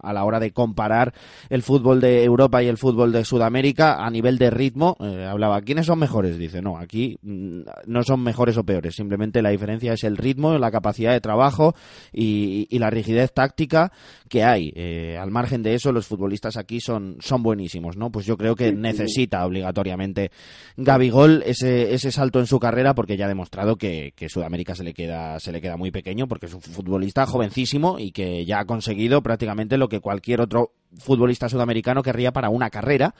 a 0.00 0.12
la 0.12 0.24
hora 0.24 0.40
de 0.40 0.52
comparar 0.52 1.14
el 1.48 1.62
fútbol 1.62 2.00
de 2.00 2.24
Europa 2.24 2.62
y 2.62 2.68
el 2.68 2.78
fútbol 2.78 3.12
de 3.12 3.24
Sudamérica 3.24 4.04
a 4.04 4.10
nivel 4.10 4.38
de 4.38 4.50
ritmo. 4.50 4.83
Eh, 5.00 5.24
hablaba, 5.24 5.60
¿quiénes 5.62 5.86
son 5.86 5.98
mejores? 5.98 6.38
Dice, 6.38 6.62
no, 6.62 6.78
aquí 6.78 7.18
mm, 7.22 7.60
no 7.86 8.02
son 8.02 8.22
mejores 8.22 8.56
o 8.56 8.64
peores, 8.64 8.94
simplemente 8.94 9.42
la 9.42 9.50
diferencia 9.50 9.92
es 9.92 10.04
el 10.04 10.16
ritmo, 10.16 10.58
la 10.58 10.70
capacidad 10.70 11.12
de 11.12 11.20
trabajo 11.20 11.74
y, 12.12 12.66
la 12.78 12.90
rigidez 12.90 13.32
táctica 13.32 13.92
que 14.34 14.42
hay. 14.42 14.72
Eh, 14.74 15.16
al 15.16 15.30
margen 15.30 15.62
de 15.62 15.74
eso, 15.74 15.92
los 15.92 16.08
futbolistas 16.08 16.56
aquí 16.56 16.80
son, 16.80 17.18
son 17.20 17.44
buenísimos, 17.44 17.96
¿no? 17.96 18.10
Pues 18.10 18.26
yo 18.26 18.36
creo 18.36 18.56
que 18.56 18.72
necesita 18.72 19.46
obligatoriamente 19.46 20.32
Gabigol 20.76 21.44
ese, 21.46 21.94
ese 21.94 22.10
salto 22.10 22.40
en 22.40 22.48
su 22.48 22.58
carrera 22.58 22.96
porque 22.96 23.16
ya 23.16 23.26
ha 23.26 23.28
demostrado 23.28 23.76
que, 23.76 24.12
que 24.16 24.28
Sudamérica 24.28 24.74
se 24.74 24.82
le 24.82 24.92
queda 24.92 25.38
se 25.38 25.52
le 25.52 25.60
queda 25.60 25.76
muy 25.76 25.92
pequeño 25.92 26.26
porque 26.26 26.46
es 26.46 26.54
un 26.54 26.62
futbolista 26.62 27.26
jovencísimo 27.26 28.00
y 28.00 28.10
que 28.10 28.44
ya 28.44 28.58
ha 28.58 28.64
conseguido 28.64 29.22
prácticamente 29.22 29.78
lo 29.78 29.88
que 29.88 30.00
cualquier 30.00 30.40
otro 30.40 30.72
futbolista 30.98 31.48
sudamericano 31.48 32.02
querría 32.02 32.32
para 32.32 32.50
una 32.50 32.70
carrera, 32.70 33.14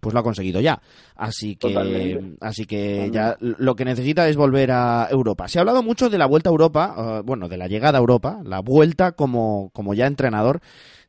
pues 0.00 0.14
lo 0.14 0.20
ha 0.20 0.22
conseguido 0.22 0.60
ya. 0.60 0.80
Así 1.16 1.56
que, 1.56 2.34
así 2.40 2.64
que 2.64 3.10
ya 3.12 3.36
lo 3.40 3.74
que 3.74 3.84
necesita 3.84 4.28
es 4.28 4.36
volver 4.36 4.70
a 4.72 5.08
Europa. 5.10 5.48
Se 5.48 5.58
ha 5.58 5.60
hablado 5.60 5.82
mucho 5.82 6.08
de 6.08 6.18
la 6.18 6.26
vuelta 6.26 6.48
a 6.48 6.52
Europa, 6.52 6.94
eh, 6.96 7.22
bueno, 7.24 7.48
de 7.48 7.56
la 7.56 7.68
llegada 7.68 7.98
a 7.98 8.00
Europa, 8.00 8.40
la 8.44 8.60
vuelta 8.60 9.12
como, 9.12 9.70
como 9.72 9.94
ya 9.94 10.06
entrenador 10.06 10.59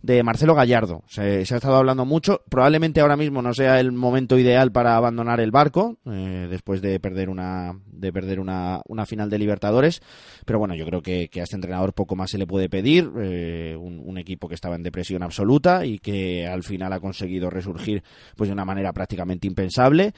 de 0.02 0.24
Marcelo 0.24 0.56
Gallardo. 0.56 1.04
Se, 1.08 1.22
ha 1.22 1.41
estado 1.41 1.76
hablando 1.76 2.06
mucho. 2.06 2.41
Probablemente 2.49 3.02
ahora 3.02 3.16
mismo 3.16 3.41
no 3.41 3.54
sea 3.54 3.80
el 3.80 3.91
momento 3.91 4.38
ideal 4.38 4.72
para 4.72 4.95
abandonar 4.95 5.39
el 5.39 5.52
barco 5.52 5.97
eh, 6.06 6.47
después 6.49 6.82
de 6.82 6.99
perder 6.99 7.30
una 7.30 7.74
de 7.86 8.12
perder 8.12 8.39
una, 8.39 8.82
una, 8.88 9.06
final 9.06 9.30
de 9.30 9.38
Libertadores. 9.38 10.02
Pero 10.45 10.60
bueno, 10.60 10.76
yo 10.76 10.86
creo 10.86 11.02
que, 11.02 11.30
a 11.36 11.43
este 11.43 11.56
entrenador 11.56 11.93
poco 11.93 12.16
más 12.16 12.32
se 12.32 12.38
le 12.38 12.47
puede 12.47 12.70
pedir. 12.70 13.12
Eh, 13.22 13.76
un, 13.80 14.02
un, 14.04 14.18
equipo 14.18 14.47
que 14.47 14.56
estaba 14.56 14.76
en 14.76 14.84
depresión 14.84 15.24
absoluta 15.24 15.86
y 15.86 15.99
que 15.99 16.47
al 16.47 16.64
final 16.64 16.93
ha 16.93 16.99
conseguido 16.99 17.49
resurgir 17.49 18.04
pues 18.36 18.49
de 18.49 18.54
una 18.54 18.66
manera 18.66 18.93
prácticamente 18.93 19.47
impensable 19.47 20.14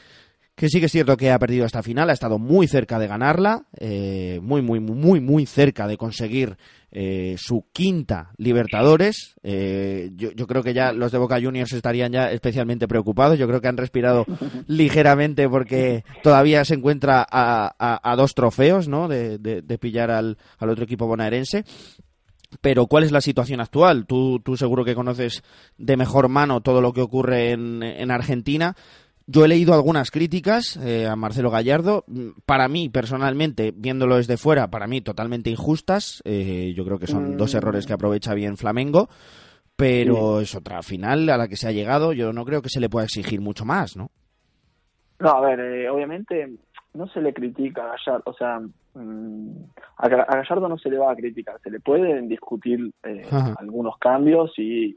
que 0.55 0.69
sí 0.69 0.79
que 0.79 0.85
es 0.85 0.91
cierto 0.91 1.17
que 1.17 1.31
ha 1.31 1.39
perdido 1.39 1.65
esta 1.65 1.81
final, 1.81 2.09
ha 2.09 2.13
estado 2.13 2.37
muy 2.37 2.67
cerca 2.67 2.99
de 2.99 3.07
ganarla, 3.07 3.65
eh, 3.79 4.39
muy, 4.43 4.61
muy, 4.61 4.79
muy, 4.79 5.19
muy 5.19 5.45
cerca 5.47 5.87
de 5.87 5.97
conseguir 5.97 6.57
eh, 6.91 7.35
su 7.39 7.65
quinta 7.73 8.33
Libertadores. 8.37 9.33
Eh, 9.41 10.11
yo, 10.13 10.31
yo, 10.31 10.45
creo 10.45 10.61
que 10.61 10.75
ya 10.75 10.93
los 10.93 11.11
de 11.11 11.17
Boca 11.17 11.41
Juniors 11.41 11.73
estarían 11.73 12.11
ya 12.11 12.29
especialmente 12.31 12.87
preocupados. 12.87 13.39
Yo 13.39 13.47
creo 13.47 13.61
que 13.61 13.67
han 13.67 13.77
respirado 13.77 14.25
ligeramente 14.67 15.49
porque 15.49 16.03
todavía 16.21 16.63
se 16.65 16.75
encuentra 16.75 17.25
a, 17.27 18.15
dos 18.15 18.35
trofeos 18.35 18.87
¿no? 18.87 19.07
de, 19.07 19.39
de, 19.39 19.77
pillar 19.79 20.11
al, 20.11 20.37
al, 20.59 20.69
otro 20.69 20.83
equipo 20.83 21.07
bonaerense. 21.07 21.65
Pero 22.61 22.85
¿cuál 22.85 23.03
es 23.03 23.11
la 23.11 23.21
situación 23.21 23.59
actual? 23.59 24.05
Tú, 24.05 24.39
tú 24.39 24.55
seguro 24.55 24.85
que 24.85 24.93
conoces 24.93 25.41
de 25.79 25.97
mejor 25.97 26.29
mano 26.29 26.61
todo 26.61 26.81
lo 26.81 26.93
que 26.93 27.01
ocurre 27.01 27.51
en, 27.51 27.81
en 27.81 28.11
Argentina. 28.11 28.75
Yo 29.25 29.45
he 29.45 29.47
leído 29.47 29.73
algunas 29.73 30.11
críticas 30.11 30.77
eh, 30.77 31.07
a 31.07 31.15
Marcelo 31.15 31.49
Gallardo. 31.49 32.03
Para 32.45 32.67
mí, 32.67 32.89
personalmente, 32.89 33.73
viéndolo 33.73 34.17
desde 34.17 34.35
fuera, 34.35 34.69
para 34.69 34.85
mí 34.85 34.99
totalmente 34.99 35.49
injustas. 35.49 36.21
Eh, 36.25 36.73
yo 36.75 36.83
creo 36.83 36.99
que 36.99 37.07
son 37.07 37.37
dos 37.37 37.53
mm. 37.53 37.57
errores 37.57 37.87
que 37.87 37.93
aprovecha 37.93 38.33
bien 38.33 38.57
Flamengo. 38.57 39.07
Pero 39.75 40.41
es 40.41 40.53
otra 40.55 40.83
final 40.83 41.29
a 41.29 41.37
la 41.37 41.47
que 41.47 41.55
se 41.55 41.67
ha 41.67 41.71
llegado. 41.71 42.13
Yo 42.13 42.33
no 42.33 42.45
creo 42.45 42.61
que 42.61 42.69
se 42.69 42.79
le 42.79 42.89
pueda 42.89 43.05
exigir 43.05 43.41
mucho 43.41 43.65
más, 43.65 43.97
¿no? 43.97 44.11
No, 45.19 45.29
a 45.29 45.41
ver, 45.41 45.59
eh, 45.59 45.89
obviamente 45.89 46.57
no 46.93 47.07
se 47.07 47.21
le 47.21 47.33
critica 47.33 47.83
a 47.83 47.95
Gallardo. 47.95 48.23
O 48.25 48.33
sea, 48.33 48.59
mm, 48.93 49.51
a 49.97 50.09
Gallardo 50.09 50.67
no 50.67 50.77
se 50.77 50.89
le 50.89 50.97
va 50.97 51.11
a 51.11 51.15
criticar. 51.15 51.59
Se 51.63 51.71
le 51.71 51.79
pueden 51.79 52.27
discutir 52.27 52.91
algunos 53.57 53.97
cambios 53.97 54.51
y 54.59 54.95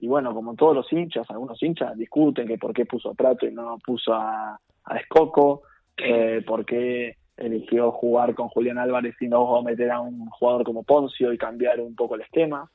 y 0.00 0.08
bueno, 0.08 0.32
como 0.34 0.54
todos 0.54 0.74
los 0.74 0.92
hinchas, 0.92 1.30
algunos 1.30 1.62
hinchas 1.62 1.96
discuten 1.96 2.48
que 2.48 2.56
por 2.56 2.72
qué 2.72 2.86
puso 2.86 3.10
a 3.10 3.14
Prato 3.14 3.46
y 3.46 3.52
no 3.52 3.78
puso 3.84 4.14
a, 4.14 4.58
a 4.84 4.96
Escoco, 4.96 5.62
eh, 5.98 6.42
por 6.46 6.64
qué 6.64 7.16
eligió 7.36 7.92
jugar 7.92 8.34
con 8.34 8.48
Julián 8.48 8.78
Álvarez 8.78 9.14
y 9.20 9.28
no 9.28 9.62
meter 9.62 9.90
a 9.90 10.00
un 10.00 10.26
jugador 10.30 10.64
como 10.64 10.84
Poncio 10.84 11.32
y 11.32 11.38
cambiar 11.38 11.80
un 11.80 11.94
poco 11.94 12.14
el 12.14 12.22
esquema. 12.22 12.70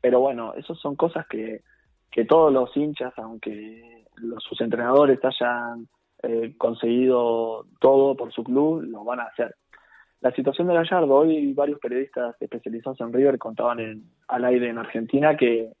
Pero 0.00 0.20
bueno, 0.20 0.54
esas 0.54 0.78
son 0.78 0.94
cosas 0.94 1.26
que, 1.26 1.62
que 2.10 2.24
todos 2.24 2.52
los 2.52 2.76
hinchas, 2.76 3.12
aunque 3.16 4.04
los, 4.16 4.42
sus 4.44 4.60
entrenadores 4.60 5.18
hayan 5.24 5.88
eh, 6.22 6.54
conseguido 6.56 7.66
todo 7.80 8.16
por 8.16 8.32
su 8.32 8.44
club, 8.44 8.82
lo 8.82 9.02
van 9.04 9.20
a 9.20 9.24
hacer. 9.24 9.56
La 10.20 10.30
situación 10.32 10.68
de 10.68 10.74
Gallardo, 10.74 11.16
hoy 11.16 11.52
varios 11.52 11.80
periodistas 11.80 12.36
especializados 12.40 13.00
en 13.00 13.12
River 13.12 13.38
contaban 13.38 13.80
en, 13.80 14.04
al 14.28 14.44
aire 14.44 14.68
en 14.68 14.78
Argentina 14.78 15.36
que 15.36 15.72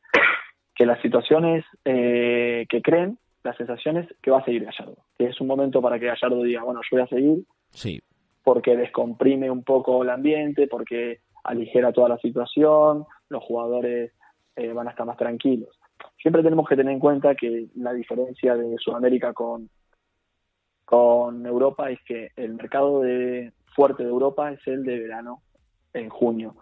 que 0.74 0.86
las 0.86 1.00
situaciones 1.00 1.64
eh, 1.84 2.66
que 2.68 2.82
creen, 2.82 3.18
las 3.42 3.56
sensaciones 3.56 4.08
que 4.22 4.30
va 4.30 4.38
a 4.38 4.44
seguir 4.44 4.64
Gallardo. 4.64 4.96
Que 5.18 5.26
es 5.26 5.40
un 5.40 5.46
momento 5.46 5.82
para 5.82 5.98
que 5.98 6.06
Gallardo 6.06 6.42
diga, 6.42 6.62
bueno, 6.62 6.80
yo 6.82 6.96
voy 6.96 7.02
a 7.02 7.08
seguir. 7.08 7.44
Sí. 7.70 8.00
Porque 8.42 8.76
descomprime 8.76 9.50
un 9.50 9.64
poco 9.64 10.02
el 10.02 10.10
ambiente, 10.10 10.66
porque 10.68 11.20
aligera 11.44 11.92
toda 11.92 12.08
la 12.08 12.18
situación, 12.18 13.04
los 13.28 13.42
jugadores 13.42 14.12
eh, 14.56 14.72
van 14.72 14.88
a 14.88 14.90
estar 14.90 15.06
más 15.06 15.16
tranquilos. 15.16 15.78
Siempre 16.20 16.42
tenemos 16.42 16.68
que 16.68 16.76
tener 16.76 16.92
en 16.92 17.00
cuenta 17.00 17.34
que 17.34 17.66
la 17.76 17.92
diferencia 17.92 18.56
de 18.56 18.76
Sudamérica 18.78 19.32
con, 19.32 19.68
con 20.84 21.46
Europa 21.46 21.90
es 21.90 22.00
que 22.04 22.30
el 22.36 22.54
mercado 22.54 23.00
de, 23.00 23.52
fuerte 23.74 24.02
de 24.02 24.08
Europa 24.08 24.52
es 24.52 24.60
el 24.66 24.84
de 24.84 25.00
verano 25.00 25.42
en 25.92 26.08
junio. 26.08 26.56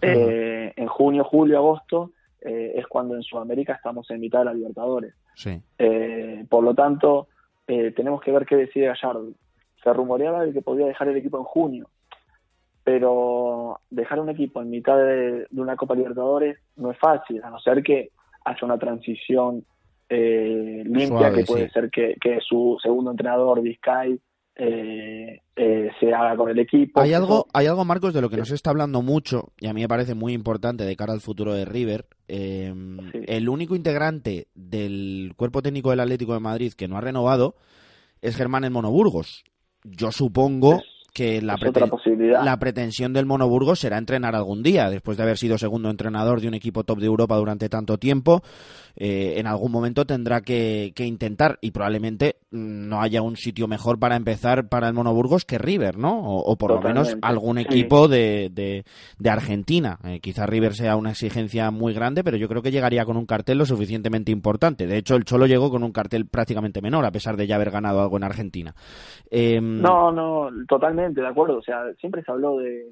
Eh, 0.00 0.72
en 0.76 0.86
junio, 0.86 1.24
julio, 1.24 1.58
agosto 1.58 2.12
eh, 2.42 2.72
es 2.76 2.86
cuando 2.86 3.14
en 3.14 3.22
Sudamérica 3.22 3.74
estamos 3.74 4.10
en 4.10 4.20
mitad 4.20 4.40
de 4.40 4.44
la 4.46 4.54
Libertadores. 4.54 5.14
Eh, 5.78 6.44
por 6.48 6.64
lo 6.64 6.74
tanto, 6.74 7.28
eh, 7.66 7.92
tenemos 7.92 8.20
que 8.20 8.32
ver 8.32 8.46
qué 8.46 8.56
decide 8.56 8.86
Gallardo. 8.86 9.28
Se 9.82 9.92
rumoreaba 9.92 10.44
de 10.44 10.52
que 10.52 10.62
podía 10.62 10.86
dejar 10.86 11.08
el 11.08 11.16
equipo 11.16 11.38
en 11.38 11.44
junio, 11.44 11.90
pero 12.84 13.80
dejar 13.90 14.20
un 14.20 14.30
equipo 14.30 14.60
en 14.60 14.70
mitad 14.70 14.96
de, 14.96 15.46
una 15.52 15.76
Copa 15.76 15.94
Libertadores 15.94 16.58
no 16.76 16.90
es 16.90 16.98
fácil, 16.98 17.42
a 17.42 17.50
no 17.50 17.58
ser 17.60 17.82
que 17.82 18.10
haya 18.44 18.60
una 18.62 18.78
transición 18.78 19.64
limpia, 20.08 21.32
que 21.32 21.44
puede 21.44 21.70
ser 21.70 21.88
que, 21.88 22.16
que, 22.20 22.40
su 22.40 22.76
segundo 22.82 23.12
entrenador, 23.12 23.62
Vizcay, 23.62 24.18
eh, 24.56 25.40
eh, 25.56 25.90
se 25.98 26.12
haga 26.12 26.36
con 26.36 26.50
el 26.50 26.58
equipo. 26.58 27.00
Hay 27.00 27.12
algo, 27.14 27.46
hay 27.52 27.66
algo, 27.66 27.84
Marcos, 27.84 28.12
de 28.12 28.20
lo 28.20 28.28
que 28.28 28.36
nos 28.36 28.50
está 28.50 28.70
hablando 28.70 29.00
mucho, 29.02 29.52
y 29.58 29.68
a 29.68 29.72
mí 29.72 29.80
me 29.80 29.88
parece 29.88 30.14
muy 30.14 30.32
importante 30.32 30.84
de 30.84 30.96
cara 30.96 31.12
al 31.12 31.20
futuro 31.20 31.54
de 31.54 31.64
River. 31.64 32.06
Eh, 32.28 32.74
el 33.26 33.48
único 33.48 33.74
integrante 33.74 34.48
del 34.54 35.32
cuerpo 35.36 35.62
técnico 35.62 35.90
del 35.90 36.00
Atlético 36.00 36.34
de 36.34 36.40
Madrid 36.40 36.72
que 36.74 36.88
no 36.88 36.96
ha 36.96 37.00
renovado 37.00 37.56
es 38.20 38.36
Germán 38.36 38.64
El 38.64 38.70
Monoburgos. 38.70 39.44
Yo 39.84 40.12
supongo 40.12 40.82
que 41.14 41.40
la, 41.42 41.56
la, 42.42 42.58
pretensión 42.58 43.12
del 43.12 43.26
Monoburgo 43.26 43.74
será 43.74 43.98
entrenar 43.98 44.36
algún 44.36 44.62
día, 44.62 44.90
después 44.90 45.16
de 45.16 45.24
haber 45.24 45.38
sido 45.38 45.58
segundo 45.58 45.90
entrenador 45.90 46.40
de 46.40 46.48
un 46.48 46.54
equipo 46.54 46.84
top 46.84 47.00
de 47.00 47.06
Europa 47.06 47.36
durante 47.36 47.68
tanto 47.68 47.98
tiempo, 47.98 48.42
en 48.94 49.46
algún 49.46 49.72
momento 49.72 50.04
tendrá 50.04 50.42
que, 50.42 50.92
intentar 50.98 51.58
y 51.62 51.72
probablemente 51.72 52.36
no 52.50 53.00
haya 53.00 53.22
un 53.22 53.36
sitio 53.36 53.68
mejor 53.68 53.98
para 53.98 54.16
empezar 54.16 54.68
para 54.68 54.88
el 54.88 54.94
Monoburgos 54.94 55.44
que 55.44 55.58
River, 55.58 55.98
¿no? 55.98 56.20
O, 56.20 56.56
por 56.56 56.72
lo 56.72 56.80
menos 56.80 57.16
algún 57.22 57.58
equipo 57.58 58.08
de, 58.08 58.50
de, 58.50 59.30
Argentina. 59.30 59.98
Eh, 60.04 60.20
quizá 60.20 60.46
River 60.46 60.74
sea 60.74 60.96
una 60.96 61.10
exigencia 61.10 61.70
muy 61.70 61.94
grande, 61.94 62.24
pero 62.24 62.36
yo 62.36 62.48
creo 62.48 62.62
que 62.62 62.72
llegaría 62.72 63.04
con 63.04 63.16
un 63.16 63.26
cartel 63.26 63.58
lo 63.58 63.66
suficientemente 63.66 64.32
importante. 64.32 64.86
De 64.86 64.96
hecho, 64.96 65.14
el 65.14 65.24
Cholo 65.24 65.46
llegó 65.46 65.70
con 65.70 65.84
un 65.84 65.92
cartel 65.92 66.26
prácticamente 66.26 66.82
menor, 66.82 67.04
a 67.04 67.12
pesar 67.12 67.36
de 67.36 67.46
ya 67.46 67.54
haber 67.54 67.70
ganado 67.70 68.00
algo 68.00 68.16
en 68.16 68.24
Argentina. 68.24 68.74
Em, 69.30 69.80
no, 69.80 70.10
no, 70.10 70.50
totalmente 70.66 71.20
de 71.20 71.28
acuerdo. 71.28 71.58
O 71.58 71.62
sea, 71.62 71.84
siempre 72.00 72.22
se 72.24 72.32
habló 72.32 72.58
de. 72.58 72.90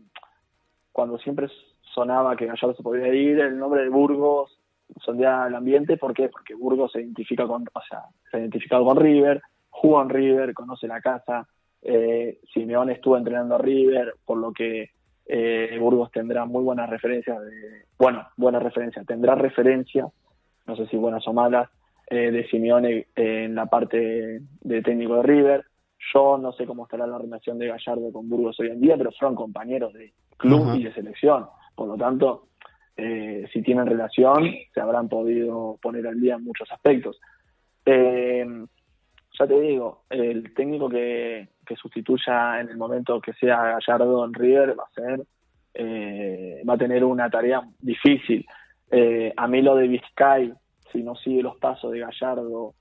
Cuando 0.93 1.19
siempre 1.19 1.49
sonaba 1.95 2.37
que 2.37 2.47
Gallardo 2.47 2.75
se 2.77 2.83
podía 2.83 3.13
ir, 3.13 3.39
el 3.41 3.59
nombre 3.59 3.83
de 3.83 3.89
Burgos 3.89 4.58
sondea 5.01 5.47
el 5.47 5.55
ambiente. 5.55 5.97
¿Por 5.97 6.15
qué? 6.15 6.29
Porque 6.29 6.55
Burgos 6.55 6.93
se 6.93 7.01
identifica 7.01 7.47
con. 7.47 7.65
O 7.73 7.81
sea, 7.89 8.03
se 8.31 8.37
ha 8.37 8.41
identificado 8.41 8.85
con 8.85 8.97
River, 8.97 9.43
jugó 9.71 10.03
en 10.03 10.09
River, 10.09 10.55
conoce 10.55 10.87
la 10.87 11.01
casa. 11.01 11.47
Eh, 11.83 12.41
Simeone 12.53 12.95
estuvo 12.95 13.17
entrenando 13.17 13.55
a 13.55 13.59
River, 13.59 14.15
por 14.25 14.39
lo 14.39 14.53
que 14.53 14.91
eh, 15.27 15.77
Burgos 15.81 16.11
tendrá 16.11 16.45
muy 16.45 16.63
buenas 16.63 16.91
referencias. 16.91 17.41
De, 17.41 17.85
bueno, 17.99 18.27
buenas 18.37 18.63
referencias. 18.63 19.07
Tendrá 19.07 19.35
referencias, 19.35 20.07
no 20.67 20.77
sé 20.77 20.87
si 20.87 20.97
buenas 20.97 21.27
o 21.29 21.33
malas, 21.33 21.69
eh, 22.11 22.31
de 22.31 22.47
Simeone 22.49 23.07
en 23.15 23.55
la 23.55 23.67
parte 23.67 24.41
de 24.61 24.83
técnico 24.83 25.17
de 25.17 25.23
River 25.23 25.65
yo 26.15 26.39
no 26.39 26.53
sé 26.53 26.65
cómo 26.65 26.85
estará 26.85 27.07
la 27.07 27.19
relación 27.19 27.59
de 27.59 27.67
Gallardo 27.67 28.13
con 28.13 28.29
Burgos 28.29 28.59
hoy 28.61 28.69
en 28.69 28.81
día, 28.81 28.97
pero 28.97 29.11
fueron 29.13 29.35
compañeros 29.35 29.93
de, 29.93 30.13
club 30.37 30.77
y 30.77 30.85
de 30.85 30.93
selección. 30.95 31.47
Por 31.75 31.89
lo 31.89 31.97
tanto, 31.97 32.48
eh, 33.01 33.49
si 33.53 33.63
tienen 33.63 33.87
relación, 33.87 34.53
se 34.75 34.81
habrán 34.81 35.09
podido 35.09 35.79
poner 35.81 36.05
al 36.09 36.21
día 36.21 36.35
en 36.35 36.43
muchos 36.43 36.71
aspectos. 36.73 37.21
Eh, 37.87 38.45
ya 39.39 39.47
te 39.47 39.61
digo, 39.61 40.03
el 40.11 40.53
técnico 40.53 40.89
que, 40.89 41.49
que 41.65 41.77
sustituya 41.77 42.61
en 42.61 42.71
el 42.71 42.77
momento 42.77 43.21
que 43.21 43.33
sea 43.35 43.79
Gallardo 43.79 44.25
en 44.25 44.35
River 44.35 44.77
va 44.77 44.83
a 44.83 44.95
ser, 45.01 45.23
eh, 45.75 46.61
va 46.69 46.75
a 46.75 46.79
tener 46.79 47.05
una 47.05 47.31
tarea 47.31 47.63
difícil. 47.79 48.45
Eh, 48.91 49.33
a 49.37 49.47
mí 49.47 49.63
lo 49.63 49.77
de 49.77 49.87
Vizcay, 49.87 50.53
si 50.91 51.05
no 51.05 51.15
sigue 51.15 51.41
los 51.41 51.57
pasos 51.59 51.93
de 51.93 52.01
Gallardo, 52.01 52.75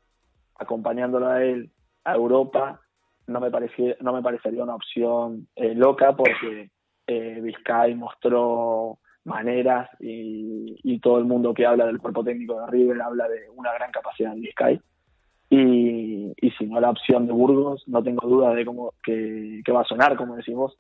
acompañándolo 0.56 1.28
a 1.28 1.44
él 1.44 1.70
a 2.06 2.16
Europa, 2.16 2.82
no 3.28 3.40
me 3.40 3.52
parecía, 3.52 3.96
no 4.02 4.14
me 4.14 4.24
parecería 4.24 4.64
una 4.64 4.74
opción 4.74 5.48
loca 5.56 6.16
porque 6.16 6.72
Vizcay 7.06 7.94
mostró 7.94 8.98
maneras 9.28 9.90
y, 10.00 10.80
y 10.84 11.00
todo 11.00 11.20
el 11.20 11.26
mundo 11.26 11.54
que 11.54 11.66
habla 11.66 11.86
del 11.86 12.00
cuerpo 12.00 12.24
técnico 12.24 12.60
de 12.60 12.68
River 12.68 13.02
habla 13.02 13.28
de 13.28 13.50
una 13.56 13.74
gran 13.74 13.92
capacidad 13.92 14.34
en 14.34 14.42
Vizcay 14.42 14.80
y, 15.50 16.34
y 16.36 16.52
si 16.58 16.66
no 16.66 16.80
la 16.80 16.90
opción 16.90 17.28
de 17.28 17.34
Burgos 17.34 17.84
no 17.88 18.02
tengo 18.04 18.28
duda 18.28 18.54
de 18.54 18.66
cómo 18.66 18.94
que, 19.04 19.62
va 19.74 19.82
a 19.82 19.86
sonar 19.86 20.16
como 20.18 20.36
decís 20.36 20.56
vos 20.56 20.78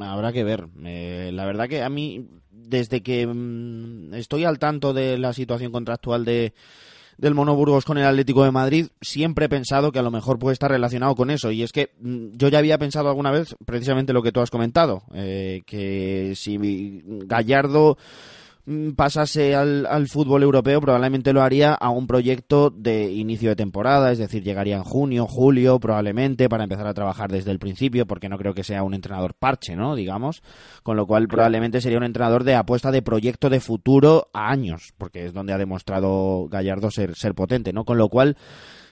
Habrá 0.00 0.32
que 0.32 0.42
ver. 0.42 0.66
Eh, 0.84 1.30
la 1.32 1.46
verdad 1.46 1.68
que 1.68 1.82
a 1.82 1.88
mí, 1.88 2.26
desde 2.50 3.02
que 3.02 3.24
mm, 3.26 4.14
estoy 4.14 4.44
al 4.44 4.58
tanto 4.58 4.92
de 4.92 5.16
la 5.16 5.32
situación 5.32 5.70
contractual 5.70 6.24
de 6.24 6.54
del 7.18 7.34
Mono 7.34 7.54
Burgos 7.54 7.84
con 7.84 7.98
el 7.98 8.06
Atlético 8.06 8.44
de 8.44 8.50
Madrid, 8.50 8.88
siempre 9.00 9.46
he 9.46 9.48
pensado 9.48 9.92
que 9.92 9.98
a 9.98 10.02
lo 10.02 10.10
mejor 10.10 10.38
puede 10.38 10.54
estar 10.54 10.70
relacionado 10.70 11.14
con 11.14 11.30
eso. 11.30 11.50
Y 11.50 11.62
es 11.62 11.72
que 11.72 11.90
mm, 12.00 12.36
yo 12.36 12.48
ya 12.48 12.58
había 12.58 12.78
pensado 12.78 13.08
alguna 13.08 13.30
vez 13.30 13.54
precisamente 13.64 14.12
lo 14.12 14.22
que 14.22 14.32
tú 14.32 14.40
has 14.40 14.50
comentado, 14.50 15.02
eh, 15.14 15.62
que 15.66 16.34
si 16.36 17.02
Gallardo 17.26 17.96
pasase 18.96 19.54
al, 19.54 19.86
al 19.86 20.08
fútbol 20.08 20.42
europeo, 20.42 20.80
probablemente 20.80 21.32
lo 21.32 21.42
haría 21.42 21.74
a 21.74 21.90
un 21.90 22.06
proyecto 22.06 22.70
de 22.70 23.12
inicio 23.12 23.50
de 23.50 23.56
temporada, 23.56 24.10
es 24.10 24.18
decir, 24.18 24.42
llegaría 24.42 24.76
en 24.76 24.84
junio, 24.84 25.26
julio, 25.26 25.78
probablemente, 25.78 26.48
para 26.48 26.64
empezar 26.64 26.86
a 26.86 26.94
trabajar 26.94 27.30
desde 27.30 27.50
el 27.50 27.58
principio, 27.58 28.06
porque 28.06 28.28
no 28.28 28.38
creo 28.38 28.54
que 28.54 28.64
sea 28.64 28.82
un 28.82 28.94
entrenador 28.94 29.34
parche, 29.34 29.76
¿no? 29.76 29.94
Digamos, 29.94 30.42
con 30.82 30.96
lo 30.96 31.06
cual 31.06 31.28
probablemente 31.28 31.80
sería 31.80 31.98
un 31.98 32.04
entrenador 32.04 32.44
de 32.44 32.54
apuesta 32.54 32.90
de 32.90 33.02
proyecto 33.02 33.50
de 33.50 33.60
futuro 33.60 34.28
a 34.32 34.50
años, 34.50 34.94
porque 34.96 35.26
es 35.26 35.34
donde 35.34 35.52
ha 35.52 35.58
demostrado 35.58 36.48
Gallardo 36.48 36.90
ser, 36.90 37.14
ser 37.16 37.34
potente, 37.34 37.72
¿no? 37.72 37.84
Con 37.84 37.98
lo 37.98 38.08
cual 38.08 38.36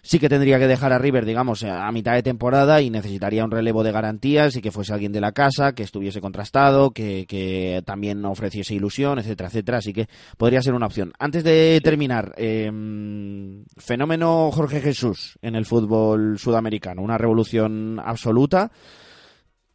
sí 0.03 0.19
que 0.19 0.29
tendría 0.29 0.59
que 0.59 0.67
dejar 0.67 0.93
a 0.93 0.99
River, 0.99 1.25
digamos, 1.25 1.63
a 1.63 1.91
mitad 1.93 2.15
de 2.15 2.23
temporada 2.23 2.83
y 2.83 2.91
necesitaría 2.91 3.45
un 3.45 3.51
relevo 3.51 3.85
de 3.85 3.93
garantías 3.93 4.57
y 4.57 4.61
que 4.61 4.73
fuese 4.73 4.93
alguien 4.93 5.13
de 5.13 5.21
la 5.21 5.33
casa, 5.33 5.75
que 5.75 5.85
estuviese 5.85 6.21
contrastado, 6.21 6.91
que, 6.91 7.25
que 7.29 7.83
también 7.87 8.25
ofreciese 8.25 8.75
ilusión, 8.75 9.19
etcétera, 9.19 9.49
etcétera. 9.49 9.79
Así 9.79 9.93
que 9.93 10.09
podría 10.37 10.61
ser 10.61 10.75
una 10.75 10.87
opción. 10.87 11.13
Antes 11.19 11.45
de 11.45 11.81
terminar, 11.83 12.35
eh, 12.37 12.71
fenómeno 13.77 14.51
Jorge 14.51 14.81
Jesús 14.81 15.39
en 15.41 15.55
el 15.55 15.67
fútbol 15.67 16.39
sudamericano, 16.39 17.03
una 17.03 17.19
revolución 17.19 18.01
absoluta. 18.05 18.71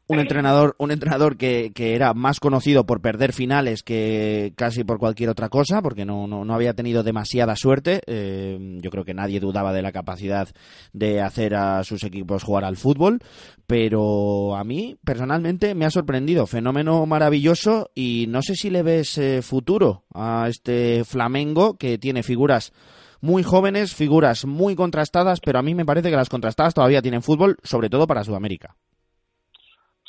Un 0.10 0.20
entrenador, 0.20 0.74
un 0.78 0.92
entrenador 0.92 1.36
que, 1.36 1.74
que 1.76 1.94
era 1.94 2.14
más 2.14 2.40
conocido 2.40 2.86
por 2.86 3.02
perder 3.02 3.34
finales 3.34 3.84
que 3.84 4.54
casi 4.56 4.86
por 4.86 5.00
cualquier 5.00 5.30
otra 5.30 5.50
cosa, 5.50 5.82
porque 5.82 6.06
no, 6.06 6.28
no, 6.28 6.46
no 6.46 6.54
había 6.54 6.74
tenido 6.74 7.04
demasiada 7.04 7.58
suerte. 7.58 8.02
Eh, 8.08 8.78
yo 8.82 8.90
creo 8.90 9.04
que 9.04 9.14
nadie 9.14 9.42
dudaba 9.42 9.74
de 9.74 9.82
la 9.82 9.92
capacidad 9.92 10.48
de 10.94 11.22
hacer 11.22 11.56
a 11.56 11.84
sus 11.84 12.06
equipos 12.06 12.44
jugar 12.44 12.64
al 12.64 12.78
fútbol, 12.78 13.20
pero 13.66 14.56
a 14.56 14.64
mí 14.64 14.98
personalmente 15.04 15.76
me 15.76 15.86
ha 15.86 15.92
sorprendido. 15.92 16.48
Fenómeno 16.48 17.06
maravilloso 17.06 17.92
y 17.94 18.28
no 18.30 18.42
sé 18.42 18.56
si 18.56 18.70
le 18.70 18.84
ves 18.84 19.18
eh, 19.18 19.42
futuro 19.42 20.06
a 20.14 20.48
este 20.48 21.04
Flamengo 21.04 21.78
que 21.78 21.98
tiene 21.98 22.24
figuras 22.24 22.72
muy 23.20 23.44
jóvenes, 23.44 23.94
figuras 23.94 24.46
muy 24.46 24.76
contrastadas, 24.76 25.42
pero 25.42 25.60
a 25.60 25.64
mí 25.64 25.76
me 25.76 25.86
parece 25.86 26.10
que 26.10 26.16
las 26.16 26.30
contrastadas 26.30 26.74
todavía 26.74 27.02
tienen 27.02 27.22
fútbol, 27.22 27.58
sobre 27.64 27.90
todo 27.90 28.08
para 28.08 28.24
Sudamérica. 28.24 28.78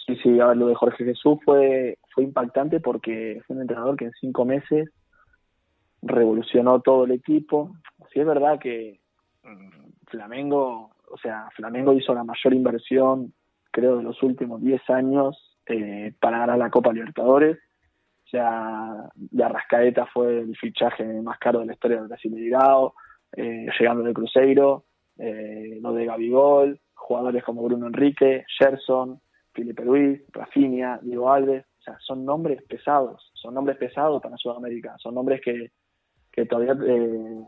Sí, 0.09 0.17
sí, 0.23 0.41
a 0.41 0.47
ver, 0.47 0.57
lo 0.57 0.69
de 0.69 0.75
Jorge 0.75 1.05
Jesús 1.05 1.39
fue, 1.45 1.99
fue 2.15 2.25
impactante 2.25 2.81
porque 2.81 3.43
fue 3.47 3.57
un 3.57 3.63
entrenador 3.63 3.95
que 3.95 4.07
en 4.07 4.13
cinco 4.13 4.47
meses 4.47 4.89
revolucionó 6.01 6.81
todo 6.81 7.05
el 7.05 7.11
equipo. 7.11 7.75
Sí 8.11 8.21
es 8.21 8.27
verdad 8.27 8.59
que 8.59 9.01
mm, 9.43 10.07
Flamengo, 10.07 10.93
o 11.11 11.19
sea, 11.19 11.51
Flamengo 11.55 11.93
hizo 11.93 12.15
la 12.15 12.25
mayor 12.25 12.55
inversión, 12.55 13.35
creo, 13.71 13.99
de 13.99 14.03
los 14.03 14.23
últimos 14.23 14.63
10 14.63 14.89
años 14.89 15.59
eh, 15.67 16.15
para 16.19 16.39
ganar 16.39 16.57
la 16.57 16.71
Copa 16.71 16.91
Libertadores. 16.91 17.59
O 18.25 18.29
sea, 18.31 19.11
de 19.15 19.45
Arrascaeta 19.45 20.07
fue 20.07 20.39
el 20.39 20.57
fichaje 20.57 21.05
más 21.21 21.39
caro 21.39 21.61
de 21.61 21.67
la 21.67 21.75
historia 21.75 21.99
del 21.99 22.09
Brasileirao, 22.09 22.95
eh, 23.37 23.67
llegando 23.79 24.05
del 24.05 24.15
Cruzeiro, 24.15 24.87
eh, 25.19 25.79
lo 25.83 25.93
de 25.93 26.07
Gabigol, 26.07 26.81
jugadores 26.95 27.45
como 27.45 27.63
Bruno 27.63 27.89
Enrique, 27.89 28.47
Gerson, 28.59 29.21
Felipe 29.59 29.85
Luis, 29.85 30.21
Rafinha, 30.33 31.01
Diego 31.03 31.33
Alves, 31.33 31.65
o 31.81 31.83
sea, 31.83 31.99
son 31.99 32.25
nombres 32.25 32.63
pesados, 32.63 33.29
son 33.35 33.55
nombres 33.55 33.77
pesados 33.77 34.23
para 34.23 34.37
Sudamérica, 34.37 34.95
son 34.99 35.17
nombres 35.17 35.41
que, 35.45 35.73
que 36.31 36.47
todavía 36.47 36.77
eh, 36.87 37.41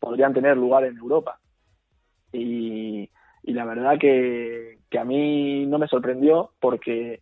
podrían 0.00 0.32
tener 0.32 0.56
lugar 0.56 0.84
en 0.84 0.96
Europa. 0.96 1.38
Y, 2.32 3.10
y 3.42 3.52
la 3.52 3.66
verdad 3.66 3.98
que, 4.00 4.78
que, 4.88 4.98
a 4.98 5.04
mí 5.04 5.66
no 5.66 5.78
me 5.78 5.88
sorprendió 5.88 6.52
porque 6.58 7.20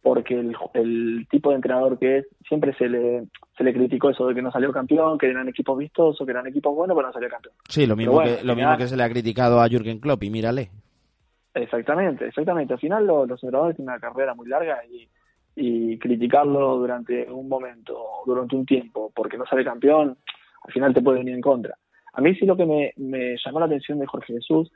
porque 0.00 0.34
el, 0.34 0.54
el, 0.74 1.26
tipo 1.28 1.50
de 1.50 1.56
entrenador 1.56 1.98
que 1.98 2.18
es, 2.18 2.26
siempre 2.46 2.72
se 2.74 2.88
le, 2.88 3.26
se 3.58 3.64
le 3.64 3.74
criticó 3.74 4.10
eso 4.10 4.28
de 4.28 4.36
que 4.36 4.42
no 4.42 4.52
salió 4.52 4.70
campeón, 4.70 5.18
que 5.18 5.26
eran 5.26 5.48
equipos 5.48 5.76
vistosos, 5.76 6.24
que 6.24 6.30
eran 6.30 6.46
equipos 6.46 6.72
buenos, 6.76 6.96
pero 6.96 7.08
no 7.08 7.12
salió 7.12 7.28
campeón. 7.28 7.54
Sí, 7.68 7.86
lo 7.86 7.96
mismo, 7.96 8.12
bueno, 8.12 8.36
que, 8.36 8.44
lo 8.44 8.54
mismo 8.54 8.76
que 8.76 8.86
se 8.86 8.96
le 8.96 9.02
ha 9.02 9.10
criticado 9.10 9.60
a 9.60 9.68
Jürgen 9.68 9.98
Klopp, 9.98 10.22
y 10.22 10.30
mírale. 10.30 10.70
Exactamente, 11.56 12.26
exactamente. 12.26 12.74
Al 12.74 12.80
final 12.80 13.06
los, 13.06 13.30
entrenadores 13.42 13.76
tienen 13.76 13.94
una 13.94 14.00
carrera 14.00 14.34
muy 14.34 14.46
larga 14.46 14.82
y, 14.84 15.08
criticarlo 15.98 16.76
durante 16.76 17.30
un 17.30 17.48
momento, 17.48 17.98
durante 18.26 18.54
un 18.54 18.66
tiempo, 18.66 19.10
porque 19.14 19.38
no 19.38 19.46
sale 19.46 19.64
campeón, 19.64 20.18
al 20.62 20.72
final 20.72 20.92
te 20.92 21.00
puede 21.00 21.20
venir 21.20 21.34
en 21.34 21.40
contra. 21.40 21.74
A 22.12 22.20
mí 22.20 22.34
sí 22.34 22.44
lo 22.44 22.58
que 22.58 22.66
me, 22.66 22.92
me 22.98 23.36
llamó 23.42 23.60
la 23.60 23.66
atención 23.66 23.98
de 23.98 24.06
Jorge 24.06 24.34
Jesús 24.34 24.70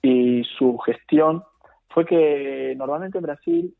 y 0.00 0.44
su 0.56 0.78
gestión 0.78 1.42
fue 1.88 2.04
que 2.06 2.74
normalmente 2.76 3.18
en 3.18 3.24
Brasil 3.24 3.74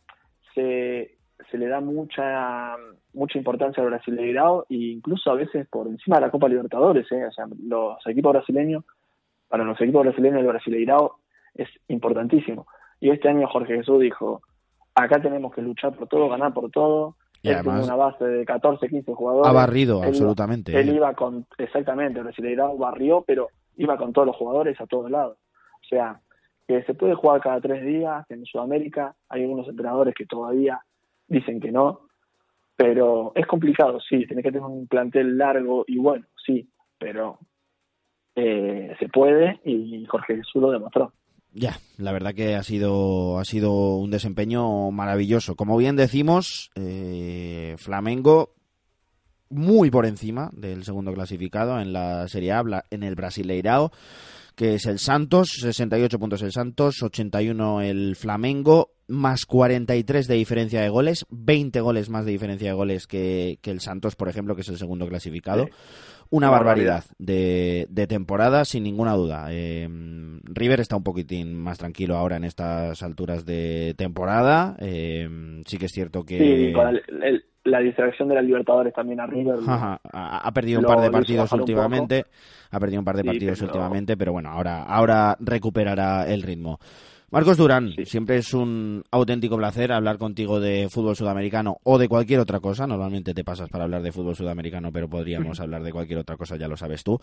se, 0.53 1.19
se 1.49 1.57
le 1.57 1.69
da 1.69 1.81
mucha 1.81 2.75
mucha 3.15 3.39
importancia 3.39 3.81
al 3.81 3.91
Brasileirao 3.91 4.67
e 4.69 4.75
incluso 4.75 5.31
a 5.31 5.35
veces 5.35 5.69
por 5.69 5.87
encima 5.87 6.17
de 6.17 6.23
la 6.23 6.31
Copa 6.33 6.49
Libertadores, 6.49 7.11
¿eh? 7.13 7.27
o 7.27 7.33
sea, 7.33 7.47
los 7.63 8.05
equipos 8.09 8.33
brasileños, 8.33 8.85
para 9.49 9.63
los 9.63 9.81
equipos 9.81 10.03
brasileños 10.05 10.41
el 10.41 10.49
Brasileirao 10.49 11.21
es 11.63 11.69
importantísimo. 11.89 12.67
Y 13.01 13.11
este 13.11 13.29
año 13.29 13.49
Jorge 13.49 13.77
Jesús 13.77 14.01
dijo, 14.01 14.43
acá 14.95 15.21
tenemos 15.21 15.55
que 15.55 15.63
luchar 15.63 15.95
por 15.95 16.09
todo, 16.09 16.29
ganar 16.29 16.53
por 16.53 16.71
todo. 16.71 17.17
Y 17.43 17.49
él 17.49 17.55
además, 17.55 17.81
tiene 17.81 17.95
una 17.95 18.05
base 18.05 18.25
de 18.25 18.45
14, 18.45 18.89
15 18.89 19.15
jugadores. 19.15 19.49
Ha 19.49 19.53
barrido, 19.53 20.03
él, 20.03 20.09
absolutamente. 20.09 20.79
Él 20.79 20.95
iba 20.95 21.15
con, 21.15 21.47
exactamente, 21.57 22.21
Brasileirao 22.21 22.77
barrió, 22.77 23.25
pero 23.27 23.49
iba 23.77 23.97
con 23.97 24.13
todos 24.13 24.27
los 24.27 24.37
jugadores 24.37 24.79
a 24.81 24.87
todos 24.87 25.11
lados. 25.11 25.39
O 25.83 25.89
sea, 25.89 26.21
que 26.69 26.83
se 26.83 26.95
puede 26.95 27.15
jugar 27.15 27.41
cada 27.41 27.61
tres 27.61 27.85
días 27.85 28.25
en 28.31 28.45
Sudamérica. 28.45 29.15
Hay 29.29 29.43
algunos 29.43 29.69
entrenadores 29.69 30.15
que 30.15 30.27
todavía 30.27 30.81
dicen 31.27 31.61
que 31.61 31.73
no, 31.73 32.01
pero 32.77 33.33
es 33.35 33.47
complicado, 33.47 34.01
sí. 34.01 34.27
Tiene 34.27 34.43
que 34.43 34.53
tener 34.53 34.67
un 34.67 34.87
plantel 34.87 35.39
largo 35.39 35.85
y 35.87 35.99
bueno, 35.99 36.27
sí, 36.47 36.69
pero 36.99 37.39
eh, 38.35 38.95
se 38.99 39.09
puede 39.09 39.61
y 39.65 40.05
Jorge 40.07 40.37
Jesús 40.37 40.61
lo 40.61 40.71
demostró. 40.71 41.13
Ya, 41.53 41.81
la 41.97 42.13
verdad 42.13 42.35
que 42.35 42.55
ha 42.55 42.63
sido, 42.63 43.39
ha 43.39 43.45
sido 43.45 43.97
un 43.97 44.11
desempeño 44.11 44.91
maravilloso. 44.91 45.57
Como 45.57 45.77
bien 45.77 45.97
decimos, 45.97 46.71
eh, 46.77 47.75
Flamengo 47.79 48.55
muy 49.49 49.91
por 49.91 50.07
encima 50.07 50.51
del 50.53 50.85
segundo 50.85 51.13
clasificado 51.13 51.81
en 51.81 51.93
la 51.93 52.29
Serie 52.29 52.53
A, 52.53 52.85
en 52.91 53.03
el 53.03 53.17
Brasileirao 53.17 53.91
que 54.61 54.75
es 54.75 54.85
el 54.85 54.99
Santos, 54.99 55.53
68 55.63 56.19
puntos 56.19 56.43
el 56.43 56.53
Santos, 56.53 57.03
81 57.03 57.81
el 57.81 58.15
Flamengo, 58.15 58.91
más 59.09 59.47
43 59.47 60.29
de 60.29 60.35
diferencia 60.35 60.83
de 60.83 60.91
goles, 60.91 61.25
20 61.31 61.81
goles 61.81 62.11
más 62.11 62.27
de 62.27 62.33
diferencia 62.33 62.69
de 62.69 62.75
goles 62.75 63.07
que, 63.07 63.59
que 63.63 63.71
el 63.71 63.81
Santos, 63.81 64.17
por 64.17 64.29
ejemplo, 64.29 64.55
que 64.55 64.61
es 64.61 64.69
el 64.69 64.77
segundo 64.77 65.09
clasificado. 65.09 65.65
Sí. 65.65 65.73
Una 66.29 66.51
barbaridad 66.51 67.05
de, 67.19 67.87
de, 67.89 68.07
temporada, 68.07 68.67
sin 68.67 68.83
ninguna 68.83 69.15
duda. 69.15 69.47
Eh, 69.51 69.89
River 70.45 70.81
está 70.81 70.95
un 70.95 71.05
poquitín 71.05 71.55
más 71.55 71.79
tranquilo 71.79 72.19
ahora 72.19 72.37
en 72.37 72.45
estas 72.45 73.03
alturas 73.03 73.47
de 73.47 73.95
temporada. 73.97 74.77
Eh, 74.79 75.63
sí 75.65 75.79
que 75.79 75.87
es 75.87 75.93
cierto 75.93 76.25
que... 76.25 76.39
Sí, 76.39 76.73
con 76.75 76.89
el, 76.89 77.03
el, 77.23 77.45
la 77.65 77.81
distracción 77.81 78.29
de 78.29 78.35
la 78.35 78.43
Libertadores 78.43 78.93
también 78.95 79.21
a 79.21 79.27
River. 79.27 79.59
Ajá, 79.67 80.01
ha, 80.13 80.53
perdido 80.53 80.81
un 80.81 80.87
par 80.87 81.01
de 81.01 81.11
partidos 81.11 81.53
últimamente. 81.53 82.25
Ha 82.71 82.81
perdido 82.81 83.01
un 83.01 83.05
par 83.05 83.17
de 83.17 83.23
sí, 83.23 83.29
partidos 83.29 83.59
pero... 83.59 83.73
últimamente, 83.73 84.17
pero 84.17 84.33
bueno, 84.33 84.51
ahora, 84.51 84.83
ahora 84.85 85.37
recuperará 85.41 86.27
el 86.27 86.43
ritmo. 86.43 86.79
Marcos 87.33 87.59
Durán, 87.59 87.93
siempre 88.07 88.39
es 88.39 88.53
un 88.55 89.05
auténtico 89.13 89.57
placer 89.57 89.93
hablar 89.93 90.19
contigo 90.19 90.59
de 90.59 90.89
fútbol 90.91 91.15
sudamericano 91.15 91.77
o 91.85 91.97
de 91.97 92.09
cualquier 92.09 92.41
otra 92.41 92.59
cosa. 92.59 92.89
Normalmente 92.89 93.35
te 93.35 93.45
pasas 93.45 93.69
para 93.69 93.85
hablar 93.85 94.03
de 94.03 94.11
fútbol 94.11 94.35
sudamericano, 94.35 94.91
pero 94.93 95.09
podríamos 95.09 95.61
hablar 95.61 95.85
de 95.85 95.93
cualquier 95.93 96.19
otra 96.19 96.37
cosa, 96.37 96.57
ya 96.57 96.67
lo 96.67 96.77
sabes 96.77 97.05
tú. 97.05 97.21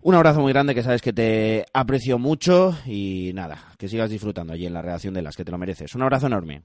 Un 0.00 0.14
abrazo 0.14 0.40
muy 0.40 0.54
grande, 0.54 0.74
que 0.74 0.82
sabes 0.82 1.02
que 1.02 1.12
te 1.12 1.66
aprecio 1.74 2.18
mucho 2.18 2.72
y 2.86 3.32
nada, 3.34 3.58
que 3.78 3.88
sigas 3.88 4.08
disfrutando 4.08 4.54
allí 4.54 4.64
en 4.64 4.72
la 4.72 4.80
redacción 4.80 5.12
de 5.12 5.20
las 5.20 5.36
que 5.36 5.44
te 5.44 5.52
lo 5.52 5.58
mereces. 5.58 5.94
Un 5.94 6.02
abrazo 6.02 6.28
enorme. 6.28 6.62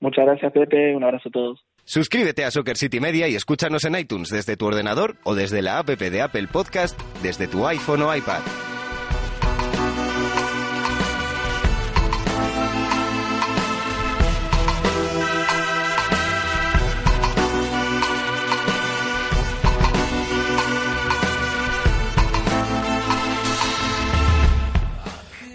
Muchas 0.00 0.24
gracias, 0.24 0.52
Pepe. 0.52 0.96
Un 0.96 1.04
abrazo 1.04 1.28
a 1.28 1.32
todos. 1.32 1.66
Suscríbete 1.86 2.44
a 2.44 2.50
Soccer 2.50 2.76
City 2.76 2.98
Media 2.98 3.28
y 3.28 3.36
escúchanos 3.36 3.84
en 3.84 3.94
iTunes 3.96 4.28
desde 4.28 4.56
tu 4.56 4.66
ordenador 4.66 5.14
o 5.22 5.36
desde 5.36 5.62
la 5.62 5.78
app 5.78 5.88
de 5.88 6.20
Apple 6.20 6.48
Podcast 6.48 7.00
desde 7.22 7.46
tu 7.46 7.64
iPhone 7.64 8.02
o 8.02 8.14
iPad. 8.14 8.42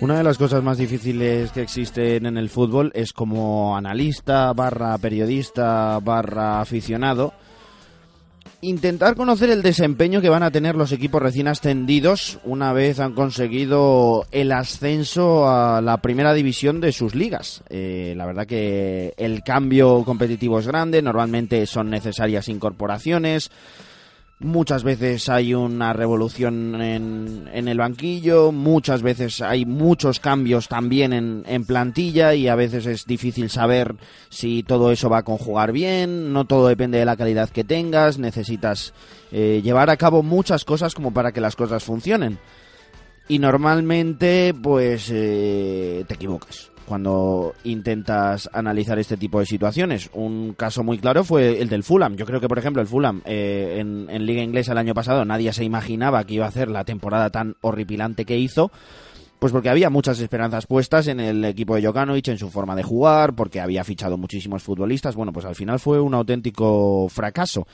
Una 0.02 0.18
de 0.18 0.24
las 0.24 0.40
cosas 0.40 0.64
más 0.64 0.80
difíciles 0.80 1.52
que 1.52 1.62
existen 1.62 2.26
en 2.26 2.36
el 2.36 2.50
fútbol 2.50 2.92
es 2.96 3.14
como 3.14 3.78
analista, 3.78 4.52
barra 4.52 4.98
periodista, 4.98 6.00
barra 6.00 6.60
aficionado, 6.60 7.34
intentar 8.62 9.16
conocer 9.16 9.52
el 9.52 9.62
desempeño 9.62 10.20
que 10.20 10.30
van 10.30 10.42
a 10.42 10.50
tener 10.50 10.76
los 10.76 10.92
equipos 10.92 11.22
recién 11.22 11.48
ascendidos 11.48 12.40
una 12.46 12.74
vez 12.74 13.00
han 13.00 13.14
conseguido 13.14 14.26
el 14.32 14.52
ascenso 14.54 15.48
a 15.48 15.82
la 15.82 15.98
primera 15.98 16.34
división 16.34 16.82
de 16.82 16.94
sus 16.94 17.14
ligas. 17.14 17.62
Eh, 17.70 18.16
la 18.18 18.26
verdad 18.26 18.48
que 18.48 19.14
el 19.18 19.44
cambio 19.44 20.04
competitivo 20.04 20.58
es 20.58 20.66
grande, 20.66 21.04
normalmente 21.04 21.68
son 21.68 21.92
necesarias 21.92 22.50
incorporaciones. 22.50 23.52
Muchas 24.44 24.84
veces 24.84 25.30
hay 25.30 25.54
una 25.54 25.94
revolución 25.94 26.82
en, 26.82 27.48
en, 27.54 27.68
el 27.68 27.78
banquillo, 27.78 28.52
muchas 28.52 29.04
veces 29.04 29.40
hay 29.42 29.66
muchos 29.66 30.20
cambios 30.20 30.68
también 30.68 31.14
en, 31.14 31.44
en, 31.46 31.64
plantilla 31.64 32.34
y 32.34 32.48
a 32.48 32.56
veces 32.56 32.88
es 32.88 33.06
difícil 33.06 33.52
saber 33.52 33.96
si 34.30 34.64
todo 34.64 34.92
eso 34.92 35.10
va 35.10 35.20
a 35.20 35.24
conjugar 35.24 35.72
bien, 35.72 36.34
no 36.34 36.46
todo 36.46 36.68
depende 36.68 36.98
de 36.98 37.06
la 37.06 37.18
calidad 37.18 37.50
que 37.50 37.64
tengas, 37.64 38.18
necesitas 38.18 38.94
eh, 39.32 39.62
llevar 39.64 39.92
a 39.92 39.98
cabo 39.98 40.24
muchas 40.24 40.66
cosas 40.66 40.96
como 40.96 41.14
para 41.14 41.32
que 41.32 41.42
las 41.42 41.56
cosas 41.56 41.84
funcionen. 41.84 42.40
Y 43.28 43.38
normalmente 43.38 44.56
pues 44.60 45.10
eh, 45.12 46.04
te 46.08 46.16
equivocas 46.16 46.71
cuando 46.92 47.54
intentas 47.64 48.50
analizar 48.52 49.00
este 49.00 49.16
tipo 49.16 49.40
de 49.40 49.46
situaciones. 49.46 50.10
Un 50.12 50.56
caso 50.56 50.84
muy 50.84 50.98
claro 50.98 51.24
fue 51.24 51.62
el 51.62 51.70
del 51.70 51.84
Fulham. 51.84 52.18
Yo 52.18 52.26
creo 52.26 52.42
que, 52.42 52.50
por 52.50 52.60
ejemplo, 52.60 52.82
el 52.82 52.88
Fulham 52.90 53.22
eh, 53.24 53.78
en, 53.80 54.26
Liga 54.26 54.44
Inglesa 54.44 54.74
el 54.74 54.78
año 54.78 54.94
pasado 54.94 55.24
nadie 55.24 55.54
se 55.54 55.64
imaginaba 55.64 56.26
que 56.26 56.34
iba 56.34 56.44
a 56.44 56.50
hacer 56.50 56.68
la 56.68 56.84
temporada 56.84 57.30
tan 57.30 57.56
horripilante 57.62 58.26
que 58.26 58.38
hizo. 58.38 58.74
Pues 59.40 59.54
porque 59.54 59.70
había 59.70 59.90
muchas 59.90 60.20
esperanzas 60.20 60.68
puestas 60.68 61.08
en 61.08 61.22
el 61.22 61.46
equipo 61.46 61.76
de 61.76 61.86
Jokanovic, 61.86 62.28
en 62.28 62.38
su 62.38 62.50
forma 62.50 62.76
de 62.76 62.84
jugar, 62.84 63.36
porque 63.36 63.62
había 63.62 63.86
fichado 63.86 64.18
muchísimos 64.18 64.62
futbolistas. 64.62 65.16
Bueno, 65.16 65.32
pues 65.32 65.46
al 65.46 65.56
final 65.56 65.80
fue 65.80 66.02
un 66.02 66.14
auténtico 66.14 67.08
fracaso. 67.08 67.68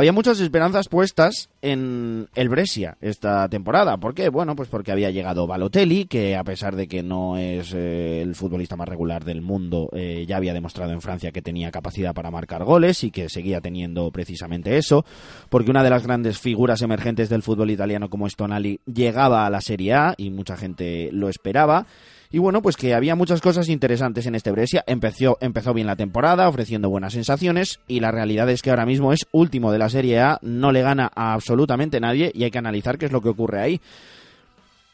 Había 0.00 0.14
muchas 0.14 0.40
esperanzas 0.40 0.88
puestas 0.88 1.50
en 1.60 2.26
el 2.34 2.48
Brescia 2.48 2.96
esta 3.02 3.46
temporada. 3.50 3.98
¿Por 3.98 4.14
qué? 4.14 4.30
Bueno, 4.30 4.56
pues 4.56 4.70
porque 4.70 4.92
había 4.92 5.10
llegado 5.10 5.46
Balotelli, 5.46 6.06
que 6.06 6.36
a 6.36 6.42
pesar 6.42 6.74
de 6.74 6.88
que 6.88 7.02
no 7.02 7.36
es 7.36 7.74
eh, 7.74 8.22
el 8.22 8.34
futbolista 8.34 8.76
más 8.76 8.88
regular 8.88 9.26
del 9.26 9.42
mundo, 9.42 9.90
eh, 9.92 10.24
ya 10.26 10.38
había 10.38 10.54
demostrado 10.54 10.92
en 10.92 11.02
Francia 11.02 11.32
que 11.32 11.42
tenía 11.42 11.70
capacidad 11.70 12.14
para 12.14 12.30
marcar 12.30 12.64
goles 12.64 13.04
y 13.04 13.10
que 13.10 13.28
seguía 13.28 13.60
teniendo 13.60 14.10
precisamente 14.10 14.78
eso. 14.78 15.04
Porque 15.50 15.70
una 15.70 15.84
de 15.84 15.90
las 15.90 16.06
grandes 16.06 16.38
figuras 16.38 16.80
emergentes 16.80 17.28
del 17.28 17.42
fútbol 17.42 17.70
italiano 17.70 18.08
como 18.08 18.26
es 18.26 18.36
Tonali 18.36 18.80
llegaba 18.86 19.44
a 19.44 19.50
la 19.50 19.60
Serie 19.60 19.92
A 19.92 20.14
y 20.16 20.30
mucha 20.30 20.56
gente 20.56 21.10
lo 21.12 21.28
esperaba. 21.28 21.84
Y 22.32 22.38
bueno, 22.38 22.62
pues 22.62 22.76
que 22.76 22.94
había 22.94 23.16
muchas 23.16 23.40
cosas 23.40 23.68
interesantes 23.68 24.24
en 24.26 24.36
este 24.36 24.52
Brescia. 24.52 24.84
Empezó, 24.86 25.36
empezó 25.40 25.74
bien 25.74 25.88
la 25.88 25.96
temporada, 25.96 26.48
ofreciendo 26.48 26.88
buenas 26.88 27.12
sensaciones, 27.12 27.80
y 27.88 27.98
la 27.98 28.12
realidad 28.12 28.48
es 28.50 28.62
que 28.62 28.70
ahora 28.70 28.86
mismo 28.86 29.12
es 29.12 29.26
último 29.32 29.72
de 29.72 29.78
la 29.78 29.88
Serie 29.88 30.20
A, 30.20 30.38
no 30.42 30.70
le 30.70 30.82
gana 30.82 31.10
a 31.14 31.32
absolutamente 31.32 31.98
nadie, 31.98 32.30
y 32.32 32.44
hay 32.44 32.52
que 32.52 32.58
analizar 32.58 32.98
qué 32.98 33.06
es 33.06 33.12
lo 33.12 33.20
que 33.20 33.30
ocurre 33.30 33.60
ahí. 33.60 33.80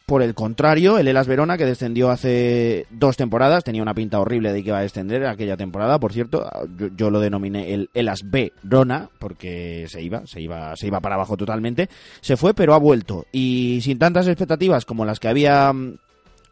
Por 0.07 0.23
el 0.23 0.35
contrario, 0.35 0.99
el 0.99 1.09
Elas 1.09 1.27
Verona, 1.27 1.59
que 1.59 1.67
descendió 1.67 2.11
hace 2.11 2.87
dos 2.91 3.17
temporadas, 3.17 3.65
tenía 3.65 3.83
una 3.83 3.93
pinta 3.93 4.21
horrible 4.21 4.53
de 4.53 4.63
que 4.63 4.69
iba 4.69 4.79
a 4.79 4.83
descender 4.83 5.27
aquella 5.27 5.57
temporada, 5.57 5.99
por 5.99 6.13
cierto, 6.13 6.49
yo, 6.97 7.11
lo 7.11 7.21
denominé 7.21 7.75
el 7.75 7.91
Elas 7.93 8.21
Verona, 8.31 9.11
porque 9.19 9.87
se 9.89 10.01
iba, 10.01 10.25
se 10.25 10.41
iba, 10.41 10.75
se 10.77 10.87
iba 10.87 11.01
para 11.01 11.17
abajo 11.17 11.37
totalmente, 11.37 11.91
se 12.21 12.37
fue, 12.37 12.55
pero 12.55 12.73
ha 12.73 12.79
vuelto, 12.79 13.27
y 13.33 13.81
sin 13.83 13.99
tantas 13.99 14.29
expectativas 14.29 14.87
como 14.87 15.05
las 15.05 15.19
que 15.19 15.29
había 15.29 15.75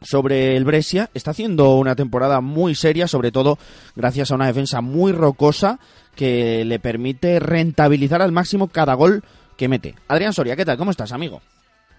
sobre 0.04 0.56
el 0.56 0.64
Brescia. 0.64 1.10
Está 1.14 1.32
haciendo 1.32 1.74
una 1.76 1.96
temporada 1.96 2.40
muy 2.40 2.74
seria, 2.74 3.08
sobre 3.08 3.32
todo 3.32 3.58
gracias 3.96 4.30
a 4.30 4.36
una 4.36 4.46
defensa 4.46 4.80
muy 4.80 5.12
rocosa 5.12 5.78
que 6.14 6.64
le 6.64 6.78
permite 6.78 7.40
rentabilizar 7.40 8.22
al 8.22 8.32
máximo 8.32 8.68
cada 8.68 8.94
gol 8.94 9.22
que 9.56 9.68
mete. 9.68 9.94
Adrián 10.08 10.32
Soria, 10.32 10.56
¿qué 10.56 10.64
tal? 10.64 10.78
¿Cómo 10.78 10.90
estás, 10.90 11.12
amigo? 11.12 11.40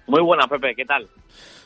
Muy 0.07 0.21
buena, 0.21 0.47
Pepe, 0.47 0.75
¿qué 0.75 0.85
tal? 0.85 1.07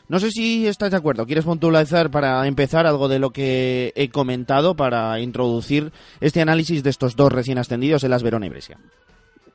No 0.08 0.18
sé 0.18 0.30
si 0.30 0.66
estás 0.66 0.90
de 0.90 0.96
acuerdo. 0.96 1.26
¿Quieres 1.26 1.44
puntualizar 1.44 2.10
para 2.10 2.44
empezar 2.46 2.86
algo 2.86 3.06
de 3.06 3.18
lo 3.18 3.30
que 3.30 3.92
he 3.94 4.08
comentado 4.08 4.74
para 4.74 5.20
introducir 5.20 5.92
este 6.20 6.40
análisis 6.40 6.82
de 6.82 6.90
estos 6.90 7.14
dos 7.14 7.30
recién 7.30 7.58
ascendidos 7.58 8.02
en 8.02 8.10
las 8.10 8.22
Verona 8.22 8.46
y 8.46 8.48
Brescia? 8.48 8.78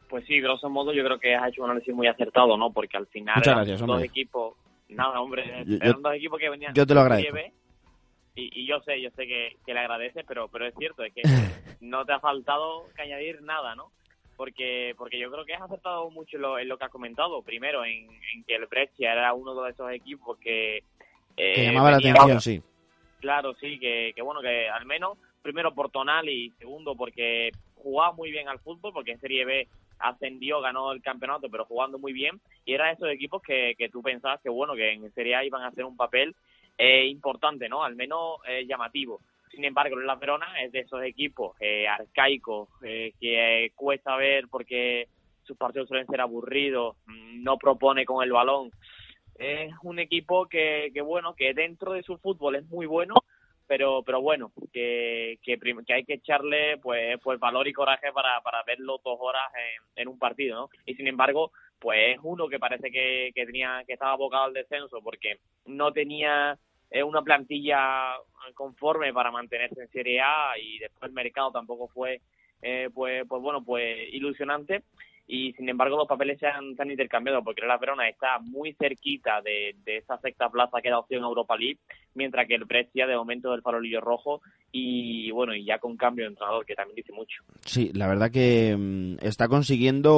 Pues 0.07 0.23
sí, 0.27 0.39
grosso 0.39 0.69
modo 0.69 0.93
yo 0.93 1.03
creo 1.03 1.19
que 1.19 1.35
has 1.35 1.49
hecho 1.49 1.63
un 1.63 1.71
análisis 1.71 1.93
muy 1.93 2.07
acertado, 2.07 2.55
¿no? 2.55 2.71
Porque 2.71 2.95
al 2.95 3.07
final 3.07 3.41
gracias, 3.43 3.81
dos 3.81 4.01
equipos 4.01 4.53
Nada, 4.89 5.19
hombre, 5.19 5.63
Yo- 5.65 5.77
eran 5.81 6.01
dos 6.01 6.13
equipos 6.13 6.39
que 6.39 6.49
venían. 6.49 6.73
yo 6.73 6.85
te 6.85 6.93
lo 6.93 6.99
de 7.01 7.05
agradezco. 7.05 7.37
Y, 8.35 8.61
y 8.63 8.67
yo 8.67 8.81
sé, 8.81 9.01
yo 9.01 9.09
sé 9.11 9.25
que, 9.27 9.55
que 9.65 9.73
le 9.73 9.79
agradeces, 9.79 10.25
pero, 10.27 10.47
pero 10.49 10.65
es 10.67 10.75
cierto, 10.77 11.03
es 11.03 11.13
que 11.13 11.21
no 11.81 12.05
te 12.05 12.13
ha 12.13 12.19
faltado 12.19 12.87
que 12.95 13.01
añadir 13.03 13.41
nada, 13.41 13.75
¿no? 13.75 13.91
Porque, 14.35 14.93
porque 14.97 15.17
yo 15.17 15.31
creo 15.31 15.45
que 15.45 15.53
has 15.53 15.61
acertado 15.61 16.09
mucho 16.11 16.35
en 16.35 16.41
lo, 16.41 16.59
en 16.59 16.67
lo 16.67 16.77
que 16.77 16.83
has 16.83 16.91
comentado. 16.91 17.41
Primero, 17.41 17.85
en, 17.85 18.09
en 18.33 18.43
que 18.45 18.55
el 18.55 18.65
Brescia 18.65 19.13
era 19.13 19.33
uno 19.33 19.53
de 19.61 19.71
esos 19.71 19.89
equipos 19.91 20.37
que. 20.39 20.77
eh, 21.37 21.53
Que 21.55 21.63
llamaba 21.65 21.91
la 21.91 21.97
atención, 21.97 22.41
sí. 22.41 22.61
Claro, 23.21 23.53
sí, 23.55 23.79
que, 23.79 24.11
que 24.13 24.21
bueno, 24.21 24.41
que 24.41 24.67
al 24.67 24.85
menos, 24.85 25.17
primero 25.41 25.73
por 25.73 25.89
Tonali 25.89 26.47
y 26.47 26.51
segundo 26.59 26.95
porque 26.95 27.51
jugaba 27.75 28.11
muy 28.13 28.29
bien 28.31 28.49
al 28.49 28.59
fútbol, 28.59 28.91
porque 28.93 29.11
en 29.11 29.19
Serie 29.21 29.45
B 29.45 29.67
ascendió, 29.99 30.61
ganó 30.61 30.91
el 30.91 31.01
campeonato, 31.01 31.49
pero 31.49 31.65
jugando 31.65 31.97
muy 31.97 32.13
bien, 32.13 32.39
y 32.65 32.73
eran 32.73 32.93
esos 32.93 33.09
equipos 33.09 33.41
que, 33.41 33.75
que 33.77 33.89
tú 33.89 34.01
pensabas 34.01 34.41
que 34.41 34.49
bueno, 34.49 34.75
que 34.75 34.91
en 34.91 35.11
Serie 35.13 35.35
A 35.35 35.43
iban 35.45 35.61
a 35.61 35.67
hacer 35.67 35.85
un 35.85 35.97
papel 35.97 36.35
eh, 36.77 37.05
importante, 37.07 37.69
¿no? 37.69 37.83
Al 37.83 37.95
menos 37.95 38.39
eh, 38.47 38.65
llamativo. 38.65 39.21
Sin 39.51 39.63
embargo, 39.63 39.97
La 39.97 40.15
Verona 40.15 40.47
es 40.61 40.71
de 40.71 40.79
esos 40.79 41.01
equipos 41.03 41.55
eh, 41.59 41.87
arcaicos 41.87 42.67
eh, 42.83 43.13
que 43.19 43.71
cuesta 43.75 44.17
ver 44.17 44.47
porque 44.49 45.07
sus 45.43 45.55
partidos 45.55 45.87
suelen 45.87 46.07
ser 46.07 46.19
aburridos, 46.19 46.97
mm, 47.05 47.43
no 47.43 47.57
propone 47.57 48.05
con 48.05 48.23
el 48.23 48.31
balón. 48.31 48.71
Es 49.35 49.73
un 49.83 49.99
equipo 49.99 50.47
que, 50.47 50.91
que 50.93 51.01
bueno, 51.01 51.35
que 51.35 51.53
dentro 51.53 51.93
de 51.93 52.03
su 52.03 52.17
fútbol 52.17 52.55
es 52.55 52.65
muy 52.67 52.85
bueno, 52.85 53.15
pero 53.67 54.03
pero 54.03 54.21
bueno, 54.21 54.51
que, 54.71 55.39
que, 55.43 55.57
que 55.57 55.93
hay 55.93 56.05
que 56.05 56.15
echarle 56.15 56.77
pues 56.77 57.19
pues 57.23 57.39
valor 57.39 57.67
y 57.67 57.73
coraje 57.73 58.11
para, 58.13 58.41
para 58.41 58.63
verlo 58.63 58.99
dos 59.03 59.17
horas 59.19 59.51
en, 59.55 60.01
en 60.03 60.07
un 60.07 60.19
partido, 60.19 60.55
¿no? 60.55 60.69
Y 60.85 60.95
sin 60.95 61.07
embargo, 61.07 61.51
pues 61.79 62.15
es 62.15 62.19
uno 62.23 62.47
que 62.47 62.59
parece 62.59 62.91
que, 62.91 63.31
que 63.33 63.45
tenía 63.45 63.83
que 63.85 63.93
estaba 63.93 64.13
abocado 64.13 64.45
al 64.45 64.53
descenso 64.53 65.01
porque 65.01 65.39
no 65.65 65.91
tenía 65.91 66.57
eh, 66.91 67.03
una 67.03 67.21
plantilla 67.21 68.15
conforme 68.53 69.13
para 69.13 69.31
mantenerse 69.31 69.81
en 69.81 69.89
Serie 69.89 70.21
A 70.21 70.57
y 70.61 70.79
después 70.79 71.09
el 71.09 71.13
mercado 71.13 71.51
tampoco 71.51 71.87
fue 71.87 72.21
eh, 72.61 72.89
pues 72.93 73.25
pues 73.27 73.41
bueno 73.41 73.63
pues 73.63 74.13
ilusionante 74.13 74.83
y 75.27 75.53
sin 75.53 75.69
embargo 75.69 75.97
los 75.97 76.07
papeles 76.07 76.39
se 76.39 76.47
han, 76.47 76.75
se 76.75 76.81
han 76.81 76.91
intercambiado 76.91 77.43
porque 77.43 77.65
la 77.65 77.77
Verona 77.77 78.07
está 78.07 78.39
muy 78.39 78.73
cerquita 78.73 79.41
de, 79.41 79.75
de 79.83 79.97
esa 79.97 80.17
sexta 80.19 80.49
plaza 80.49 80.81
que 80.81 80.89
da 80.89 80.99
opción 80.99 81.23
a 81.23 81.27
Europa 81.27 81.57
League 81.57 81.79
mientras 82.13 82.47
que 82.47 82.55
el 82.55 82.65
Brescia 82.65 83.07
de 83.07 83.15
momento 83.15 83.51
del 83.51 83.61
farolillo 83.61 84.01
rojo 84.01 84.41
y 84.71 85.31
bueno 85.31 85.55
y 85.55 85.65
ya 85.65 85.79
con 85.79 85.97
cambio 85.97 86.25
de 86.25 86.29
entrenador 86.29 86.65
que 86.65 86.75
también 86.75 86.95
dice 86.95 87.13
mucho 87.13 87.43
Sí, 87.65 87.91
la 87.93 88.07
verdad 88.07 88.29
que 88.31 88.75
mm, 88.77 89.25
está 89.25 89.47
consiguiendo 89.47 90.15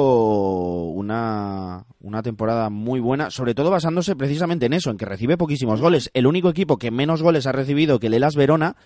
una, 0.94 1.84
una 2.00 2.22
temporada 2.22 2.68
muy 2.70 3.00
buena, 3.00 3.30
sobre 3.30 3.54
todo 3.54 3.70
basándose 3.70 4.16
precisamente 4.16 4.66
en 4.66 4.74
eso, 4.74 4.90
en 4.90 4.98
que 4.98 5.06
recibe 5.06 5.36
poquísimos 5.36 5.80
goles. 5.80 6.10
El 6.14 6.26
único 6.26 6.50
equipo 6.50 6.76
que 6.76 6.90
menos 6.90 7.22
goles 7.22 7.46
ha 7.46 7.52
recibido 7.52 7.98
que 7.98 8.08
el 8.08 8.18
Verona 8.36 8.76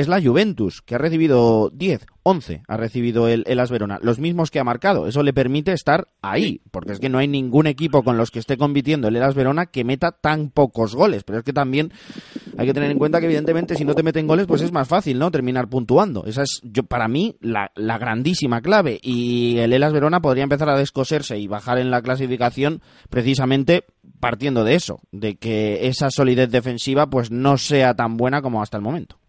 es 0.00 0.08
la 0.08 0.22
Juventus, 0.22 0.82
que 0.82 0.94
ha 0.94 0.98
recibido 0.98 1.70
10, 1.70 2.06
11 2.22 2.62
ha 2.66 2.76
recibido 2.76 3.28
el 3.28 3.44
Elas 3.46 3.70
Verona, 3.70 3.98
los 4.02 4.18
mismos 4.18 4.50
que 4.50 4.60
ha 4.60 4.64
marcado. 4.64 5.06
Eso 5.06 5.22
le 5.22 5.32
permite 5.32 5.72
estar 5.72 6.08
ahí, 6.22 6.60
porque 6.70 6.92
es 6.92 7.00
que 7.00 7.08
no 7.08 7.18
hay 7.18 7.28
ningún 7.28 7.66
equipo 7.66 8.02
con 8.02 8.16
los 8.16 8.30
que 8.30 8.38
esté 8.38 8.56
compitiendo 8.56 9.08
el 9.08 9.16
Elas 9.16 9.34
Verona 9.34 9.66
que 9.66 9.84
meta 9.84 10.12
tan 10.12 10.50
pocos 10.50 10.94
goles. 10.94 11.24
Pero 11.24 11.38
es 11.38 11.44
que 11.44 11.52
también 11.52 11.92
hay 12.58 12.66
que 12.66 12.74
tener 12.74 12.90
en 12.90 12.98
cuenta 12.98 13.20
que 13.20 13.26
evidentemente 13.26 13.74
si 13.74 13.84
no 13.84 13.94
te 13.94 14.02
meten 14.02 14.26
goles, 14.26 14.46
pues 14.46 14.62
es 14.62 14.72
más 14.72 14.88
fácil, 14.88 15.18
¿no? 15.18 15.30
Terminar 15.30 15.68
puntuando. 15.68 16.24
Esa 16.26 16.42
es, 16.42 16.60
yo, 16.62 16.82
para 16.82 17.08
mí, 17.08 17.36
la, 17.40 17.70
la 17.74 17.98
grandísima 17.98 18.60
clave. 18.60 18.98
Y 19.02 19.58
el 19.58 19.72
Elas 19.72 19.92
Verona 19.92 20.20
podría 20.20 20.44
empezar 20.44 20.68
a 20.68 20.78
descoserse 20.78 21.38
y 21.38 21.46
bajar 21.46 21.78
en 21.78 21.90
la 21.90 22.02
clasificación 22.02 22.82
precisamente 23.08 23.84
partiendo 24.20 24.64
de 24.64 24.74
eso, 24.74 25.00
de 25.12 25.36
que 25.36 25.86
esa 25.88 26.10
solidez 26.10 26.50
defensiva 26.50 27.08
pues 27.08 27.30
no 27.30 27.56
sea 27.56 27.94
tan 27.94 28.16
buena 28.16 28.42
como 28.42 28.62
hasta 28.62 28.76
el 28.76 28.82
momento. 28.82 29.19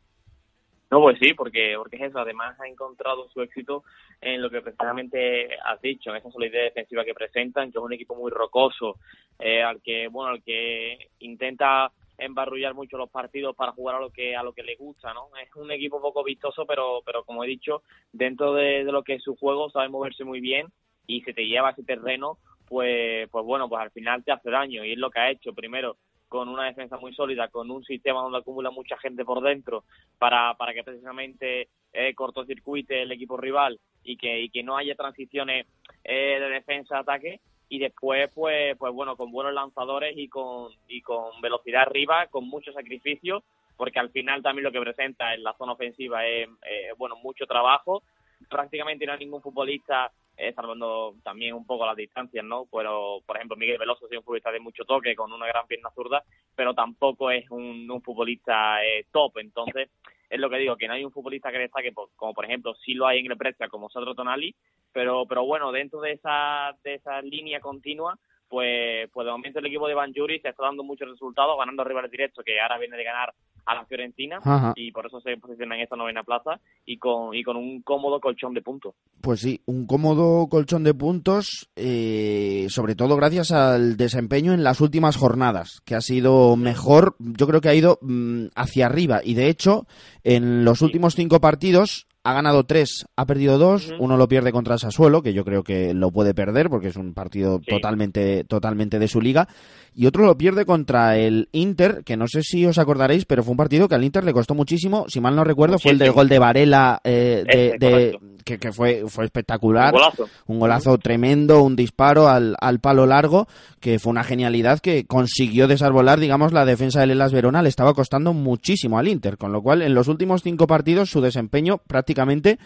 No, 0.91 0.99
pues 0.99 1.17
sí, 1.19 1.33
porque, 1.33 1.75
porque 1.77 1.95
es 1.95 2.03
eso. 2.03 2.19
Además, 2.19 2.59
ha 2.59 2.67
encontrado 2.67 3.29
su 3.29 3.41
éxito 3.41 3.83
en 4.19 4.41
lo 4.41 4.49
que 4.49 4.61
precisamente 4.61 5.57
has 5.63 5.81
dicho, 5.81 6.09
en 6.09 6.17
esa 6.17 6.29
solidez 6.29 6.65
defensiva 6.65 7.05
que 7.05 7.13
presentan, 7.13 7.71
que 7.71 7.77
es 7.77 7.83
un 7.83 7.93
equipo 7.93 8.13
muy 8.13 8.29
rocoso, 8.29 8.97
eh, 9.39 9.63
al 9.63 9.81
que, 9.81 10.09
bueno, 10.09 10.31
al 10.31 10.43
que 10.43 11.09
intenta 11.19 11.91
embarrullar 12.17 12.73
mucho 12.75 12.97
los 12.97 13.09
partidos 13.09 13.55
para 13.55 13.71
jugar 13.71 13.95
a 13.95 13.99
lo 13.99 14.11
que 14.11 14.35
a 14.35 14.43
lo 14.43 14.53
que 14.53 14.63
le 14.63 14.75
gusta, 14.75 15.13
¿no? 15.13 15.29
Es 15.41 15.55
un 15.55 15.71
equipo 15.71 16.01
poco 16.01 16.23
vistoso, 16.23 16.65
pero 16.65 17.01
pero 17.05 17.23
como 17.23 17.43
he 17.43 17.47
dicho, 17.47 17.81
dentro 18.11 18.53
de, 18.53 18.83
lo 18.83 19.01
que 19.03 19.15
es 19.15 19.23
su 19.23 19.35
juego 19.35 19.69
sabe 19.71 19.89
moverse 19.89 20.23
muy 20.23 20.39
bien 20.41 20.67
y 21.07 21.21
se 21.21 21.33
te 21.33 21.47
lleva 21.47 21.69
a 21.69 21.71
ese 21.71 21.83
terreno, 21.83 22.37
pues 22.67 23.27
pues 23.31 23.45
bueno, 23.45 23.67
pues 23.69 23.81
al 23.81 23.91
final 23.91 24.23
te 24.23 24.31
hace 24.33 24.51
daño 24.51 24.85
y 24.85 24.91
es 24.91 24.99
lo 24.99 25.09
que 25.09 25.19
ha 25.19 25.31
hecho. 25.31 25.53
Primero, 25.53 25.95
con 26.31 26.47
una 26.47 26.63
defensa 26.63 26.97
muy 26.97 27.13
sólida, 27.13 27.49
con 27.49 27.69
un 27.69 27.83
sistema 27.83 28.21
donde 28.21 28.37
acumula 28.37 28.71
mucha 28.71 28.97
gente 28.99 29.25
por 29.25 29.41
dentro 29.41 29.83
para, 30.17 30.53
para 30.53 30.73
que 30.73 30.81
precisamente 30.81 31.67
eh, 31.91 32.15
cortocircuite 32.15 33.01
el 33.01 33.11
equipo 33.11 33.35
rival 33.35 33.81
y 34.01 34.15
que, 34.15 34.39
y 34.39 34.49
que 34.49 34.63
no 34.63 34.77
haya 34.77 34.95
transiciones 34.95 35.67
eh, 36.05 36.37
de 36.39 36.49
defensa-ataque 36.49 37.41
y 37.67 37.79
después 37.79 38.29
pues 38.33 38.77
pues 38.77 38.93
bueno 38.93 39.17
con 39.17 39.29
buenos 39.29 39.53
lanzadores 39.53 40.17
y 40.17 40.29
con 40.29 40.69
y 40.87 41.01
con 41.01 41.41
velocidad 41.41 41.81
arriba 41.81 42.27
con 42.27 42.47
mucho 42.47 42.71
sacrificio 42.71 43.43
porque 43.75 43.99
al 43.99 44.09
final 44.11 44.41
también 44.41 44.63
lo 44.63 44.71
que 44.71 44.79
presenta 44.79 45.33
en 45.33 45.43
la 45.43 45.53
zona 45.57 45.73
ofensiva 45.73 46.25
es 46.25 46.47
eh, 46.65 46.93
bueno 46.97 47.17
mucho 47.17 47.45
trabajo. 47.45 48.03
Prácticamente 48.49 49.05
no 49.05 49.11
hay 49.11 49.19
ningún 49.19 49.41
futbolista 49.41 50.13
eh, 50.41 50.53
salvando 50.53 51.13
también 51.23 51.53
un 51.53 51.67
poco 51.67 51.85
las 51.85 51.95
distancias, 51.95 52.43
¿no? 52.43 52.65
Pero, 52.71 53.19
por 53.27 53.35
ejemplo, 53.35 53.55
Miguel 53.55 53.77
Veloso 53.77 54.07
es 54.09 54.17
un 54.17 54.23
futbolista 54.23 54.51
de 54.51 54.59
mucho 54.59 54.85
toque, 54.85 55.15
con 55.15 55.31
una 55.31 55.45
gran 55.45 55.67
pierna 55.67 55.91
zurda, 55.93 56.23
pero 56.55 56.73
tampoco 56.73 57.29
es 57.29 57.47
un, 57.51 58.01
futbolista 58.03 58.83
eh, 58.83 59.05
top. 59.11 59.37
Entonces, 59.37 59.89
es 60.27 60.39
lo 60.39 60.49
que 60.49 60.57
digo, 60.57 60.77
que 60.77 60.87
no 60.87 60.95
hay 60.95 61.05
un 61.05 61.11
futbolista 61.11 61.51
que 61.51 61.59
destaque, 61.59 61.91
pues, 61.91 62.09
como 62.15 62.33
por 62.33 62.45
ejemplo, 62.45 62.73
sí 62.83 62.95
lo 62.95 63.05
hay 63.05 63.19
en 63.19 63.27
el 63.27 63.37
Brescia, 63.37 63.69
como 63.69 63.89
Sandro 63.91 64.15
Tonali, 64.15 64.55
pero, 64.91 65.27
pero 65.27 65.45
bueno, 65.45 65.71
dentro 65.71 66.01
de 66.01 66.13
esa, 66.13 66.75
de 66.83 66.95
esa 66.95 67.21
línea 67.21 67.59
continua, 67.59 68.17
pues, 68.49 69.09
pues 69.11 69.25
de 69.25 69.31
momento 69.31 69.59
el 69.59 69.67
equipo 69.67 69.87
de 69.87 69.93
Van 69.93 70.11
Jury 70.11 70.39
se 70.39 70.49
está 70.49 70.63
dando 70.63 70.83
muchos 70.83 71.07
resultados, 71.07 71.55
ganando 71.57 71.83
rivales 71.83 72.09
directos, 72.09 72.43
que 72.43 72.59
ahora 72.59 72.79
viene 72.79 72.97
de 72.97 73.03
ganar 73.03 73.31
a 73.65 73.75
la 73.75 73.85
Fiorentina 73.85 74.39
Ajá. 74.43 74.73
y 74.75 74.91
por 74.91 75.05
eso 75.05 75.21
se 75.21 75.37
posiciona 75.37 75.75
en 75.75 75.81
esta 75.81 75.95
novena 75.95 76.23
plaza 76.23 76.59
y 76.85 76.97
con, 76.97 77.35
y 77.35 77.43
con 77.43 77.57
un 77.57 77.81
cómodo 77.81 78.19
colchón 78.19 78.53
de 78.53 78.61
puntos. 78.61 78.95
Pues 79.21 79.41
sí, 79.41 79.61
un 79.65 79.85
cómodo 79.85 80.47
colchón 80.47 80.83
de 80.83 80.93
puntos, 80.93 81.69
eh, 81.75 82.67
sobre 82.69 82.95
todo 82.95 83.15
gracias 83.15 83.51
al 83.51 83.97
desempeño 83.97 84.53
en 84.53 84.63
las 84.63 84.81
últimas 84.81 85.17
jornadas, 85.17 85.81
que 85.85 85.95
ha 85.95 86.01
sido 86.01 86.55
mejor, 86.55 87.15
yo 87.19 87.47
creo 87.47 87.61
que 87.61 87.69
ha 87.69 87.75
ido 87.75 87.99
mm, 88.01 88.47
hacia 88.55 88.85
arriba 88.85 89.21
y 89.23 89.33
de 89.33 89.47
hecho 89.47 89.85
en 90.23 90.65
los 90.65 90.81
últimos 90.81 91.15
cinco 91.15 91.39
partidos 91.39 92.07
ha 92.23 92.33
ganado 92.33 92.63
tres, 92.65 93.05
ha 93.15 93.25
perdido 93.25 93.57
dos, 93.57 93.93
uno 93.99 94.15
lo 94.15 94.27
pierde 94.27 94.51
contra 94.51 94.75
el 94.75 94.79
Sassuolo, 94.79 95.23
que 95.23 95.33
yo 95.33 95.43
creo 95.43 95.63
que 95.63 95.93
lo 95.93 96.11
puede 96.11 96.33
perder 96.33 96.69
porque 96.69 96.89
es 96.89 96.95
un 96.95 97.13
partido 97.13 97.59
Sí. 97.59 97.65
totalmente, 97.71 98.43
totalmente 98.43 98.99
de 98.99 99.07
su 99.07 99.21
liga, 99.21 99.47
y 99.95 100.05
otro 100.05 100.25
lo 100.25 100.37
pierde 100.37 100.65
contra 100.65 101.17
el 101.17 101.49
Inter, 101.51 102.03
que 102.05 102.17
no 102.17 102.27
sé 102.27 102.43
si 102.43 102.65
os 102.65 102.77
acordaréis, 102.77 103.25
pero 103.25 103.43
fue 103.43 103.51
un 103.51 103.57
partido 103.57 103.87
que 103.87 103.95
al 103.95 104.03
Inter 104.03 104.23
le 104.23 104.33
costó 104.33 104.53
muchísimo, 104.53 105.05
si 105.07 105.19
mal 105.19 105.35
no 105.35 105.43
recuerdo, 105.43 105.79
fue 105.79 105.91
el 105.91 105.97
del 105.97 106.11
gol 106.11 106.29
de 106.29 106.39
Varela, 106.39 107.01
eh, 107.03 107.43
de. 107.79 108.19
Que, 108.43 108.57
que 108.57 108.71
fue, 108.71 109.03
fue 109.07 109.25
espectacular. 109.25 109.93
Un 109.93 109.99
golazo. 109.99 110.29
Un 110.47 110.59
golazo 110.59 110.97
tremendo, 110.97 111.61
un 111.63 111.75
disparo 111.75 112.27
al, 112.27 112.55
al 112.59 112.79
palo 112.79 113.05
largo, 113.05 113.47
que 113.79 113.99
fue 113.99 114.11
una 114.11 114.23
genialidad 114.23 114.79
que 114.79 115.05
consiguió 115.05 115.67
desarbolar, 115.67 116.19
digamos, 116.19 116.53
la 116.53 116.65
defensa 116.65 117.01
del 117.01 117.11
Elas 117.11 117.31
Verona. 117.31 117.61
Le 117.61 117.69
estaba 117.69 117.93
costando 117.93 118.33
muchísimo 118.33 118.99
al 118.99 119.07
Inter, 119.07 119.37
con 119.37 119.51
lo 119.51 119.61
cual 119.61 119.81
en 119.81 119.93
los 119.93 120.07
últimos 120.07 120.43
cinco 120.43 120.67
partidos 120.67 121.09
su 121.09 121.21
desempeño 121.21 121.77
prácticamente 121.87 122.59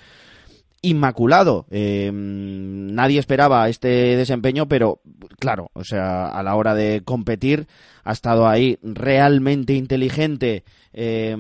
inmaculado. 0.82 1.66
Eh, 1.72 2.12
nadie 2.14 3.20
esperaba 3.20 3.68
este 3.70 4.16
desempeño, 4.16 4.68
pero 4.68 5.02
claro, 5.40 5.70
o 5.74 5.84
sea, 5.84 6.28
a 6.28 6.44
la 6.44 6.56
hora 6.56 6.76
de 6.76 7.02
competir 7.04 7.68
ha 8.04 8.12
estado 8.12 8.48
ahí 8.48 8.78
realmente 8.84 9.74
inteligente 9.74 10.64
eh, 10.94 11.36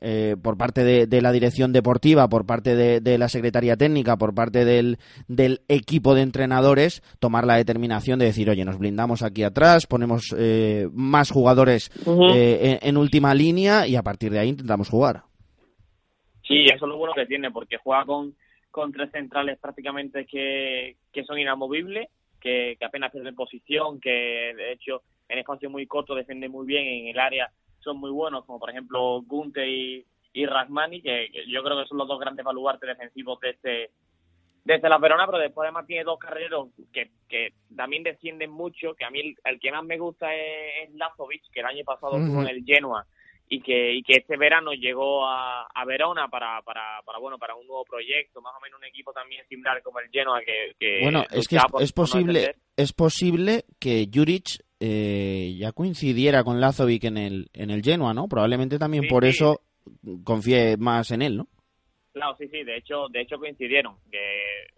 eh, 0.00 0.36
por 0.40 0.56
parte 0.56 0.84
de, 0.84 1.06
de 1.06 1.20
la 1.20 1.32
dirección 1.32 1.72
deportiva, 1.72 2.28
por 2.28 2.46
parte 2.46 2.76
de, 2.76 3.00
de 3.00 3.18
la 3.18 3.28
secretaría 3.28 3.76
técnica, 3.76 4.16
por 4.16 4.32
parte 4.32 4.64
del, 4.64 4.98
del 5.26 5.62
equipo 5.68 6.14
de 6.14 6.22
entrenadores, 6.22 7.02
tomar 7.18 7.44
la 7.44 7.56
determinación 7.56 8.20
de 8.20 8.26
decir, 8.26 8.48
oye, 8.48 8.64
nos 8.64 8.78
blindamos 8.78 9.22
aquí 9.22 9.42
atrás, 9.42 9.86
ponemos 9.86 10.34
eh, 10.38 10.88
más 10.92 11.30
jugadores 11.30 11.90
eh, 12.06 12.78
en, 12.80 12.88
en 12.88 12.96
última 12.96 13.34
línea 13.34 13.86
y 13.86 13.96
a 13.96 14.02
partir 14.02 14.30
de 14.30 14.38
ahí 14.38 14.48
intentamos 14.50 14.88
jugar. 14.88 15.24
Sí, 16.46 16.64
eso 16.72 16.86
es 16.86 16.88
lo 16.88 16.96
bueno 16.96 17.12
que 17.16 17.26
tiene, 17.26 17.50
porque 17.50 17.76
juega 17.82 18.04
con, 18.04 18.32
con 18.76 18.92
tres 18.92 19.10
centrales 19.10 19.58
prácticamente 19.58 20.26
que, 20.26 20.98
que 21.10 21.24
son 21.24 21.38
inamovibles, 21.38 22.10
que, 22.38 22.76
que 22.78 22.84
apenas 22.84 23.10
pierden 23.10 23.34
posición, 23.34 23.98
que 23.98 24.52
de 24.54 24.72
hecho 24.72 25.00
en 25.30 25.38
espacio 25.38 25.70
muy 25.70 25.86
corto 25.86 26.14
defienden 26.14 26.52
muy 26.52 26.66
bien, 26.66 26.86
en 26.86 27.06
el 27.08 27.18
área 27.18 27.50
son 27.80 27.96
muy 27.96 28.10
buenos, 28.10 28.44
como 28.44 28.60
por 28.60 28.68
ejemplo 28.68 29.22
Gunte 29.22 29.66
y, 29.66 30.04
y 30.34 30.44
Rasmani, 30.44 31.00
que, 31.00 31.30
que 31.32 31.50
yo 31.50 31.62
creo 31.64 31.80
que 31.80 31.88
son 31.88 31.96
los 31.96 32.06
dos 32.06 32.20
grandes 32.20 32.44
baluartes 32.44 32.86
defensivos 32.86 33.40
de 33.40 33.50
este 33.50 33.90
desde 34.62 34.90
la 34.90 34.98
Verona, 34.98 35.24
pero 35.24 35.38
después 35.38 35.64
además 35.64 35.86
tiene 35.86 36.04
dos 36.04 36.18
carreros 36.18 36.68
que, 36.92 37.12
que 37.30 37.54
también 37.74 38.02
descienden 38.02 38.50
mucho, 38.50 38.94
que 38.94 39.06
a 39.06 39.10
mí 39.10 39.20
el, 39.20 39.36
el 39.44 39.58
que 39.58 39.72
más 39.72 39.84
me 39.84 39.96
gusta 39.96 40.34
es, 40.34 40.88
es 40.90 40.94
Lazovic, 40.96 41.50
que 41.50 41.60
el 41.60 41.66
año 41.66 41.84
pasado 41.84 42.18
estuvo 42.18 42.42
en 42.42 42.48
el 42.48 42.62
Genoa 42.62 43.06
y 43.48 43.60
que, 43.60 43.94
y 43.94 44.02
que 44.02 44.14
este 44.14 44.36
verano 44.36 44.72
llegó 44.72 45.26
a, 45.26 45.62
a 45.72 45.84
Verona 45.84 46.28
para, 46.28 46.60
para, 46.62 47.00
para, 47.04 47.18
bueno, 47.18 47.38
para 47.38 47.54
un 47.54 47.66
nuevo 47.66 47.84
proyecto, 47.84 48.40
más 48.40 48.52
o 48.56 48.60
menos 48.60 48.78
un 48.78 48.84
equipo 48.86 49.12
también 49.12 49.46
similar 49.48 49.82
como 49.82 50.00
el 50.00 50.10
Genoa 50.10 50.40
que, 50.40 50.74
que 50.78 51.00
Bueno, 51.02 51.22
es 51.30 51.46
que 51.48 51.56
es, 51.56 51.62
luchaba 51.62 51.68
por- 51.70 51.82
es 51.82 51.92
por 51.92 52.02
no 52.08 52.12
posible, 52.12 52.54
es 52.76 52.92
posible 52.92 53.64
que 53.78 54.08
Juric 54.12 54.64
eh, 54.80 55.54
ya 55.58 55.72
coincidiera 55.72 56.42
con 56.44 56.60
Lazovic 56.60 57.04
en 57.04 57.16
el, 57.18 57.46
en 57.52 57.70
el 57.70 57.82
Genoa, 57.82 58.12
¿no? 58.14 58.26
Probablemente 58.28 58.78
también 58.78 59.04
Sí, 59.04 59.08
por 59.10 59.22
sí. 59.24 59.30
eso 59.30 59.60
confíe 60.24 60.76
más 60.76 61.10
en 61.12 61.22
él, 61.22 61.36
¿no? 61.36 61.46
Claro, 62.12 62.34
sí, 62.38 62.48
sí, 62.48 62.64
de 62.64 62.78
hecho, 62.78 63.06
de 63.10 63.20
hecho 63.20 63.38
coincidieron, 63.38 63.96
que 64.10 64.18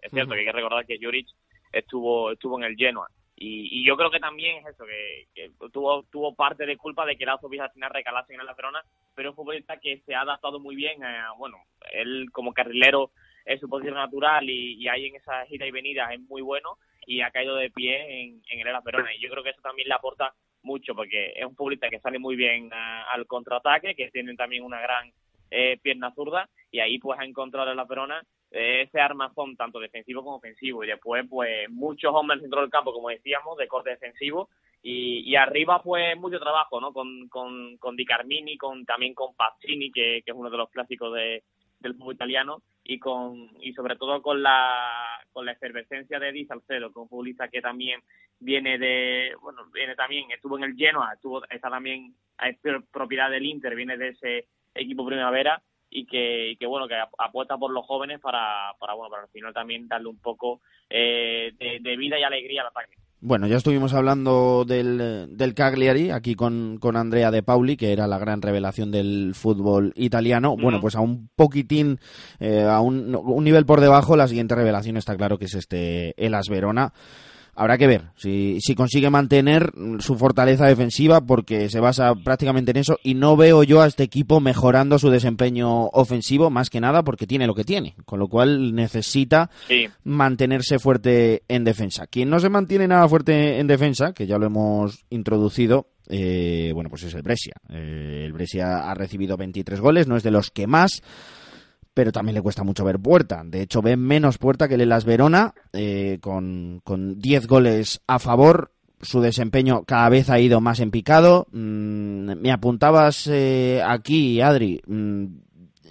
es 0.01 0.11
cierto 0.11 0.33
que 0.33 0.39
hay 0.41 0.45
que 0.45 0.51
recordar 0.51 0.85
que 0.85 0.97
Juric 1.01 1.27
estuvo, 1.71 2.31
estuvo 2.31 2.57
en 2.59 2.65
el 2.65 2.75
Genoa. 2.75 3.07
Y, 3.41 3.79
y 3.79 3.85
yo 3.87 3.95
creo 3.95 4.11
que 4.11 4.19
también 4.19 4.57
es 4.57 4.73
eso, 4.75 4.85
que, 4.85 5.27
que 5.33 5.51
tuvo, 5.71 6.03
tuvo 6.11 6.35
parte 6.35 6.65
de 6.65 6.75
culpa 6.75 7.05
de 7.05 7.15
que 7.15 7.25
Lazovic 7.25 7.61
al 7.61 7.71
final 7.71 7.89
recalase 7.89 8.33
en 8.33 8.41
el 8.41 8.47
Verona, 8.53 8.83
pero 9.15 9.29
es 9.29 9.31
un 9.31 9.37
futbolista 9.37 9.77
que 9.79 10.01
se 10.05 10.13
ha 10.13 10.21
adaptado 10.21 10.59
muy 10.59 10.75
bien, 10.75 11.01
a, 11.05 11.31
bueno, 11.37 11.57
él 11.93 12.27
como 12.33 12.53
carrilero 12.53 13.11
es 13.45 13.59
su 13.61 13.69
posición 13.69 13.95
natural 13.95 14.49
y, 14.49 14.73
y 14.73 14.87
ahí 14.89 15.05
en 15.05 15.15
esa 15.15 15.45
gira 15.45 15.65
y 15.65 15.71
venida 15.71 16.13
es 16.13 16.19
muy 16.21 16.41
bueno 16.41 16.77
y 17.07 17.21
ha 17.21 17.31
caído 17.31 17.55
de 17.55 17.71
pie 17.71 18.21
en, 18.23 18.41
en 18.49 18.59
el 18.67 18.73
Verona. 18.83 19.13
Y 19.15 19.21
yo 19.21 19.29
creo 19.31 19.41
que 19.43 19.51
eso 19.51 19.61
también 19.61 19.87
le 19.87 19.93
aporta 19.95 20.33
mucho, 20.61 20.93
porque 20.93 21.31
es 21.35 21.45
un 21.45 21.55
futbolista 21.55 21.89
que 21.89 21.99
sale 22.01 22.19
muy 22.19 22.35
bien 22.35 22.69
a- 22.73 23.03
al 23.11 23.25
contraataque, 23.25 23.95
que 23.95 24.11
tiene 24.11 24.35
también 24.35 24.63
una 24.63 24.81
gran 24.81 25.11
eh, 25.49 25.77
pierna 25.81 26.11
zurda 26.13 26.47
y 26.71 26.79
ahí 26.79 26.99
pues 26.99 27.17
ha 27.19 27.23
encontrado 27.25 27.71
en 27.71 27.77
la 27.77 27.85
Verona 27.85 28.21
eh, 28.21 28.25
ese 28.51 28.99
armazón 28.99 29.55
tanto 29.55 29.79
defensivo 29.79 30.23
como 30.23 30.37
ofensivo. 30.37 30.83
Y 30.83 30.87
después 30.87 31.25
pues 31.29 31.69
muchos 31.69 32.11
hombres 32.13 32.41
centro 32.41 32.61
del 32.61 32.69
campo 32.69 32.93
como 32.93 33.09
decíamos 33.09 33.57
de 33.57 33.67
corte 33.67 33.91
defensivo. 33.91 34.49
Y, 34.81 35.29
y 35.29 35.35
arriba 35.35 35.81
pues 35.83 36.17
mucho 36.17 36.39
trabajo 36.39 36.79
no 36.79 36.93
con, 36.93 37.27
con, 37.27 37.77
con 37.77 37.95
Di 37.95 38.05
Carmini 38.05 38.57
con 38.57 38.85
también 38.85 39.13
con 39.13 39.35
Pazzini 39.35 39.91
que, 39.91 40.21
que 40.23 40.31
es 40.31 40.37
uno 40.37 40.49
de 40.49 40.57
los 40.57 40.69
clásicos 40.69 41.13
de, 41.13 41.43
del 41.79 41.95
fútbol 41.95 42.15
italiano. 42.15 42.61
Y 42.83 42.97
con 42.97 43.51
y 43.61 43.73
sobre 43.73 43.97
todo 43.97 44.21
con 44.21 44.41
la 44.41 45.19
con 45.31 45.45
la 45.45 45.51
efervescencia 45.51 46.19
de 46.19 46.31
Di 46.31 46.45
Salcedo 46.45 46.87
es 46.87 46.95
un 46.95 47.07
futbolista 47.07 47.47
que 47.49 47.61
también 47.61 48.01
viene 48.39 48.79
de 48.79 49.35
bueno 49.41 49.65
viene 49.71 49.95
también 49.95 50.31
estuvo 50.31 50.57
en 50.57 50.63
el 50.63 50.75
Genoa 50.75 51.13
estuvo 51.13 51.43
está 51.49 51.69
también 51.69 52.15
es 52.41 52.57
propiedad 52.91 53.29
del 53.29 53.45
Inter 53.45 53.75
viene 53.75 53.95
de 53.97 54.09
ese 54.09 54.47
equipo 54.73 55.05
primavera 55.05 55.61
y 55.89 56.05
que, 56.05 56.51
y 56.51 56.55
que 56.57 56.65
bueno 56.67 56.87
que 56.87 56.95
ap- 56.95 57.13
apuesta 57.17 57.57
por 57.57 57.71
los 57.71 57.85
jóvenes 57.85 58.19
para, 58.19 58.73
para 58.79 58.93
bueno 58.93 59.09
para 59.09 59.23
al 59.23 59.29
final 59.29 59.53
también 59.53 59.87
darle 59.87 60.07
un 60.09 60.17
poco 60.19 60.61
eh, 60.89 61.51
de, 61.57 61.79
de 61.81 61.97
vida 61.97 62.19
y 62.19 62.23
alegría 62.23 62.61
al 62.61 62.67
ataque 62.67 62.95
Bueno, 63.21 63.47
ya 63.47 63.57
estuvimos 63.57 63.93
hablando 63.93 64.63
del, 64.65 65.35
del 65.35 65.53
Cagliari 65.53 66.09
aquí 66.11 66.35
con, 66.35 66.77
con 66.79 66.95
Andrea 66.95 67.31
De 67.31 67.43
Pauli, 67.43 67.75
que 67.75 67.91
era 67.91 68.07
la 68.07 68.17
gran 68.17 68.41
revelación 68.41 68.91
del 68.91 69.33
fútbol 69.35 69.91
italiano. 69.95 70.55
Bueno, 70.55 70.79
pues 70.79 70.95
a 70.95 71.01
un 71.01 71.29
poquitín, 71.35 71.99
eh, 72.39 72.61
a 72.63 72.79
un, 72.79 73.13
un 73.15 73.43
nivel 73.43 73.65
por 73.65 73.81
debajo, 73.81 74.15
la 74.15 74.27
siguiente 74.29 74.55
revelación 74.55 74.95
está 74.95 75.17
claro 75.17 75.37
que 75.37 75.45
es 75.45 75.55
este 75.55 76.13
Elas 76.23 76.47
Verona. 76.49 76.93
Habrá 77.59 77.77
que 77.77 77.87
ver 77.87 78.03
si, 78.15 78.57
si 78.61 78.73
consigue 78.73 79.09
mantener 79.09 79.73
su 79.99 80.15
fortaleza 80.15 80.65
defensiva 80.65 81.19
porque 81.19 81.69
se 81.69 81.81
basa 81.81 82.15
prácticamente 82.15 82.71
en 82.71 82.77
eso 82.77 82.97
y 83.03 83.15
no 83.15 83.35
veo 83.35 83.63
yo 83.63 83.81
a 83.81 83.87
este 83.87 84.03
equipo 84.03 84.39
mejorando 84.39 84.97
su 84.97 85.09
desempeño 85.09 85.87
ofensivo 85.87 86.49
más 86.49 86.69
que 86.69 86.79
nada 86.79 87.03
porque 87.03 87.27
tiene 87.27 87.47
lo 87.47 87.55
que 87.55 87.65
tiene, 87.65 87.95
con 88.05 88.17
lo 88.17 88.29
cual 88.29 88.73
necesita 88.73 89.49
mantenerse 90.05 90.79
fuerte 90.79 91.43
en 91.49 91.65
defensa. 91.65 92.07
Quien 92.07 92.29
no 92.29 92.39
se 92.39 92.47
mantiene 92.47 92.87
nada 92.87 93.09
fuerte 93.09 93.59
en 93.59 93.67
defensa, 93.67 94.13
que 94.13 94.25
ya 94.25 94.37
lo 94.37 94.45
hemos 94.45 95.03
introducido, 95.09 95.87
eh, 96.07 96.71
bueno, 96.73 96.89
pues 96.89 97.03
es 97.03 97.13
el 97.13 97.23
Brescia. 97.23 97.55
Eh, 97.69 98.23
el 98.25 98.31
Brescia 98.31 98.89
ha 98.89 98.93
recibido 98.93 99.35
23 99.35 99.81
goles, 99.81 100.07
no 100.07 100.15
es 100.15 100.23
de 100.23 100.31
los 100.31 100.49
que 100.49 100.65
más, 100.65 101.01
pero 101.99 102.13
también 102.13 102.35
le 102.35 102.41
cuesta 102.41 102.63
mucho 102.63 102.85
ver 102.85 102.97
puerta. 102.97 103.43
De 103.43 103.61
hecho, 103.61 103.81
ve 103.81 103.97
menos 103.97 104.37
puerta 104.37 104.69
que 104.69 104.75
el 104.75 104.87
Las 104.87 105.03
Verona, 105.03 105.53
eh, 105.73 106.17
con, 106.21 106.79
con 106.85 107.19
10 107.19 107.45
goles 107.45 107.99
a 108.07 108.19
favor. 108.19 108.71
Su 109.01 109.19
desempeño 109.19 109.83
cada 109.83 110.07
vez 110.07 110.29
ha 110.29 110.39
ido 110.39 110.61
más 110.61 110.79
en 110.79 110.91
picado. 110.91 111.47
Mm, 111.51 112.39
me 112.39 112.53
apuntabas 112.53 113.27
eh, 113.27 113.81
aquí, 113.85 114.39
Adri. 114.39 114.79
Mm, 114.87 115.25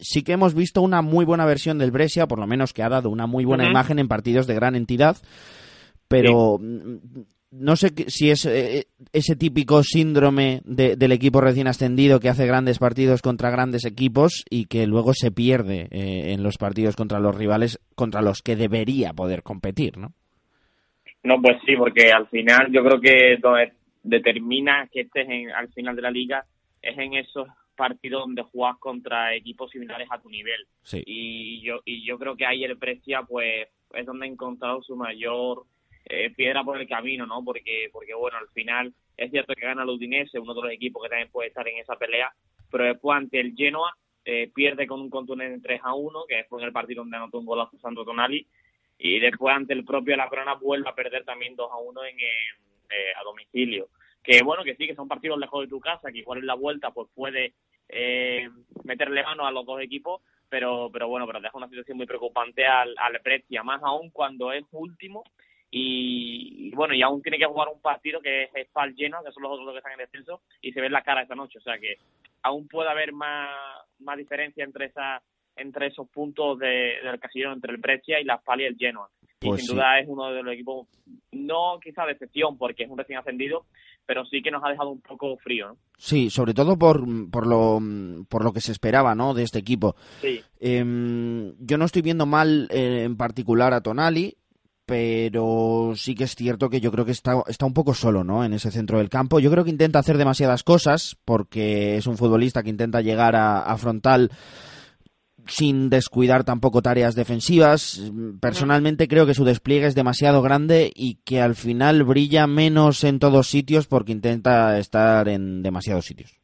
sí 0.01 0.23
que 0.23 0.33
hemos 0.33 0.55
visto 0.55 0.81
una 0.81 1.03
muy 1.03 1.27
buena 1.27 1.45
versión 1.45 1.77
del 1.77 1.91
Brescia, 1.91 2.27
por 2.27 2.39
lo 2.39 2.47
menos 2.47 2.73
que 2.73 2.83
ha 2.83 2.89
dado 2.89 3.11
una 3.11 3.27
muy 3.27 3.45
buena 3.45 3.69
imagen 3.69 3.99
en 3.99 4.09
partidos 4.09 4.47
de 4.47 4.55
gran 4.55 4.77
entidad. 4.77 5.19
Pero 6.09 6.59
mm, 6.59 6.97
no 7.51 7.77
sé 7.77 7.89
si 8.09 8.31
es 8.31 8.45
eh, 8.47 8.87
ese 9.13 9.37
típico 9.37 9.83
síndrome 9.83 10.61
del 10.65 11.13
equipo 11.13 11.41
recién 11.41 11.67
ascendido 11.67 12.21
que 12.21 12.29
hace 12.29 12.47
grandes 12.47 12.79
partidos 12.79 13.23
contra 13.23 13.51
grandes 13.51 13.85
equipos 13.85 14.45
y 14.51 14.67
que 14.67 14.87
luego 14.87 15.15
se 15.15 15.31
pierde 15.31 15.89
eh, 15.91 16.33
en 16.33 16.43
los 16.43 16.59
partidos 16.59 16.97
contra 16.97 17.21
los 17.21 17.35
rivales 17.35 17.81
contra 17.95 18.21
los 18.21 18.43
que 18.43 18.57
debería 18.57 19.13
poder 19.13 19.43
competir, 19.43 19.97
¿no? 19.97 20.13
No, 21.23 21.41
pues 21.43 21.57
sí, 21.67 21.75
porque 21.77 22.13
al 22.13 22.29
final 22.29 22.71
yo 22.71 22.83
creo 22.85 23.01
que 23.01 23.37
donde 23.41 23.73
determina 24.03 24.89
que 24.93 25.03
estés 25.03 25.29
en, 25.29 25.51
al 25.51 25.69
final 25.73 25.97
de 25.97 26.03
la 26.03 26.11
liga 26.11 26.45
es 26.81 26.97
en 26.97 27.15
esos 27.15 27.49
partidos 27.77 28.23
donde 28.23 28.43
juegas 28.43 28.79
contra 28.79 29.35
equipos 29.35 29.71
similares 29.71 30.09
a 30.11 30.21
tu 30.21 30.29
nivel. 30.29 30.67
Y 31.07 31.61
yo 31.63 31.81
y 31.85 32.05
yo 32.05 32.19
creo 32.19 32.37
que 32.37 32.47
ahí 32.47 32.65
el 32.65 32.77
Precia 32.79 33.23
pues 33.23 33.69
es 33.95 34.07
donde 34.07 34.27
ha 34.27 34.29
encontrado 34.29 34.83
su 34.83 34.97
mayor 34.97 35.65
eh, 36.09 36.31
piedra 36.31 36.65
por 36.65 36.81
el 36.81 36.89
camino, 36.89 37.27
¿no? 37.27 37.45
Porque, 37.45 37.91
porque 37.93 38.15
bueno, 38.15 38.39
al 38.39 38.49
final 38.49 38.95
es 39.17 39.31
cierto 39.31 39.55
que 39.55 39.67
gana 39.67 39.83
el 39.83 39.89
Udinese, 39.91 40.39
uno 40.39 40.55
de 40.55 40.63
los 40.63 40.73
equipos 40.73 41.03
que 41.03 41.09
también 41.09 41.31
puede 41.31 41.49
estar 41.49 41.67
en 41.69 41.79
esa 41.79 41.97
pelea, 41.97 42.33
pero 42.71 42.85
después 42.85 43.17
ante 43.17 43.41
el 43.41 43.55
Genoa 43.55 43.95
eh, 44.25 44.51
pierde 44.55 44.87
con 44.87 45.01
un 45.01 45.11
contundente 45.11 45.61
3 45.67 45.81
a 45.85 45.95
1, 45.95 46.25
que 46.29 46.45
fue 46.45 46.61
en 46.61 46.67
el 46.67 46.73
partido 46.73 47.03
donde 47.03 47.17
anotó 47.17 47.39
un 47.39 47.47
golazo 47.47 47.79
Santo 47.79 48.05
Tonali, 48.05 48.47
y 48.99 49.19
después 49.21 49.55
ante 49.55 49.75
el 49.75 49.85
propio 49.85 50.17
La 50.17 50.29
Corona 50.29 50.55
vuelve 50.55 50.89
a 50.89 50.95
perder 50.95 51.25
también 51.25 51.57
2 51.57 51.71
a 51.71 51.77
1 51.77 52.05
en, 52.05 52.19
eh, 52.21 53.13
a 53.19 53.23
domicilio. 53.25 53.89
Que 54.23 54.43
bueno, 54.43 54.65
que 54.65 54.77
sí, 54.77 54.87
que 54.87 54.95
son 54.95 55.09
partidos 55.09 55.39
lejos 55.39 55.63
de 55.63 55.69
tu 55.69 55.81
casa, 55.81 56.11
que 56.11 56.19
igual 56.19 56.41
en 56.41 56.47
la 56.47 56.55
vuelta 56.55 56.91
pues 56.91 57.09
puede 57.15 57.55
eh, 57.89 58.49
meterle 58.85 59.23
mano 59.23 59.47
a 59.47 59.53
los 59.53 59.65
dos 59.65 59.81
equipos, 59.81 60.23
pero 60.49 60.91
pero 60.93 61.09
bueno, 61.09 61.27
pero 61.27 61.41
deja 61.41 61.57
una 61.57 61.69
situación 61.69 61.97
muy 61.97 62.07
preocupante 62.07 62.67
al, 62.67 62.95
al 62.99 63.21
Brescia, 63.23 63.63
más 63.63 63.83
aún 63.83 64.11
cuando 64.11 64.53
es 64.53 64.65
último 64.73 65.25
y, 65.71 66.71
bueno, 66.75 66.95
y 66.95 67.03
aún 67.03 67.23
tiene 67.23 67.39
que 67.39 67.45
jugar 67.45 67.69
un 67.69 67.81
partido 67.81 68.21
que 68.21 68.45
es 68.45 68.69
Spal 68.69 68.95
lleno, 68.95 69.23
que 69.25 69.33
son 69.33 69.43
los 69.43 69.53
otros 69.53 69.73
que 69.73 69.79
están 69.79 69.93
en 69.93 69.99
descenso, 69.99 70.41
y 70.63 70.73
se 70.73 70.81
ve 70.81 70.89
la 70.89 71.03
cara 71.03 71.23
esta 71.23 71.35
noche, 71.35 71.59
o 71.59 71.63
sea 71.63 71.79
que 71.79 71.97
aún 72.43 72.69
puede 72.69 72.89
haber 72.89 73.13
más, 73.13 73.51
más 73.99 74.17
diferencia 74.17 74.65
entre 74.65 74.87
esa 74.87 75.23
entre 75.57 75.89
esos 75.89 76.09
puntos 76.09 76.57
de, 76.61 76.95
del 77.03 77.19
casillero 77.19 77.53
entre 77.53 77.73
el 77.73 77.79
Brescia 77.79 78.21
y 78.21 78.25
la 78.25 78.39
Spal 78.39 78.61
y 78.61 78.65
el 78.65 78.77
Genoa. 78.77 79.11
y 79.41 79.49
pues 79.49 79.67
sin 79.67 79.75
duda 79.75 79.99
es 79.99 80.07
uno 80.09 80.31
de 80.31 80.43
los 80.43 80.55
equipos, 80.55 80.87
no 81.33 81.79
quizá 81.83 82.07
de 82.07 82.13
excepción, 82.13 82.57
porque 82.57 82.85
es 82.85 82.91
un 82.91 82.97
recién 82.97 83.19
ascendido, 83.19 83.67
pero 84.07 84.25
sí 84.25 84.41
que 84.41 84.53
nos 84.53 84.63
ha 84.65 84.71
dejado 84.71 84.91
un 84.91 85.01
poco 85.01 85.37
frío, 85.39 85.69
¿no? 85.69 85.77
Sí, 85.97 86.31
sobre 86.31 86.55
todo 86.55 86.79
por, 86.79 87.05
por, 87.31 87.47
lo, 87.47 87.81
por 88.29 88.45
lo 88.45 88.53
que 88.53 88.61
se 88.61 88.71
esperaba, 88.71 89.17
¿no? 89.17 89.35
De 89.35 89.43
este 89.43 89.59
equipo. 89.59 89.97
Sí. 90.21 90.41
Em, 90.61 91.55
yo 91.59 91.77
no 91.77 91.85
estoy 91.85 92.03
viendo 92.03 92.25
mal 92.25 92.69
eh, 92.71 93.03
en 93.03 93.17
particular 93.17 93.75
a 93.75 93.83
Tonali, 93.83 94.37
pero 94.89 95.93
sí 95.97 96.15
que 96.15 96.25
es 96.25 96.35
cierto 96.35 96.71
que 96.71 96.81
yo 96.81 96.91
creo 96.91 97.05
que 97.05 97.13
está, 97.13 97.43
está 97.47 97.67
un 97.67 97.75
poco 97.75 97.93
solo, 97.93 98.25
¿no? 98.25 98.43
En 98.43 98.55
ese 98.55 98.71
centro 98.71 98.97
del 98.97 99.11
campo. 99.11 99.39
Yo 99.39 99.51
creo 99.51 99.63
que 99.63 99.69
intenta 99.69 99.99
hacer 99.99 100.17
demasiadas 100.17 100.63
cosas, 100.63 101.19
porque 101.27 101.99
es 101.99 102.07
un 102.07 102.17
futbolista 102.17 102.63
que 102.63 102.71
intenta 102.71 103.03
llegar 103.03 103.37
a, 103.37 103.77
frontal 103.77 104.31
sin 105.47 105.91
descuidar 105.91 106.45
tampoco 106.45 106.81
tareas 106.81 107.15
defensivas. 107.15 108.01
Personalmente 108.41 109.09
creo 109.09 109.27
que 109.27 109.35
su 109.35 109.45
despliegue 109.45 109.87
es 109.87 109.95
demasiado 109.95 110.41
grande 110.41 110.91
y 110.95 111.17
que 111.23 111.43
al 111.43 111.55
final 111.55 112.05
brilla 112.05 112.47
menos 112.47 113.05
en 113.05 113.19
todos 113.19 113.47
sitios 113.47 113.87
porque 113.87 114.13
intenta 114.13 114.79
estar 114.79 115.29
en 115.29 115.63
demasiados 115.63 116.07
sitios. 116.07 116.35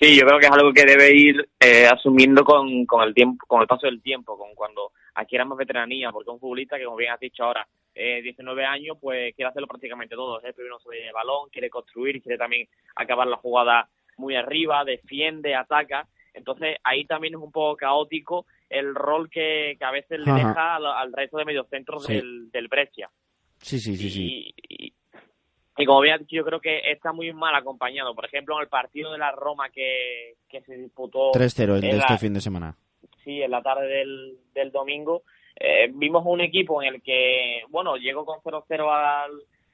Sí, 0.00 0.16
yo 0.16 0.24
creo 0.24 0.38
que 0.38 0.46
es 0.46 0.52
algo 0.52 0.72
que 0.72 0.86
debe 0.86 1.14
ir 1.14 1.46
eh, 1.60 1.86
asumiendo 1.86 2.42
con, 2.42 2.86
con 2.86 3.06
el 3.06 3.12
tiempo, 3.12 3.44
con 3.46 3.60
el 3.60 3.66
paso 3.66 3.86
del 3.86 4.00
tiempo, 4.00 4.38
con 4.38 4.54
cuando 4.54 4.92
adquiera 5.18 5.44
más 5.44 5.58
veteranía, 5.58 6.12
porque 6.12 6.30
un 6.30 6.38
futbolista 6.38 6.78
que, 6.78 6.84
como 6.84 6.96
bien 6.96 7.12
has 7.12 7.20
dicho 7.20 7.44
ahora, 7.44 7.66
eh, 7.94 8.22
19 8.22 8.64
años, 8.64 8.96
pues 9.00 9.34
quiere 9.34 9.48
hacerlo 9.48 9.66
prácticamente 9.66 10.14
todo. 10.14 10.40
Es 10.40 10.54
primero 10.54 10.78
sobre 10.78 11.06
el 11.06 11.12
balón, 11.12 11.48
quiere 11.50 11.68
construir, 11.68 12.22
quiere 12.22 12.38
también 12.38 12.68
acabar 12.94 13.26
la 13.26 13.36
jugada 13.36 13.88
muy 14.16 14.36
arriba, 14.36 14.84
defiende, 14.84 15.56
ataca. 15.56 16.06
Entonces 16.32 16.76
ahí 16.84 17.04
también 17.04 17.34
es 17.34 17.40
un 17.40 17.50
poco 17.50 17.76
caótico 17.76 18.46
el 18.68 18.94
rol 18.94 19.28
que, 19.28 19.76
a 19.80 19.90
veces 19.90 20.20
le 20.20 20.32
deja 20.32 20.76
al, 20.76 21.12
resto 21.12 21.38
de 21.38 21.44
mediocentros 21.44 22.06
del, 22.06 22.50
del 22.52 22.68
Brescia. 22.68 23.10
Sí, 23.60 23.80
sí, 23.80 23.96
sí, 23.96 24.10
sí. 24.10 24.54
Y, 24.68 24.92
y, 25.78 25.84
como 25.86 26.00
bien 26.00 26.14
has 26.14 26.20
dicho, 26.20 26.36
yo 26.36 26.44
creo 26.44 26.60
que 26.60 26.92
está 26.92 27.12
muy 27.12 27.32
mal 27.32 27.54
acompañado. 27.54 28.14
Por 28.14 28.26
ejemplo, 28.26 28.56
en 28.56 28.62
el 28.62 28.68
partido 28.68 29.10
de 29.10 29.18
la 29.18 29.32
Roma 29.32 29.70
que, 29.70 30.34
que 30.48 30.60
se 30.60 30.76
disputó... 30.76 31.32
3-0 31.32 31.74
el 31.76 31.80
de 31.80 31.90
este 31.90 32.18
fin 32.18 32.34
de 32.34 32.40
semana 32.40 32.76
sí, 33.28 33.42
en 33.42 33.50
la 33.50 33.62
tarde 33.62 33.86
del, 33.86 34.38
del 34.54 34.72
domingo, 34.72 35.22
eh, 35.54 35.90
vimos 35.92 36.22
un 36.24 36.40
equipo 36.40 36.82
en 36.82 36.94
el 36.94 37.02
que, 37.02 37.62
bueno, 37.68 37.96
llegó 37.96 38.24
con 38.24 38.40
0-0 38.40 38.90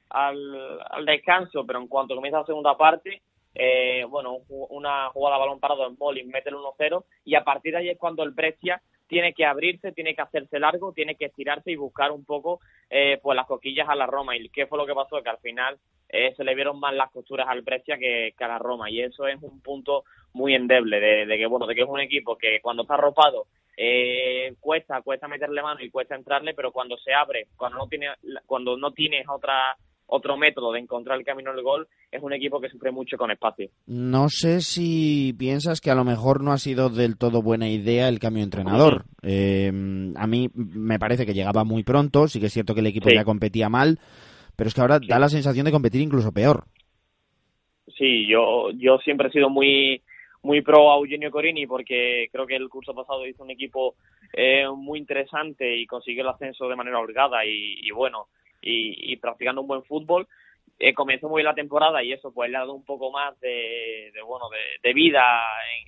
al, 0.09 0.75
al, 0.89 1.05
descanso, 1.05 1.65
pero 1.65 1.79
en 1.79 1.87
cuanto 1.87 2.15
comienza 2.15 2.39
la 2.39 2.45
segunda 2.45 2.75
parte, 2.75 3.21
eh, 3.53 4.03
bueno, 4.09 4.39
una 4.49 5.09
jugada 5.11 5.37
balón 5.37 5.61
parado 5.61 5.87
en 5.87 5.95
Molin 5.97 6.27
mete 6.27 6.49
el 6.49 6.55
1-0 6.55 7.05
y 7.23 7.35
a 7.35 7.45
partir 7.45 7.71
de 7.71 7.79
ahí 7.79 7.89
es 7.89 7.97
cuando 7.97 8.23
el 8.23 8.31
Brescia 8.31 8.81
tiene 9.07 9.33
que 9.33 9.45
abrirse, 9.45 9.91
tiene 9.91 10.15
que 10.15 10.21
hacerse 10.21 10.59
largo, 10.59 10.93
tiene 10.93 11.15
que 11.15 11.25
estirarse 11.25 11.71
y 11.71 11.75
buscar 11.75 12.11
un 12.11 12.25
poco 12.25 12.59
eh, 12.89 13.19
pues 13.21 13.35
las 13.35 13.47
coquillas 13.47 13.87
a 13.89 13.95
la 13.95 14.05
Roma. 14.07 14.35
¿Y 14.35 14.49
qué 14.49 14.67
fue 14.67 14.77
lo 14.77 14.85
que 14.85 14.93
pasó? 14.93 15.21
Que 15.21 15.29
al 15.29 15.37
final 15.39 15.77
eh, 16.09 16.33
se 16.35 16.43
le 16.43 16.55
vieron 16.55 16.79
más 16.79 16.93
las 16.93 17.11
costuras 17.11 17.47
al 17.49 17.61
Brescia 17.61 17.97
que, 17.97 18.33
que, 18.37 18.43
a 18.43 18.47
la 18.47 18.59
Roma 18.59 18.89
y 18.89 19.01
eso 19.01 19.27
es 19.27 19.41
un 19.41 19.59
punto 19.61 20.03
muy 20.33 20.53
endeble 20.53 20.99
de, 20.99 21.37
que 21.37 21.45
bueno 21.47 21.65
de 21.65 21.75
que 21.75 21.81
es 21.81 21.87
un 21.87 21.99
equipo 21.99 22.37
que 22.37 22.59
cuando 22.61 22.83
está 22.83 22.93
arropado 22.93 23.47
eh, 23.75 24.53
cuesta 24.59 25.01
cuesta 25.01 25.27
meterle 25.27 25.61
mano 25.61 25.81
y 25.81 25.89
cuesta 25.89 26.15
entrarle 26.15 26.53
pero 26.53 26.71
cuando 26.71 26.95
se 26.97 27.13
abre 27.13 27.47
cuando 27.57 27.79
no 27.79 27.87
tiene 27.87 28.09
cuando 28.45 28.77
no 28.77 28.91
tienes 28.91 29.27
otra 29.27 29.75
otro 30.07 30.37
método 30.37 30.71
de 30.71 30.79
encontrar 30.79 31.17
el 31.17 31.25
camino 31.25 31.53
del 31.53 31.63
gol 31.63 31.87
es 32.11 32.21
un 32.21 32.33
equipo 32.33 32.59
que 32.59 32.69
sufre 32.69 32.91
mucho 32.91 33.17
con 33.17 33.31
espacio. 33.31 33.69
No 33.87 34.29
sé 34.29 34.61
si 34.61 35.33
piensas 35.37 35.81
que 35.81 35.91
a 35.91 35.95
lo 35.95 36.03
mejor 36.03 36.43
no 36.43 36.51
ha 36.51 36.57
sido 36.57 36.89
del 36.89 37.17
todo 37.17 37.41
buena 37.41 37.69
idea 37.69 38.07
el 38.07 38.19
cambio 38.19 38.41
de 38.41 38.45
entrenador. 38.45 39.05
Eh, 39.23 39.71
a 40.15 40.27
mí 40.27 40.49
me 40.53 40.99
parece 40.99 41.25
que 41.25 41.33
llegaba 41.33 41.63
muy 41.63 41.83
pronto, 41.83 42.27
sí 42.27 42.39
que 42.39 42.47
es 42.47 42.53
cierto 42.53 42.73
que 42.73 42.81
el 42.81 42.87
equipo 42.87 43.09
ya 43.09 43.25
competía 43.25 43.69
mal, 43.69 43.99
pero 44.55 44.67
es 44.67 44.73
que 44.73 44.81
ahora 44.81 44.99
da 44.99 45.19
la 45.19 45.29
sensación 45.29 45.65
de 45.65 45.71
competir 45.71 46.01
incluso 46.01 46.31
peor. 46.31 46.65
Sí, 47.97 48.27
yo, 48.27 48.71
yo 48.71 48.97
siempre 48.99 49.29
he 49.29 49.31
sido 49.31 49.49
muy 49.49 50.01
muy 50.45 50.61
pro 50.61 50.91
a 50.91 50.97
Eugenio 50.97 51.31
Corini 51.31 51.65
porque 51.65 52.29
creo 52.31 52.45
que 52.45 52.55
el 52.55 52.69
curso 52.69 52.93
pasado 52.93 53.25
hizo 53.25 53.43
un 53.43 53.49
equipo 53.49 53.95
eh, 54.31 54.65
muy 54.69 54.99
interesante 54.99 55.75
y 55.75 55.87
consiguió 55.87 56.21
el 56.21 56.29
ascenso 56.29 56.69
de 56.69 56.75
manera 56.75 56.99
holgada 56.99 57.43
y, 57.45 57.89
bueno, 57.91 58.27
y, 58.65 59.15
practicando 59.17 59.61
un 59.61 59.67
buen 59.67 59.83
fútbol. 59.83 60.27
Eh, 60.77 60.93
comenzó 60.93 61.29
muy 61.29 61.39
bien 61.39 61.45
la 61.45 61.55
temporada 61.55 62.03
y 62.03 62.11
eso 62.11 62.33
pues 62.33 62.49
le 62.49 62.57
ha 62.57 62.61
dado 62.61 62.73
un 62.73 62.83
poco 62.83 63.09
más 63.09 63.39
de, 63.39 64.11
bueno 64.25 64.47
de, 64.83 64.93
vida 64.93 65.23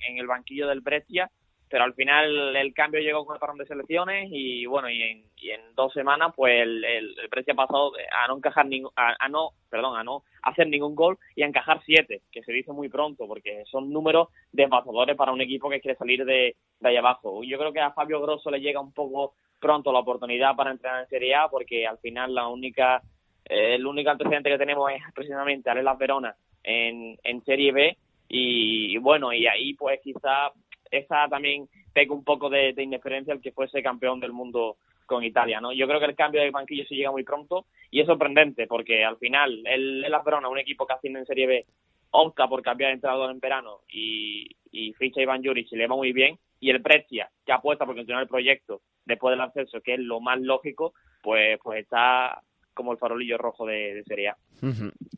en, 0.08 0.16
el 0.16 0.26
banquillo 0.26 0.66
del 0.66 0.80
Brescia 0.80 1.30
pero 1.68 1.84
al 1.84 1.92
final 1.92 2.56
el 2.56 2.72
cambio 2.72 3.02
llegó 3.02 3.26
con 3.26 3.36
el 3.36 3.40
parón 3.40 3.58
de 3.58 3.66
selecciones 3.66 4.30
y 4.32 4.64
bueno 4.64 4.88
y 4.88 5.02
en, 5.02 5.74
dos 5.74 5.92
semanas 5.92 6.32
pues 6.34 6.62
el, 6.62 6.82
el, 6.84 7.14
precio 7.28 7.52
ha 7.52 7.56
pasado 7.56 7.92
a 8.10 8.28
no 8.28 8.38
encajar 8.38 8.64
ningún 8.64 8.90
a, 8.96 9.28
no 9.28 9.50
perdón 9.68 9.98
a 9.98 10.02
no 10.02 10.22
hacer 10.42 10.66
ningún 10.68 10.94
gol 10.94 11.18
y 11.36 11.42
a 11.42 11.46
encajar 11.46 11.82
siete 11.84 12.22
que 12.32 12.42
se 12.42 12.52
dice 12.52 12.72
muy 12.72 12.88
pronto 12.88 13.26
porque 13.26 13.64
son 13.66 13.92
números 13.92 14.28
devastadores 14.52 15.16
para 15.16 15.32
un 15.32 15.42
equipo 15.42 15.68
que 15.68 15.82
quiere 15.82 15.98
salir 15.98 16.24
de, 16.24 16.56
de 16.80 16.88
ahí 16.88 16.96
abajo 16.96 17.44
yo 17.44 17.58
creo 17.58 17.74
que 17.74 17.80
a 17.80 17.92
Fabio 17.92 18.22
Grosso 18.22 18.50
le 18.50 18.60
llega 18.60 18.80
un 18.80 18.92
poco 18.92 19.34
pronto 19.58 19.92
la 19.92 20.00
oportunidad 20.00 20.54
para 20.56 20.70
entrenar 20.70 21.02
en 21.02 21.08
Serie 21.08 21.34
A 21.34 21.48
porque 21.48 21.86
al 21.86 21.98
final 21.98 22.34
la 22.34 22.48
única 22.48 23.02
eh, 23.44 23.74
el 23.74 23.86
único 23.86 24.10
antecedente 24.10 24.50
que 24.50 24.58
tenemos 24.58 24.90
es 24.90 25.02
precisamente 25.14 25.70
Arelas 25.70 25.98
Verona 25.98 26.36
en, 26.62 27.18
en 27.22 27.44
Serie 27.44 27.72
B 27.72 27.96
y, 28.28 28.96
bueno 28.98 29.32
y 29.32 29.46
ahí 29.46 29.74
pues 29.74 30.00
quizá 30.02 30.52
esa 30.90 31.28
también 31.28 31.68
pega 31.92 32.14
un 32.14 32.24
poco 32.24 32.48
de, 32.48 32.72
de 32.72 32.82
inexperiencia 32.82 33.34
el 33.34 33.40
que 33.40 33.52
fuese 33.52 33.82
campeón 33.82 34.20
del 34.20 34.32
mundo 34.32 34.76
con 35.08 35.24
Italia, 35.24 35.60
¿no? 35.60 35.72
Yo 35.72 35.88
creo 35.88 35.98
que 35.98 36.06
el 36.06 36.14
cambio 36.14 36.42
de 36.42 36.50
banquillo 36.50 36.84
se 36.86 36.94
llega 36.94 37.10
muy 37.10 37.24
pronto 37.24 37.64
y 37.90 38.00
es 38.00 38.06
sorprendente 38.06 38.66
porque 38.66 39.04
al 39.04 39.16
final 39.16 39.66
el, 39.66 40.04
el 40.04 40.14
Verona, 40.24 40.48
un 40.48 40.58
equipo 40.58 40.86
que 40.86 40.92
asciende 40.92 41.20
en 41.20 41.26
Serie 41.26 41.46
B, 41.46 41.66
opta 42.10 42.46
por 42.46 42.62
cambiar 42.62 42.90
de 42.90 42.94
entrenador 42.94 43.30
en 43.30 43.40
verano 43.40 43.80
y, 43.88 44.46
y 44.70 44.92
ficha 44.92 45.22
Iván 45.22 45.42
Juric 45.42 45.72
y 45.72 45.76
le 45.76 45.86
va 45.86 45.96
muy 45.96 46.12
bien, 46.12 46.38
y 46.60 46.70
el 46.70 46.78
Brescia, 46.80 47.30
que 47.44 47.52
apuesta 47.52 47.86
por 47.86 47.94
continuar 47.94 48.22
el 48.22 48.28
proyecto 48.28 48.82
después 49.04 49.32
del 49.32 49.40
ascenso, 49.40 49.80
que 49.80 49.94
es 49.94 50.00
lo 50.00 50.20
más 50.20 50.40
lógico, 50.40 50.92
pues, 51.22 51.58
pues 51.62 51.82
está 51.82 52.42
como 52.74 52.92
el 52.92 52.98
farolillo 52.98 53.38
rojo 53.38 53.66
de, 53.66 54.02
Serie 54.06 54.28
A. 54.28 54.36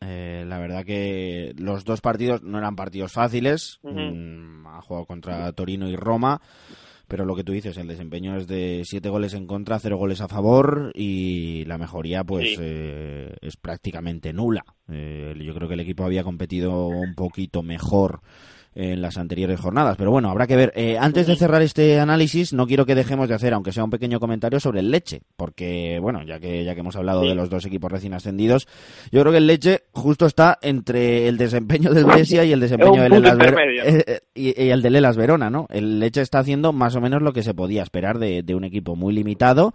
Eh, 0.01 0.45
la 0.47 0.59
verdad 0.59 0.85
que 0.85 1.53
los 1.59 1.85
dos 1.85 2.01
partidos 2.01 2.43
no 2.43 2.59
eran 2.59 2.75
partidos 2.75 3.13
fáciles. 3.13 3.79
Mm, 3.83 4.67
ha 4.67 4.81
jugado 4.81 5.07
contra 5.07 5.53
Torino 5.53 5.89
y 5.89 5.97
Roma 5.97 6.41
pero 7.11 7.25
lo 7.25 7.35
que 7.35 7.43
tú 7.43 7.51
dices, 7.51 7.77
el 7.77 7.89
desempeño 7.89 8.37
es 8.37 8.47
de 8.47 8.83
siete 8.85 9.09
goles 9.09 9.35
en 9.35 9.49
contra, 9.49 9.81
cero 9.81 9.97
goles 9.97 10.21
a 10.21 10.29
favor 10.29 10.93
y 10.95 11.65
la 11.65 11.77
mejoría 11.77 12.23
pues 12.23 12.57
eh, 12.61 13.35
es 13.41 13.57
prácticamente 13.57 14.33
nula. 14.33 14.65
Eh, 14.89 15.35
yo 15.37 15.53
creo 15.53 15.67
que 15.67 15.75
el 15.75 15.81
equipo 15.81 16.05
había 16.05 16.23
competido 16.23 16.87
un 16.87 17.17
poquito 17.17 17.65
mejor 17.65 18.21
en 18.75 19.03
las 19.03 19.19
anteriores 19.19 19.59
jornadas. 19.61 19.97
Pero 19.97 20.11
bueno, 20.11 20.31
habrá 20.31 20.47
que 20.47 20.57
ver. 20.57 20.73
Eh, 20.77 20.97
antes 20.99 21.27
de 21.27 21.37
cerrar 21.37 21.63
este 21.63 21.99
análisis, 21.99 22.53
no 22.53 22.67
quiero 22.67 22.87
que 22.87 22.95
dejemos 22.95 23.29
de 23.29 23.35
hacer, 23.35 23.53
aunque 23.53 23.73
sea 23.73 23.85
un 23.85 23.91
pequeño 23.91 24.21
comentario 24.21 24.61
sobre 24.61 24.81
el 24.81 24.91
Leche, 24.91 25.23
porque 25.37 25.99
bueno, 26.01 26.23
ya 26.25 26.39
que 26.39 26.65
ya 26.65 26.75
que 26.75 26.81
hemos 26.81 26.97
hablado 26.97 27.23
de 27.23 27.35
los 27.35 27.51
dos 27.51 27.65
equipos 27.67 27.91
recién 27.91 28.15
ascendidos, 28.15 28.69
yo 29.11 29.21
creo 29.21 29.33
que 29.33 29.39
el 29.39 29.47
Leche 29.47 29.83
justo 29.93 30.27
está 30.27 30.59
entre 30.63 31.29
el 31.29 31.37
desempeño 31.37 31.93
del 31.93 32.05
Brescia 32.05 32.45
y 32.45 32.53
el 32.53 32.61
desempeño 32.61 33.03
del 33.03 33.13
Elas 33.13 33.39
eh, 33.85 34.05
eh, 34.07 34.21
y, 34.35 34.71
el 34.71 34.83
del 34.83 34.97
Elas 34.97 35.17
Verona, 35.17 35.51
¿no? 35.51 35.67
El 35.71 35.99
Leche 35.99 36.21
está 36.21 36.39
haciendo 36.39 36.73
más 36.73 36.95
o 36.97 37.01
menos 37.01 37.23
lo 37.23 37.33
que 37.33 37.43
se 37.43 37.55
podía 37.55 37.83
esperar 37.83 38.19
de, 38.19 38.43
de 38.43 38.55
un 38.55 38.65
equipo 38.65 38.97
muy 38.97 39.13
limitado 39.13 39.75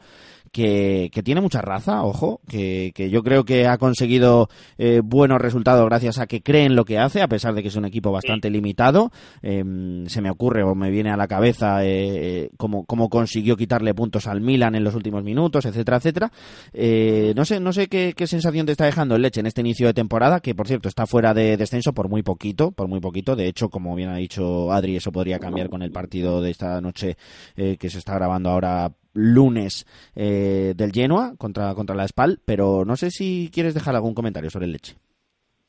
que, 0.52 1.10
tiene 1.24 1.42
mucha 1.42 1.62
raza, 1.62 2.04
ojo, 2.04 2.42
que, 2.48 2.92
yo 3.12 3.24
creo 3.24 3.44
que 3.44 3.68
ha 3.68 3.78
conseguido 3.78 4.50
eh, 4.78 5.02
buenos 5.04 5.40
resultados 5.40 5.86
gracias 5.86 6.20
a 6.20 6.28
que 6.28 6.42
cree 6.42 6.66
en 6.66 6.76
lo 6.76 6.86
que 6.86 6.98
hace, 6.98 7.22
a 7.22 7.28
pesar 7.28 7.54
de 7.54 7.62
que 7.62 7.68
es 7.68 7.76
un 7.76 7.86
equipo 7.86 8.12
bastante 8.12 8.50
limitado. 8.50 9.12
Em, 9.42 10.06
se 10.08 10.22
me 10.22 10.30
ocurre 10.30 10.64
o 10.64 10.76
me 10.76 10.90
viene 10.90 11.12
a 11.12 11.18
la 11.18 11.28
cabeza 11.28 11.80
eh, 11.84 12.50
cómo, 12.58 12.86
consiguió 13.10 13.58
quitarle 13.58 13.94
puntos 13.94 14.28
al 14.28 14.42
Milan 14.42 14.76
en 14.76 14.84
los 14.84 14.96
últimos 14.96 15.24
minutos, 15.24 15.66
etcétera, 15.66 15.98
etcétera. 15.98 16.32
Eh, 16.74 17.34
no 17.36 17.46
sé, 17.46 17.60
no 17.60 17.74
sé 17.74 17.88
qué, 17.88 18.14
sensación 18.26 18.66
te 18.66 18.72
está 18.72 18.86
dejando 18.86 19.16
el 19.16 19.22
Leche 19.22 19.40
en 19.40 19.46
este 19.46 19.62
inicio 19.62 19.88
de 19.88 19.94
temporada, 19.94 20.40
que 20.40 20.56
por 20.56 20.68
cierto 20.68 20.90
está 20.90 21.06
fuera 21.06 21.34
de 21.34 21.58
descenso 21.58 21.94
por 21.94 22.10
muy 22.10 22.24
poquito, 22.24 22.72
por 22.72 22.88
muy 22.88 23.00
poquito. 23.00 23.36
De 23.36 23.48
hecho, 23.48 23.70
como 23.70 23.96
bien 23.96 24.10
ha 24.10 24.18
dicho 24.18 24.72
Adri, 24.72 24.96
eso 24.96 25.12
podría 25.12 25.40
cambiar 25.40 25.70
con 25.70 25.82
el 25.82 25.92
partido 25.92 26.42
de 26.42 26.52
esta 26.52 26.82
noche 26.82 27.18
que 27.56 27.90
se 27.90 27.98
está 28.00 28.16
grabando 28.16 28.50
ahora 28.50 28.92
lunes 29.16 29.88
eh, 30.16 30.74
del 30.76 30.92
Genoa 30.92 31.34
contra, 31.38 31.74
contra 31.74 31.96
la 31.96 32.08
Spal, 32.08 32.40
pero 32.46 32.86
no 32.86 32.96
sé 32.96 33.10
si 33.10 33.50
quieres 33.52 33.74
dejar 33.74 33.96
algún 33.96 34.14
comentario 34.14 34.50
sobre 34.52 34.66
el 34.66 34.74
Leche. 34.74 34.96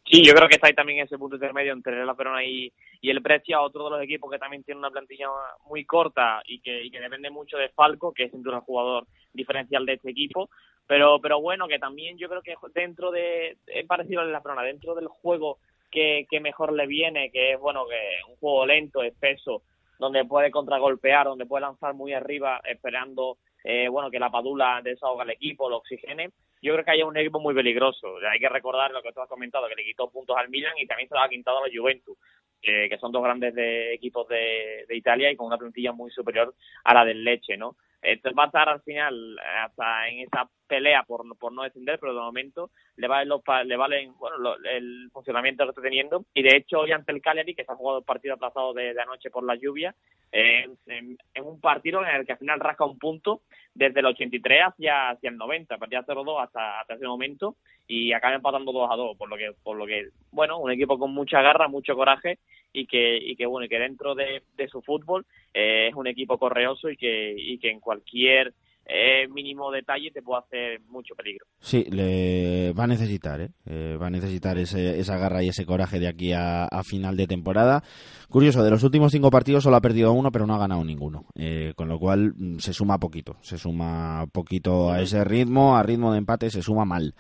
Sí, 0.09 0.23
yo 0.25 0.35
creo 0.35 0.49
que 0.49 0.55
está 0.55 0.69
ahí 0.69 0.75
también 0.75 1.05
ese 1.05 1.19
punto 1.19 1.35
intermedio 1.35 1.73
entre 1.73 2.05
la 2.05 2.13
Verona 2.13 2.45
y, 2.45 2.73
y 3.01 3.11
el 3.11 3.19
Brescia, 3.19 3.61
otro 3.61 3.85
de 3.85 3.91
los 3.91 4.03
equipos 4.03 4.31
que 4.31 4.39
también 4.39 4.63
tiene 4.63 4.79
una 4.79 4.91
plantilla 4.91 5.27
muy 5.69 5.85
corta 5.85 6.43
y 6.47 6.61
que, 6.61 6.85
y 6.85 6.91
que 6.91 7.01
depende 7.01 7.29
mucho 7.29 7.57
de 7.57 7.71
Falco, 7.71 8.13
que 8.13 8.25
es 8.25 8.33
un 8.33 8.45
jugador 8.61 9.07
diferencial 9.33 9.85
de 9.85 9.95
este 9.95 10.11
equipo, 10.11 10.49
pero 10.87 11.21
pero 11.21 11.41
bueno, 11.41 11.67
que 11.67 11.81
también 11.81 12.17
yo 12.19 12.29
creo 12.29 12.41
que 12.43 12.55
dentro 12.73 13.11
de, 13.11 13.57
es 13.67 13.87
parecido 13.87 14.21
a 14.21 14.25
la 14.25 14.39
Verona, 14.39 14.63
dentro 14.63 14.95
del 14.95 15.09
juego 15.09 15.59
que, 15.91 16.27
que 16.31 16.39
mejor 16.39 16.73
le 16.73 16.87
viene, 16.87 17.33
que 17.33 17.55
es 17.55 17.59
bueno, 17.59 17.85
que 17.89 18.31
un 18.31 18.37
juego 18.37 18.65
lento, 18.65 19.03
espeso, 19.03 19.63
donde 19.99 20.25
puede 20.25 20.51
contragolpear, 20.51 21.27
donde 21.27 21.47
puede 21.47 21.63
lanzar 21.63 21.95
muy 21.95 22.13
arriba, 22.13 22.61
esperando 22.65 23.39
eh, 23.65 23.89
bueno 23.89 24.11
que 24.11 24.19
la 24.19 24.31
Padula 24.31 24.81
desahoga 24.83 25.23
al 25.23 25.31
equipo, 25.31 25.69
lo 25.69 25.79
oxigene. 25.79 26.31
Yo 26.63 26.73
creo 26.73 26.85
que 26.85 26.91
hay 26.91 27.03
un 27.03 27.17
equipo 27.17 27.41
muy 27.41 27.55
peligroso. 27.55 28.17
Hay 28.31 28.39
que 28.39 28.49
recordar 28.49 28.91
lo 28.91 29.03
que 29.03 29.13
tú 29.13 29.21
has 29.21 29.29
comentado, 29.29 29.69
que 29.69 29.75
le 29.75 29.85
quitó 29.85 30.09
puntos 30.09 30.37
al 30.37 30.49
Milan 30.49 30.75
y 30.79 30.87
también 30.87 31.09
se 31.09 31.15
lo 31.15 31.21
ha 31.21 31.29
quitado 31.29 31.59
a 31.59 31.69
la 31.69 31.75
Juventus, 31.75 32.17
que 32.61 32.99
son 32.99 33.13
dos 33.13 33.23
grandes 33.23 33.55
de, 33.55 33.95
equipos 33.95 34.27
de, 34.29 34.85
de 34.89 34.97
Italia 34.97 35.31
y 35.31 35.37
con 35.37 35.47
una 35.47 35.59
plantilla 35.59 35.93
muy 35.93 36.11
superior 36.11 36.55
a 36.85 36.95
la 36.95 37.05
del 37.05 37.23
Leche, 37.23 37.57
¿no? 37.57 37.77
Entonces 38.07 38.39
va 38.39 38.45
a 38.45 38.47
estar 38.47 38.69
al 38.69 38.83
final 38.83 39.37
hasta 39.65 40.09
en 40.09 40.21
esa 40.21 40.49
pelea 40.69 41.03
por, 41.03 41.25
por 41.39 41.53
no 41.53 41.65
descender, 41.65 41.99
pero 41.99 42.15
de 42.15 42.21
momento 42.21 42.71
le 42.97 43.09
valen, 43.09 43.29
los, 43.29 43.43
le 43.65 43.77
valen 43.77 44.13
bueno, 44.17 44.55
el 44.65 45.11
funcionamiento 45.13 45.65
que 45.65 45.71
está 45.71 45.83
teniendo. 45.83 46.25
Y 46.33 46.45
de 46.45 46.57
hecho, 46.57 46.81
hoy 46.81 46.93
ante 46.93 47.11
el 47.11 47.21
Cagliari, 47.21 47.57
que 47.57 47.65
se 47.65 47.73
ha 47.73 47.77
jugado 47.77 47.99
el 47.99 48.05
partido 48.05 48.35
aplazado 48.35 48.73
de, 48.75 48.95
de 48.95 49.03
anoche 49.03 49.31
por 49.31 49.45
la 49.45 49.57
lluvia, 49.57 49.93
eh, 50.31 50.67
en, 50.87 51.17
un 51.45 51.61
partido 51.61 52.05
en 52.05 52.15
el 52.15 52.27
que 52.27 52.33
al 52.33 52.39
final 52.39 52.61
rasca 52.61 52.85
un 52.85 52.99
punto 52.99 53.43
desde 53.75 54.01
el 54.01 54.07
83 54.07 54.61
hacia, 54.67 55.11
hacia 55.11 55.31
el 55.31 55.37
90, 55.37 55.77
partía 55.79 56.05
0-2 56.05 56.45
hasta, 56.45 56.81
hasta 56.81 56.95
ese 56.95 57.07
momento 57.07 57.57
y 57.89 58.13
acaba 58.13 58.35
empatando 58.35 58.73
2 58.73 58.89
a 58.91 58.97
2, 58.97 59.17
por 59.17 59.29
lo 59.29 59.37
que, 59.37 59.53
por 59.63 59.77
lo 59.77 59.87
que, 59.87 60.11
bueno, 60.31 60.59
un 60.59 60.71
equipo 60.71 60.99
con 60.99 61.13
mucha 61.13 61.43
garra, 61.43 61.69
mucho 61.69 61.97
coraje 61.97 62.39
y 62.77 62.87
que, 62.87 63.17
y 63.17 63.37
que 63.37 63.47
bueno, 63.47 63.65
y 63.65 63.69
que 63.69 63.79
dentro 63.79 64.15
de, 64.15 64.43
de 64.57 64.69
su 64.69 64.83
fútbol 64.83 65.25
eh, 65.55 65.89
es 65.89 65.95
un 65.95 66.07
equipo 66.07 66.39
correoso 66.39 66.91
y 66.91 66.97
que, 66.97 67.35
y 67.37 67.59
que 67.59 67.71
en 67.71 67.81
cualquier 67.81 68.53
eh, 68.85 69.27
mínimo 69.29 69.73
detalle 69.73 70.11
te 70.13 70.23
puede 70.23 70.43
hacer 70.43 70.81
mucho 70.89 71.15
peligro. 71.15 71.47
Sí, 71.59 71.85
le 71.91 72.73
va 72.73 72.85
a 72.85 72.87
necesitar, 72.87 73.41
¿eh? 73.41 73.49
eh 73.65 73.97
va 74.01 74.07
a 74.09 74.11
necesitar 74.11 74.59
ese, 74.59 75.01
esa 75.01 75.17
garra 75.17 75.43
y 75.43 75.49
ese 75.49 75.65
coraje 75.67 75.99
de 75.99 76.07
aquí 76.07 76.33
a, 76.33 76.69
final 76.85 77.17
de 77.17 77.27
temporada. 77.27 77.83
Curioso, 78.29 78.63
de 78.63 78.71
los 78.71 78.85
últimos 78.85 79.11
cinco 79.11 79.31
partidos 79.31 79.65
solo 79.65 79.77
ha 79.77 79.81
perdido 79.81 80.13
uno, 80.13 80.31
pero 80.31 80.47
no 80.47 80.55
ha 80.55 80.59
ganado 80.59 80.85
ninguno. 80.85 81.25
Eh, 81.35 81.73
con 81.77 81.89
lo 81.89 81.99
cual 81.99 82.35
mm, 82.37 82.59
se 82.59 82.73
suma 82.73 82.99
poquito, 82.99 83.39
se 83.41 83.59
suma 83.59 84.27
poquito 84.33 84.93
a 84.93 85.01
ese 85.01 85.25
ritmo, 85.25 85.77
a 85.77 85.83
ritmo 85.83 86.13
de 86.13 86.19
empate 86.19 86.51
se 86.51 86.63
suma 86.63 86.85
mal. 86.85 87.15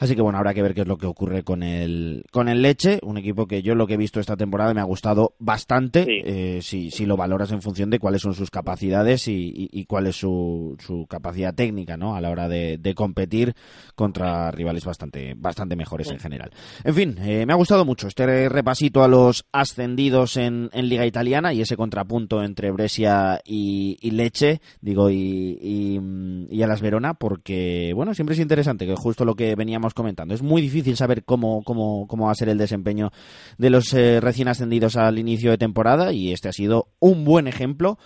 Así 0.00 0.16
que 0.16 0.22
bueno, 0.22 0.38
habrá 0.38 0.54
que 0.54 0.62
ver 0.62 0.74
qué 0.74 0.80
es 0.80 0.88
lo 0.88 0.96
que 0.96 1.06
ocurre 1.06 1.42
con 1.42 1.62
el, 1.62 2.24
con 2.32 2.48
el 2.48 2.62
Leche, 2.62 3.00
un 3.02 3.18
equipo 3.18 3.46
que 3.46 3.60
yo 3.60 3.74
lo 3.74 3.86
que 3.86 3.94
he 3.94 3.98
visto 3.98 4.18
esta 4.18 4.34
temporada 4.34 4.72
me 4.72 4.80
ha 4.80 4.84
gustado 4.84 5.34
bastante, 5.38 6.06
eh, 6.08 6.62
si, 6.62 6.90
si, 6.90 7.04
lo 7.04 7.18
valoras 7.18 7.52
en 7.52 7.60
función 7.60 7.90
de 7.90 7.98
cuáles 7.98 8.22
son 8.22 8.32
sus 8.32 8.50
capacidades 8.50 9.28
y, 9.28 9.84
cuál 9.86 10.06
es 10.06 10.16
su, 10.16 10.74
su, 10.78 11.06
capacidad 11.06 11.54
técnica 11.54 11.98
¿no? 11.98 12.14
a 12.16 12.20
la 12.22 12.30
hora 12.30 12.48
de, 12.48 12.94
competir 12.96 13.54
contra 13.94 14.50
rivales 14.50 14.86
bastante, 14.86 15.34
bastante 15.36 15.76
mejores 15.76 16.10
en 16.10 16.18
general. 16.18 16.50
En 16.82 16.94
fin, 16.94 17.16
eh, 17.20 17.44
me 17.44 17.52
ha 17.52 17.56
gustado 17.56 17.84
mucho 17.84 18.08
este 18.08 18.48
repasito 18.48 19.04
a 19.04 19.08
los 19.08 19.44
ascendidos 19.52 20.38
en, 20.38 20.70
en 20.72 20.88
Liga 20.88 21.04
Italiana 21.04 21.52
y 21.52 21.60
ese 21.60 21.76
contrapunto 21.76 22.42
entre 22.42 22.70
Brescia 22.70 23.40
y, 23.44 24.10
Leche, 24.10 24.62
digo, 24.80 25.10
y, 25.10 25.58
y, 25.60 26.00
y 26.50 26.62
Alas 26.62 26.80
Verona, 26.80 27.14
porque 27.14 27.92
bueno, 27.94 28.14
siempre 28.14 28.32
es 28.34 28.40
interesante 28.40 28.86
que 28.86 28.96
justo 28.96 29.26
lo 29.26 29.34
que 29.34 29.54
veníamos 29.54 29.89
comentando. 29.94 30.34
Es 30.34 30.42
muy 30.42 30.62
difícil 30.62 30.96
saber 30.96 31.24
cómo, 31.24 31.62
cómo, 31.64 32.06
cómo 32.06 32.26
va 32.26 32.32
a 32.32 32.36
ser 32.36 32.48
el 32.48 32.58
desempeño 32.58 33.10
de 33.58 33.70
los 33.70 33.92
eh, 33.94 34.20
recién 34.20 34.48
ascendidos 34.48 34.96
al 34.96 35.18
inicio 35.18 35.50
de 35.50 35.58
temporada 35.58 36.12
y 36.12 36.32
este 36.32 36.48
ha 36.48 36.52
sido 36.52 36.88
un 36.98 37.24
buen 37.24 37.46
ejemplo, 37.46 37.98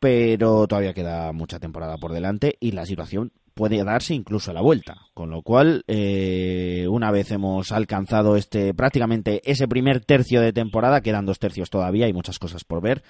pero 0.00 0.66
todavía 0.66 0.94
queda 0.94 1.32
mucha 1.32 1.58
temporada 1.58 1.96
por 1.98 2.12
delante 2.12 2.56
y 2.60 2.72
la 2.72 2.86
situación 2.86 3.32
puede 3.54 3.82
darse 3.84 4.14
incluso 4.14 4.50
a 4.50 4.54
la 4.54 4.60
vuelta. 4.60 4.96
Con 5.14 5.30
lo 5.30 5.42
cual, 5.42 5.84
eh, 5.86 6.86
una 6.88 7.10
vez 7.10 7.30
hemos 7.30 7.72
alcanzado 7.72 8.36
este 8.36 8.74
prácticamente 8.74 9.40
ese 9.44 9.68
primer 9.68 10.04
tercio 10.04 10.40
de 10.40 10.52
temporada, 10.52 11.02
quedan 11.02 11.26
dos 11.26 11.38
tercios 11.38 11.70
todavía, 11.70 12.08
y 12.08 12.12
muchas 12.12 12.38
cosas 12.38 12.64
por 12.64 12.82
ver. 12.82 13.02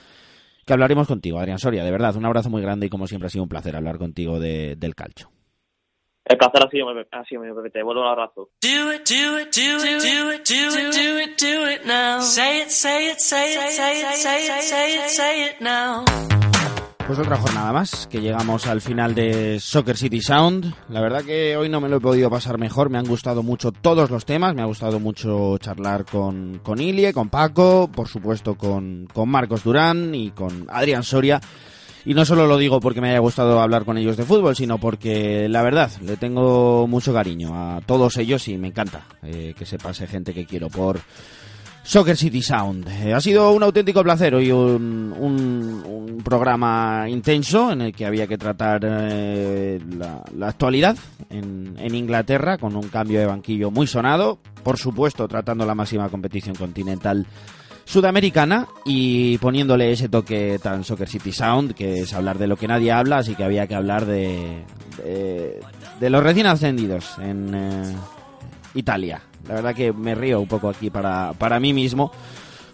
Que 0.67 0.73
hablaremos 0.73 1.09
contigo, 1.09 1.39
Adrián 1.39 1.59
Soria. 1.59 1.85
De 1.85 1.91
verdad, 1.91 2.15
un 2.17 2.25
abrazo 2.25 2.49
muy 2.49 2.63
grande 2.63 2.87
y 2.87 2.89
como 2.89 3.07
siempre 3.07 3.27
ha 3.27 3.31
sido 3.31 3.43
un 3.43 3.49
placer 3.49 3.75
hablar 3.75 3.99
contigo 3.99 4.39
de, 4.39 4.77
del 4.77 4.95
calcio. 4.95 5.31
El 6.25 6.39
placer 6.39 6.63
ha 6.65 6.71
sido, 6.71 6.87
ha 7.11 7.25
sido 7.25 7.43
mío, 7.43 7.55
Pepe. 7.57 7.71
Te 7.71 7.83
vuelvo 7.83 8.03
un 8.03 8.09
abrazo. 8.09 8.51
Do 8.61 8.93
it, 8.93 9.09
do 9.09 9.41
it, 9.41 9.55
do 9.55 9.77
it, 9.85 10.03
do 10.03 10.33
it, 10.33 10.49
do 10.49 10.79
it, 10.79 10.95
do 10.95 11.19
it, 11.19 11.41
do 11.41 11.69
it 11.69 11.85
now. 11.85 12.21
Say 12.21 12.63
it, 12.63 12.71
say 12.71 13.11
it, 13.11 13.19
say 13.19 13.55
it, 13.55 13.71
say 13.73 14.01
it, 14.01 14.17
say 14.17 14.47
it, 14.47 14.63
say 14.63 14.95
it, 14.95 15.11
say 15.11 15.45
it 15.47 15.61
now. 15.61 16.05
Pues 17.05 17.19
otra 17.19 17.37
jornada 17.37 17.73
más, 17.73 18.07
que 18.07 18.21
llegamos 18.21 18.69
al 18.69 18.81
final 18.81 19.15
de 19.17 19.59
Soccer 19.59 19.97
City 19.97 20.21
Sound. 20.21 20.73
La 20.89 21.01
verdad 21.01 21.25
que 21.25 21.57
hoy 21.57 21.69
no 21.69 21.81
me 21.81 21.89
lo 21.89 21.97
he 21.97 22.01
podido 22.01 22.31
pasar 22.31 22.59
mejor, 22.59 22.89
me 22.89 22.99
han 22.99 23.07
gustado 23.07 23.43
mucho 23.43 23.73
todos 23.73 24.09
los 24.09 24.25
temas, 24.25 24.55
me 24.55 24.63
ha 24.63 24.67
gustado 24.67 25.01
mucho 25.01 25.59
charlar 25.59 26.05
con, 26.05 26.61
con 26.63 26.81
Ilie, 26.81 27.13
con 27.13 27.29
Paco, 27.29 27.91
por 27.93 28.07
supuesto 28.07 28.55
con, 28.55 29.09
con 29.13 29.29
Marcos 29.29 29.65
Durán 29.65 30.15
y 30.15 30.31
con 30.31 30.67
Adrián 30.71 31.03
Soria 31.03 31.41
y 32.05 32.15
no 32.15 32.25
solo 32.25 32.47
lo 32.47 32.59
digo 32.59 32.81
porque 32.81 33.01
me 33.01 33.11
haya 33.11 33.19
gustado 33.21 33.61
hablar 33.61 33.85
con 33.85 33.99
ellos 33.99 34.17
de 34.17 34.25
fútbol, 34.25 34.57
sino 34.57 34.79
porque 34.79 35.49
la 35.49 35.63
verdad 35.63 35.91
le 36.03 36.17
tengo 36.17 36.87
mucho 36.87 37.13
cariño 37.13 37.51
a 37.55 37.81
todos 37.81 38.17
ellos 38.17 38.49
y 38.49 38.59
me 38.59 38.69
encanta 38.69 39.07
eh, 39.23 39.55
que 39.57 39.67
se 39.67 39.79
pase 39.79 40.07
gente 40.07 40.35
que 40.35 40.47
quiero 40.47 40.69
por 40.69 41.01
Soccer 41.85 42.17
City 42.17 42.43
Sound. 42.43 42.89
Eh, 42.89 43.13
ha 43.13 43.21
sido 43.21 43.53
un 43.53 43.63
auténtico 43.63 44.03
placer 44.03 44.35
hoy 44.35 44.51
un, 44.53 45.15
un, 45.19 46.23
programa 46.23 47.07
intenso 47.09 47.73
en 47.73 47.81
el 47.81 47.93
que 47.93 48.07
había 48.07 48.29
que 48.29 48.39
tratar 48.39 48.81
eh, 48.85 49.81
la, 49.99 50.47
actualidad 50.47 50.97
en, 51.31 51.75
en 51.77 51.95
Inglaterra 51.97 52.59
con 52.59 52.77
un 52.77 52.89
cambio 52.89 53.19
de 53.19 53.27
banquillo 53.27 53.73
muy 53.73 53.89
sonado, 53.89 54.39
por 54.63 54.79
supuesto 54.79 55.27
tratando 55.27 55.67
la 55.67 55.75
máxima 55.75 56.09
competición 56.09 56.55
continental 56.55 57.27
sudamericana 57.85 58.67
y 58.85 59.39
poniéndole 59.39 59.93
ese 59.93 60.09
toque 60.09 60.59
tan 60.63 60.85
Soccer 60.85 61.09
City 61.09 61.33
Sound, 61.33 61.75
que 61.75 62.01
es 62.01 62.13
hablar 62.13 62.39
de 62.39 62.47
lo 62.47 62.57
que 62.57 62.69
nadie 62.69 62.93
habla, 62.93 63.19
así 63.19 63.35
que 63.35 63.45
había 63.45 63.67
que 63.67 63.75
hablar 63.75 64.07
de, 64.07 64.65
de, 66.01 66.11
los 66.11 66.23
recién 66.23 66.47
ascendidos 66.47 67.19
en 67.19 67.55
eh, 67.55 67.95
Italia. 68.75 69.23
La 69.49 69.55
verdad 69.55 69.75
que 69.75 69.93
me 69.93 70.15
río 70.15 70.41
un 70.41 70.49
poco 70.49 70.69
aquí 70.69 70.91
para, 70.91 71.33
para 71.33 71.59
mí 71.59 71.73
mismo, 71.73 72.13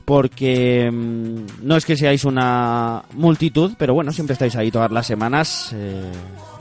porque 0.04 0.90
mm, 0.90 1.66
no 1.66 1.76
es 1.76 1.84
que 1.84 1.96
seáis 1.96 2.24
una 2.24 3.02
multitud, 3.14 3.72
pero 3.78 3.94
bueno, 3.94 4.12
siempre 4.12 4.34
estáis 4.34 4.56
ahí 4.56 4.70
todas 4.70 4.90
las 4.90 5.06
semanas 5.06 5.72
eh, 5.74 6.10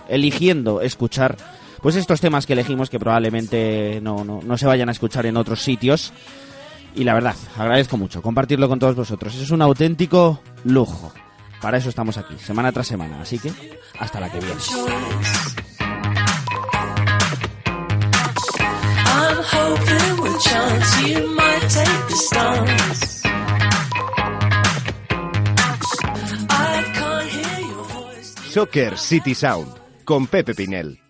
eligiendo 0.10 0.82
escuchar 0.82 1.38
pues 1.82 1.96
estos 1.96 2.20
temas 2.20 2.46
que 2.46 2.54
elegimos 2.54 2.90
que 2.90 3.00
probablemente 3.00 4.00
no, 4.02 4.24
no, 4.24 4.42
no 4.44 4.58
se 4.58 4.66
vayan 4.66 4.90
a 4.90 4.92
escuchar 4.92 5.26
en 5.28 5.38
otros 5.38 5.62
sitios. 5.62 6.12
Y 6.98 7.04
la 7.04 7.14
verdad, 7.14 7.36
agradezco 7.56 7.96
mucho 7.96 8.24
compartirlo 8.24 8.68
con 8.68 8.80
todos 8.80 8.96
vosotros. 8.96 9.36
Es 9.36 9.52
un 9.52 9.62
auténtico 9.62 10.42
lujo. 10.64 11.14
Para 11.62 11.78
eso 11.78 11.90
estamos 11.90 12.18
aquí, 12.18 12.36
semana 12.40 12.72
tras 12.72 12.88
semana. 12.88 13.22
Así 13.22 13.38
que, 13.38 13.52
hasta 14.00 14.20
la 14.20 14.32
que 14.32 14.40
viene. 14.40 14.56
I'm 19.06 19.38
hoping 19.44 20.24
with 20.24 20.40
chance 20.40 21.08
you 21.08 21.28
might 21.36 21.62
take 21.70 22.08
the 22.08 22.16
stance. 22.16 23.22
I 26.50 26.84
can't 26.96 27.30
hear 27.30 27.60
your 27.68 27.84
voice. 27.84 28.34
Soccer 28.50 28.98
City 28.98 29.36
Sound 29.36 29.72
con 30.04 30.26
Pepe 30.26 30.56
Pinel. 30.56 31.07